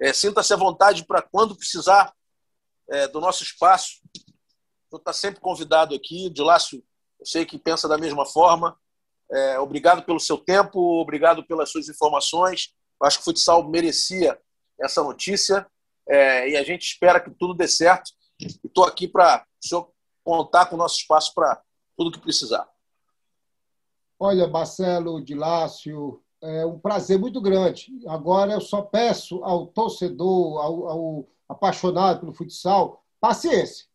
É, 0.00 0.12
Sinta-se 0.12 0.52
à 0.52 0.56
vontade 0.56 1.04
para 1.04 1.22
quando 1.22 1.56
precisar 1.56 2.12
é, 2.88 3.08
do 3.08 3.20
nosso 3.20 3.42
espaço. 3.42 4.00
Tu 4.90 4.96
está 4.96 5.12
sempre 5.12 5.40
convidado 5.40 5.94
aqui. 5.94 6.30
De 6.30 6.42
Lácio, 6.42 6.82
eu 7.18 7.26
sei 7.26 7.44
que 7.44 7.58
pensa 7.58 7.88
da 7.88 7.98
mesma 7.98 8.24
forma. 8.26 8.78
É, 9.30 9.58
obrigado 9.58 10.04
pelo 10.04 10.20
seu 10.20 10.38
tempo, 10.38 10.78
obrigado 11.00 11.44
pelas 11.44 11.70
suas 11.70 11.88
informações. 11.88 12.74
Eu 13.00 13.06
acho 13.06 13.18
que 13.18 13.22
o 13.22 13.24
futsal 13.24 13.68
merecia 13.68 14.40
essa 14.80 15.02
notícia 15.02 15.66
é, 16.08 16.50
e 16.50 16.56
a 16.56 16.62
gente 16.62 16.82
espera 16.82 17.20
que 17.20 17.30
tudo 17.30 17.54
dê 17.54 17.66
certo. 17.66 18.12
Estou 18.38 18.84
aqui 18.84 19.08
para 19.08 19.44
o 19.62 19.66
senhor 19.66 19.90
contar 20.22 20.66
com 20.66 20.76
o 20.76 20.78
nosso 20.78 20.96
espaço 20.96 21.32
para 21.34 21.60
tudo 21.96 22.10
que 22.10 22.20
precisar. 22.20 22.68
Olha, 24.18 24.48
Marcelo, 24.48 25.22
de 25.22 25.34
Lácio, 25.34 26.22
é 26.42 26.64
um 26.64 26.78
prazer 26.78 27.18
muito 27.18 27.40
grande. 27.40 27.92
Agora 28.06 28.52
eu 28.52 28.60
só 28.60 28.82
peço 28.82 29.42
ao 29.44 29.66
torcedor, 29.66 30.58
ao, 30.58 30.88
ao 30.88 31.28
apaixonado 31.48 32.20
pelo 32.20 32.32
futsal, 32.32 33.04
paciência. 33.20 33.86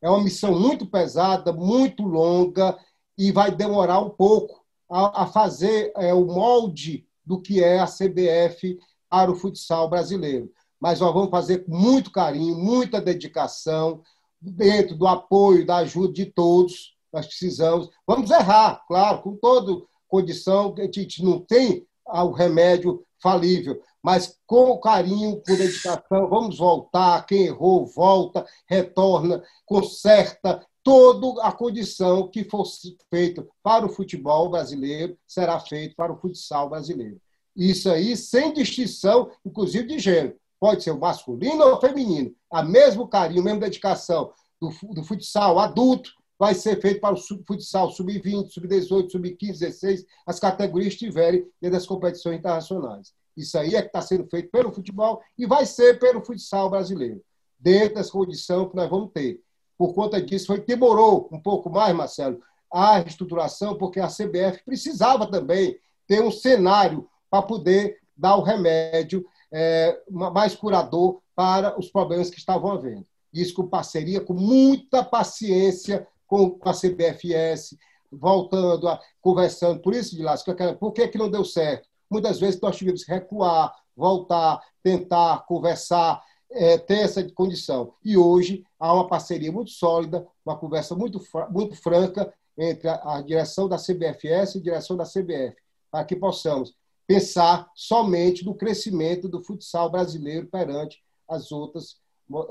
É 0.00 0.08
uma 0.08 0.22
missão 0.22 0.58
muito 0.58 0.86
pesada, 0.86 1.52
muito 1.52 2.04
longa 2.04 2.78
e 3.16 3.32
vai 3.32 3.50
demorar 3.50 4.00
um 4.00 4.10
pouco 4.10 4.64
a, 4.88 5.22
a 5.22 5.26
fazer 5.26 5.92
é, 5.96 6.14
o 6.14 6.24
molde 6.24 7.06
do 7.24 7.40
que 7.40 7.62
é 7.62 7.80
a 7.80 7.86
CBF 7.86 8.78
para 9.08 9.30
o 9.30 9.34
futsal 9.34 9.88
brasileiro. 9.88 10.52
Mas 10.80 11.00
nós 11.00 11.12
vamos 11.12 11.30
fazer 11.30 11.64
com 11.64 11.76
muito 11.76 12.10
carinho, 12.10 12.56
muita 12.56 13.00
dedicação, 13.00 14.02
dentro 14.40 14.96
do 14.96 15.06
apoio, 15.06 15.66
da 15.66 15.78
ajuda 15.78 16.12
de 16.12 16.26
todos. 16.26 16.96
Nós 17.12 17.26
precisamos. 17.26 17.88
Vamos 18.06 18.30
errar, 18.30 18.82
claro, 18.86 19.22
com 19.22 19.36
toda 19.36 19.82
condição, 20.06 20.74
a 20.78 20.82
gente 20.84 21.22
não 21.22 21.40
tem 21.40 21.86
o 22.06 22.30
remédio 22.30 23.04
falível, 23.22 23.82
mas 24.02 24.38
com 24.46 24.78
carinho, 24.78 25.42
com 25.46 25.56
dedicação, 25.56 26.28
vamos 26.28 26.58
voltar. 26.58 27.26
Quem 27.26 27.46
errou, 27.46 27.86
volta, 27.86 28.46
retorna, 28.66 29.42
conserta. 29.66 30.64
Toda 30.82 31.42
a 31.42 31.52
condição 31.52 32.28
que 32.28 32.44
fosse 32.44 32.96
feito 33.10 33.46
para 33.62 33.84
o 33.84 33.90
futebol 33.90 34.48
brasileiro 34.48 35.18
será 35.26 35.60
feito 35.60 35.94
para 35.94 36.12
o 36.12 36.16
futsal 36.16 36.70
brasileiro. 36.70 37.20
Isso 37.54 37.90
aí 37.90 38.16
sem 38.16 38.54
distinção, 38.54 39.30
inclusive 39.44 39.86
de 39.86 39.98
gênero. 39.98 40.36
Pode 40.60 40.82
ser 40.82 40.90
o 40.90 40.98
masculino 40.98 41.64
ou 41.64 41.74
o 41.74 41.80
feminino. 41.80 42.34
A 42.50 42.62
mesmo 42.62 43.06
carinho, 43.08 43.42
a 43.42 43.44
mesma 43.44 43.60
dedicação 43.60 44.32
do, 44.60 44.70
do 44.92 45.04
futsal 45.04 45.58
adulto 45.58 46.10
vai 46.38 46.54
ser 46.54 46.80
feito 46.80 47.00
para 47.00 47.14
o 47.14 47.44
futsal 47.44 47.90
sub-20, 47.90 48.50
sub-18, 48.50 49.10
sub-15, 49.10 49.58
16, 49.58 50.06
as 50.24 50.38
categorias 50.38 50.92
estiverem 50.92 51.44
dentro 51.60 51.76
das 51.76 51.86
competições 51.86 52.38
internacionais. 52.38 53.12
Isso 53.36 53.58
aí 53.58 53.74
é 53.74 53.82
que 53.82 53.88
está 53.88 54.00
sendo 54.00 54.26
feito 54.28 54.50
pelo 54.50 54.72
futebol 54.72 55.20
e 55.36 55.46
vai 55.46 55.66
ser 55.66 55.98
pelo 55.98 56.24
futsal 56.24 56.70
brasileiro, 56.70 57.22
dentro 57.58 57.96
das 57.96 58.10
condições 58.10 58.68
que 58.68 58.76
nós 58.76 58.88
vamos 58.88 59.10
ter. 59.12 59.40
Por 59.76 59.94
conta 59.94 60.20
disso, 60.20 60.46
foi 60.46 60.60
demorou 60.60 61.28
um 61.32 61.40
pouco 61.40 61.70
mais, 61.70 61.94
Marcelo, 61.94 62.40
a 62.70 62.98
reestruturação, 62.98 63.76
porque 63.76 64.00
a 64.00 64.08
CBF 64.08 64.64
precisava 64.64 65.30
também 65.30 65.78
ter 66.06 66.22
um 66.22 66.30
cenário 66.30 67.08
para 67.30 67.42
poder 67.42 67.98
dar 68.16 68.36
o 68.36 68.42
remédio 68.42 69.24
é, 69.52 70.00
mais 70.10 70.54
curador 70.54 71.20
para 71.34 71.78
os 71.78 71.90
problemas 71.90 72.30
que 72.30 72.38
estavam 72.38 72.72
havendo. 72.72 73.06
Isso 73.32 73.54
com 73.54 73.68
parceria, 73.68 74.20
com 74.20 74.34
muita 74.34 75.04
paciência 75.04 76.06
com 76.26 76.58
a 76.62 76.72
CBFS, 76.72 77.76
voltando, 78.10 78.88
a, 78.88 79.00
conversando. 79.20 79.80
Por 79.80 79.94
isso, 79.94 80.16
de 80.16 80.22
lá, 80.22 80.34
por 80.78 80.92
que, 80.92 81.08
que 81.08 81.18
não 81.18 81.30
deu 81.30 81.44
certo? 81.44 81.88
Muitas 82.10 82.38
vezes 82.38 82.60
nós 82.60 82.76
tivemos 82.76 83.04
que 83.04 83.12
recuar, 83.12 83.74
voltar, 83.96 84.60
tentar, 84.82 85.44
conversar, 85.46 86.22
é, 86.50 86.78
ter 86.78 87.00
essa 87.00 87.22
condição. 87.32 87.94
E 88.04 88.16
hoje 88.16 88.64
há 88.78 88.92
uma 88.92 89.06
parceria 89.06 89.52
muito 89.52 89.70
sólida, 89.70 90.26
uma 90.44 90.56
conversa 90.56 90.94
muito, 90.94 91.20
muito 91.50 91.76
franca 91.76 92.32
entre 92.56 92.88
a, 92.88 93.16
a 93.16 93.22
direção 93.22 93.68
da 93.68 93.76
CBFS 93.76 94.54
e 94.54 94.58
a 94.58 94.62
direção 94.62 94.96
da 94.96 95.04
CBF, 95.04 95.56
para 95.90 96.04
que 96.04 96.16
possamos 96.16 96.74
pensar 97.08 97.68
somente 97.74 98.44
no 98.44 98.54
crescimento 98.54 99.28
do 99.28 99.42
futsal 99.42 99.90
brasileiro 99.90 100.46
perante 100.46 101.02
as 101.28 101.50
outras 101.50 102.00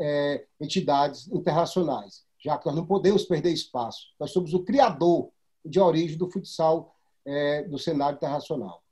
é, 0.01 0.45
entidades 0.59 1.27
internacionais 1.29 2.27
já 2.39 2.57
que 2.57 2.65
nós 2.65 2.75
não 2.75 2.85
podemos 2.85 3.25
perder 3.25 3.51
espaço. 3.51 4.07
Nós 4.19 4.31
somos 4.31 4.53
o 4.53 4.63
criador 4.63 5.29
de 5.65 5.79
origem 5.79 6.17
do 6.17 6.31
futsal 6.31 6.95
é, 7.25 7.63
do 7.63 7.77
cenário 7.77 8.15
internacional. 8.15 8.83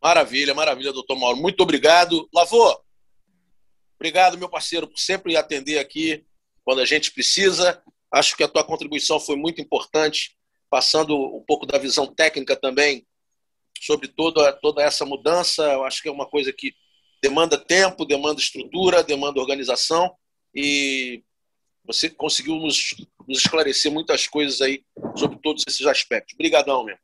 Maravilha, 0.00 0.54
maravilha, 0.54 0.92
doutor 0.92 1.18
Mauro. 1.18 1.38
Muito 1.38 1.60
obrigado. 1.62 2.28
Lavô, 2.32 2.80
obrigado, 3.96 4.36
meu 4.36 4.48
parceiro, 4.48 4.86
por 4.86 4.98
sempre 4.98 5.36
atender 5.36 5.78
aqui 5.78 6.24
quando 6.64 6.80
a 6.80 6.84
gente 6.84 7.12
precisa. 7.12 7.82
Acho 8.10 8.36
que 8.36 8.44
a 8.44 8.48
tua 8.48 8.64
contribuição 8.64 9.18
foi 9.18 9.36
muito 9.36 9.60
importante, 9.60 10.36
passando 10.72 11.14
um 11.14 11.44
pouco 11.46 11.66
da 11.66 11.76
visão 11.76 12.06
técnica 12.06 12.56
também 12.56 13.06
sobre 13.78 14.08
toda, 14.08 14.50
toda 14.54 14.82
essa 14.82 15.04
mudança. 15.04 15.62
Eu 15.64 15.84
acho 15.84 16.00
que 16.00 16.08
é 16.08 16.10
uma 16.10 16.26
coisa 16.26 16.50
que 16.50 16.72
demanda 17.22 17.58
tempo, 17.58 18.06
demanda 18.06 18.40
estrutura, 18.40 19.04
demanda 19.04 19.38
organização 19.38 20.16
e 20.54 21.22
você 21.84 22.08
conseguiu 22.08 22.54
nos, 22.54 22.94
nos 23.28 23.40
esclarecer 23.40 23.92
muitas 23.92 24.26
coisas 24.26 24.62
aí 24.62 24.82
sobre 25.14 25.38
todos 25.42 25.62
esses 25.68 25.86
aspectos. 25.86 26.32
Obrigadão, 26.32 26.82
mesmo. 26.82 27.00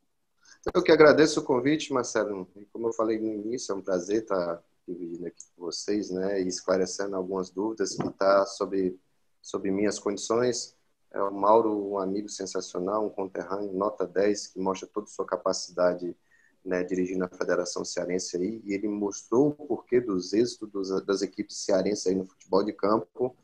Eu 0.75 0.83
que 0.83 0.91
agradeço 0.91 1.41
o 1.41 1.45
convite, 1.45 1.93
Marcelo. 1.93 2.51
Como 2.73 2.89
eu 2.89 2.93
falei 2.95 3.19
no 3.19 3.35
início, 3.35 3.73
é 3.73 3.75
um 3.75 3.83
prazer 3.83 4.23
estar 4.23 4.63
dividindo 4.87 5.27
aqui 5.27 5.45
com 5.55 5.67
vocês, 5.67 6.09
né, 6.11 6.41
e 6.41 6.49
esclarecendo 6.49 7.17
algumas 7.17 7.51
dúvidas 7.51 7.95
que 7.95 8.11
tá 8.13 8.47
sobre 8.47 8.99
sobre 9.43 9.71
minhas 9.71 9.99
condições. 9.99 10.75
É 11.13 11.23
o 11.23 11.33
Mauro, 11.33 11.93
um 11.93 11.99
amigo 11.99 12.29
sensacional, 12.29 13.07
um 13.07 13.11
conterrâneo, 13.11 13.73
nota 13.73 14.07
10, 14.07 14.49
que 14.49 14.59
mostra 14.61 14.89
toda 14.93 15.07
a 15.07 15.11
sua 15.11 15.25
capacidade 15.25 16.15
né, 16.65 16.85
dirigindo 16.85 17.25
a 17.25 17.29
Federação 17.29 17.85
Cearense 17.85 18.37
aí, 18.37 18.61
e 18.65 18.75
ele 18.75 18.89
mostrou 18.89 19.49
o 19.49 19.67
porquê 19.67 20.01
dos 20.01 20.33
êxitos 20.33 20.71
dos, 20.71 21.07
das 21.07 21.23
equipes 21.23 21.57
cearenses 21.65 22.07
aí 22.07 22.15
no 22.15 22.27
futebol 22.27 22.63
de 22.63 22.73
campo, 22.73 23.35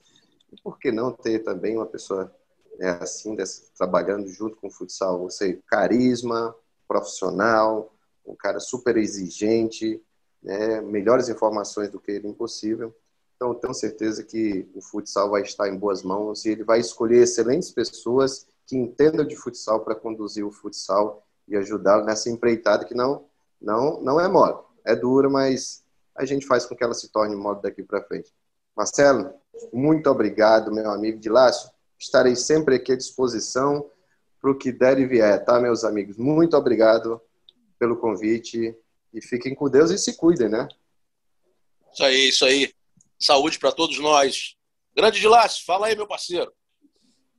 e 0.52 0.60
por 0.60 0.78
que 0.78 0.92
não 0.92 1.10
ter 1.10 1.40
também 1.40 1.76
uma 1.76 1.86
pessoa 1.86 2.30
né, 2.78 2.98
assim, 3.00 3.34
dessa, 3.34 3.62
trabalhando 3.76 4.28
junto 4.28 4.56
com 4.56 4.68
o 4.68 4.70
futsal, 4.70 5.22
ou 5.22 5.30
seja, 5.30 5.58
carisma, 5.66 6.54
profissional, 6.86 7.94
um 8.26 8.34
cara 8.34 8.60
super 8.60 8.96
exigente, 8.96 10.02
né, 10.42 10.80
melhores 10.80 11.28
informações 11.28 11.88
do 11.88 12.00
que 12.00 12.12
ele, 12.12 12.28
impossível. 12.28 12.94
Então, 13.36 13.54
tenho 13.54 13.74
certeza 13.74 14.22
que 14.22 14.68
o 14.74 14.80
futsal 14.80 15.30
vai 15.30 15.42
estar 15.42 15.68
em 15.68 15.76
boas 15.76 16.02
mãos 16.02 16.44
e 16.44 16.50
ele 16.50 16.64
vai 16.64 16.80
escolher 16.80 17.22
excelentes 17.22 17.70
pessoas 17.70 18.46
que 18.66 18.76
entendam 18.76 19.26
de 19.26 19.36
futsal 19.36 19.80
para 19.80 19.94
conduzir 19.94 20.46
o 20.46 20.52
futsal 20.52 21.26
e 21.46 21.56
ajudá-lo 21.56 22.04
nessa 22.04 22.30
empreitada 22.30 22.84
que 22.84 22.94
não, 22.94 23.26
não, 23.60 24.00
não 24.00 24.20
é 24.20 24.28
mole. 24.28 24.58
É 24.84 24.94
dura, 24.94 25.28
mas 25.28 25.82
a 26.14 26.24
gente 26.24 26.46
faz 26.46 26.64
com 26.64 26.74
que 26.74 26.84
ela 26.84 26.94
se 26.94 27.08
torne 27.08 27.34
mole 27.34 27.60
daqui 27.60 27.82
para 27.82 28.02
frente. 28.02 28.32
Marcelo, 28.76 29.34
muito 29.72 30.08
obrigado, 30.08 30.72
meu 30.72 30.90
amigo 30.90 31.18
de 31.18 31.28
Lácio. 31.28 31.70
Estarei 31.98 32.36
sempre 32.36 32.76
aqui 32.76 32.92
à 32.92 32.96
disposição 32.96 33.90
para 34.40 34.50
o 34.50 34.58
que 34.58 34.72
der 34.72 34.98
e 34.98 35.06
vier, 35.06 35.44
tá, 35.44 35.58
meus 35.60 35.84
amigos? 35.84 36.16
Muito 36.16 36.56
obrigado 36.56 37.20
pelo 37.78 37.96
convite 37.96 38.76
e 39.12 39.22
fiquem 39.22 39.54
com 39.54 39.70
Deus 39.70 39.90
e 39.90 39.98
se 39.98 40.16
cuidem, 40.16 40.48
né? 40.48 40.68
Isso 41.92 42.04
aí, 42.04 42.28
isso 42.28 42.44
aí. 42.44 42.74
Saúde 43.24 43.58
para 43.58 43.72
todos 43.72 43.98
nós. 43.98 44.54
Grande 44.96 45.20
de 45.20 45.28
Lácio, 45.28 45.64
fala 45.64 45.86
aí, 45.86 45.96
meu 45.96 46.06
parceiro. 46.06 46.52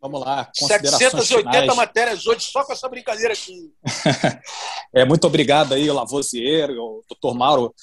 Vamos 0.02 0.22
lá. 0.22 0.50
780 0.54 1.50
finais. 1.50 1.76
matérias 1.76 2.28
hoje 2.28 2.42
só 2.42 2.64
com 2.64 2.74
essa 2.74 2.88
brincadeira 2.88 3.34
aqui. 3.34 3.74
é, 4.94 5.06
muito 5.06 5.26
obrigado 5.26 5.74
aí, 5.74 5.90
Lavoisier, 5.90 6.70
o 6.72 7.04
doutor 7.10 7.34
Mauro, 7.34 7.74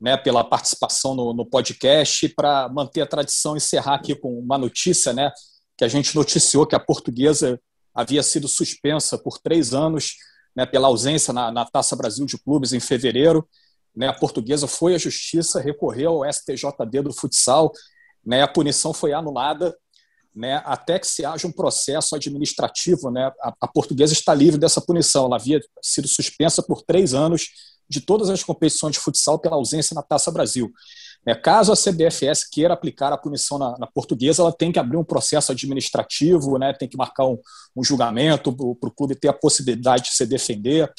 né, 0.00 0.16
pela 0.16 0.44
participação 0.44 1.14
no, 1.14 1.32
no 1.32 1.46
podcast. 1.46 2.28
Para 2.30 2.68
manter 2.68 3.02
a 3.02 3.06
tradição, 3.06 3.56
encerrar 3.56 3.94
aqui 3.94 4.14
com 4.14 4.38
uma 4.38 4.58
notícia, 4.58 5.12
né, 5.12 5.32
que 5.78 5.84
a 5.84 5.88
gente 5.88 6.14
noticiou 6.14 6.66
que 6.66 6.74
a 6.74 6.80
portuguesa 6.80 7.58
havia 7.94 8.22
sido 8.22 8.46
suspensa 8.46 9.16
por 9.16 9.38
três 9.38 9.72
anos 9.72 10.16
né, 10.54 10.66
pela 10.66 10.88
ausência 10.88 11.32
na, 11.32 11.50
na 11.50 11.64
Taça 11.64 11.96
Brasil 11.96 12.26
de 12.26 12.38
Clubes 12.38 12.72
em 12.72 12.80
fevereiro. 12.80 13.48
Né, 13.94 14.08
a 14.08 14.12
portuguesa 14.12 14.66
foi 14.66 14.94
à 14.94 14.98
justiça, 14.98 15.60
recorreu 15.60 16.22
ao 16.22 16.32
STJD 16.32 17.02
do 17.02 17.12
futsal, 17.12 17.72
né, 18.24 18.42
a 18.42 18.48
punição 18.48 18.92
foi 18.92 19.12
anulada 19.12 19.76
né, 20.34 20.62
até 20.64 20.98
que 20.98 21.06
se 21.06 21.24
haja 21.24 21.46
um 21.46 21.52
processo 21.52 22.14
administrativo. 22.14 23.10
Né, 23.10 23.30
a, 23.42 23.54
a, 23.60 23.68
portuguesa 23.68 24.12
está 24.12 24.32
livre 24.34 24.58
dessa 24.58 24.80
punição. 24.80 25.26
Ela 25.26 25.36
havia 25.36 25.60
sido 25.82 26.08
suspensa 26.08 26.62
por 26.62 26.82
três 26.82 27.14
anos 27.14 27.48
de 27.88 28.00
todas 28.00 28.30
as 28.30 28.44
competições 28.44 28.94
de 28.94 29.00
futsal 29.00 29.38
pela 29.38 29.56
ausência 29.56 29.94
na 29.94 30.02
Taça 30.02 30.30
Brasil. 30.30 30.70
É, 31.26 31.34
caso 31.34 31.72
a 31.72 31.76
CBFS 31.76 32.48
queira 32.48 32.72
aplicar 32.72 33.12
a 33.12 33.18
punição 33.18 33.58
na, 33.58 33.76
na, 33.78 33.86
portuguesa, 33.86 34.42
ela 34.42 34.52
tem 34.52 34.72
que 34.72 34.78
abrir 34.78 34.96
um 34.96 35.04
processo 35.04 35.52
administrativo, 35.52 36.56
né, 36.56 36.72
tem 36.72 36.88
que 36.88 36.96
marcar 36.96 37.26
um, 37.26 37.36
um 37.76 37.84
julgamento 37.84 38.52
para 38.52 38.88
o 38.88 38.92
clube 38.92 39.14
ter 39.14 39.28
a 39.28 39.32
possibilidade 39.32 40.04
de 40.04 40.14
se 40.14 40.24
defender, 40.24 40.90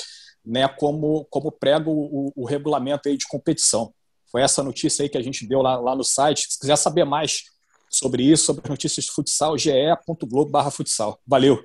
né, 0.45 0.67
como, 0.67 1.25
como 1.25 1.51
prega 1.51 1.89
o, 1.89 2.31
o, 2.35 2.45
regulamento 2.45 3.07
aí 3.07 3.17
de 3.17 3.27
competição. 3.27 3.93
Foi 4.31 4.41
essa 4.41 4.63
notícia 4.63 5.03
aí 5.03 5.09
que 5.09 5.17
a 5.17 5.21
gente 5.21 5.45
deu 5.45 5.61
lá, 5.61 5.77
lá 5.79 5.95
no 5.95 6.03
site. 6.03 6.51
Se 6.51 6.59
quiser 6.59 6.75
saber 6.77 7.05
mais 7.05 7.43
sobre 7.89 8.23
isso, 8.23 8.45
sobre 8.45 8.63
as 8.63 8.69
notícias 8.69 9.05
de 9.05 9.11
futsal, 9.11 9.57
ge.globo 9.57 10.71
futsal. 10.71 11.19
Valeu. 11.27 11.63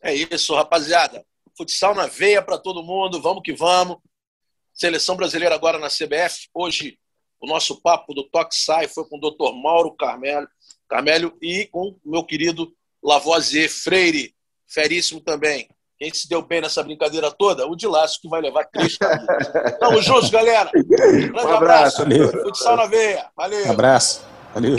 É 0.00 0.14
isso, 0.14 0.54
rapaziada. 0.54 1.24
Futsal 1.56 1.94
na 1.94 2.06
veia 2.06 2.40
para 2.40 2.56
todo 2.56 2.84
mundo, 2.84 3.20
vamos 3.20 3.42
que 3.42 3.52
vamos. 3.52 3.98
Seleção 4.72 5.16
brasileira 5.16 5.54
agora 5.54 5.78
na 5.78 5.88
CBF. 5.88 6.48
Hoje, 6.54 6.98
o 7.40 7.46
nosso 7.46 7.80
papo 7.80 8.14
do 8.14 8.22
Toque 8.22 8.54
Sai 8.54 8.86
foi 8.86 9.04
com 9.08 9.16
o 9.16 9.30
Dr. 9.30 9.54
Mauro 9.54 9.92
Carmelo, 9.96 10.48
Carmelo 10.88 11.36
e 11.42 11.66
com 11.66 11.98
o 12.04 12.10
meu 12.10 12.24
querido 12.24 12.72
Lavoisier 13.02 13.68
Freire, 13.68 14.34
feríssimo 14.66 15.20
também. 15.20 15.68
Quem 15.98 16.14
se 16.14 16.28
deu 16.28 16.40
bem 16.42 16.60
nessa 16.60 16.80
brincadeira 16.82 17.28
toda? 17.28 17.66
O 17.66 17.74
de 17.74 17.88
laço 17.88 18.20
que 18.20 18.28
vai 18.28 18.40
levar 18.40 18.64
três 18.66 18.96
caminhos. 18.96 19.28
Tamo 19.80 20.00
juntos, 20.00 20.30
galera. 20.30 20.70
Grande 20.72 21.32
um 21.32 21.38
abraço. 21.54 22.02
abraço. 22.02 22.32
Futsal 22.42 22.76
na 22.76 22.86
veia. 22.86 23.26
Valeu. 23.36 23.66
Um 23.66 23.70
abraço. 23.72 24.22
Valeu. 24.54 24.76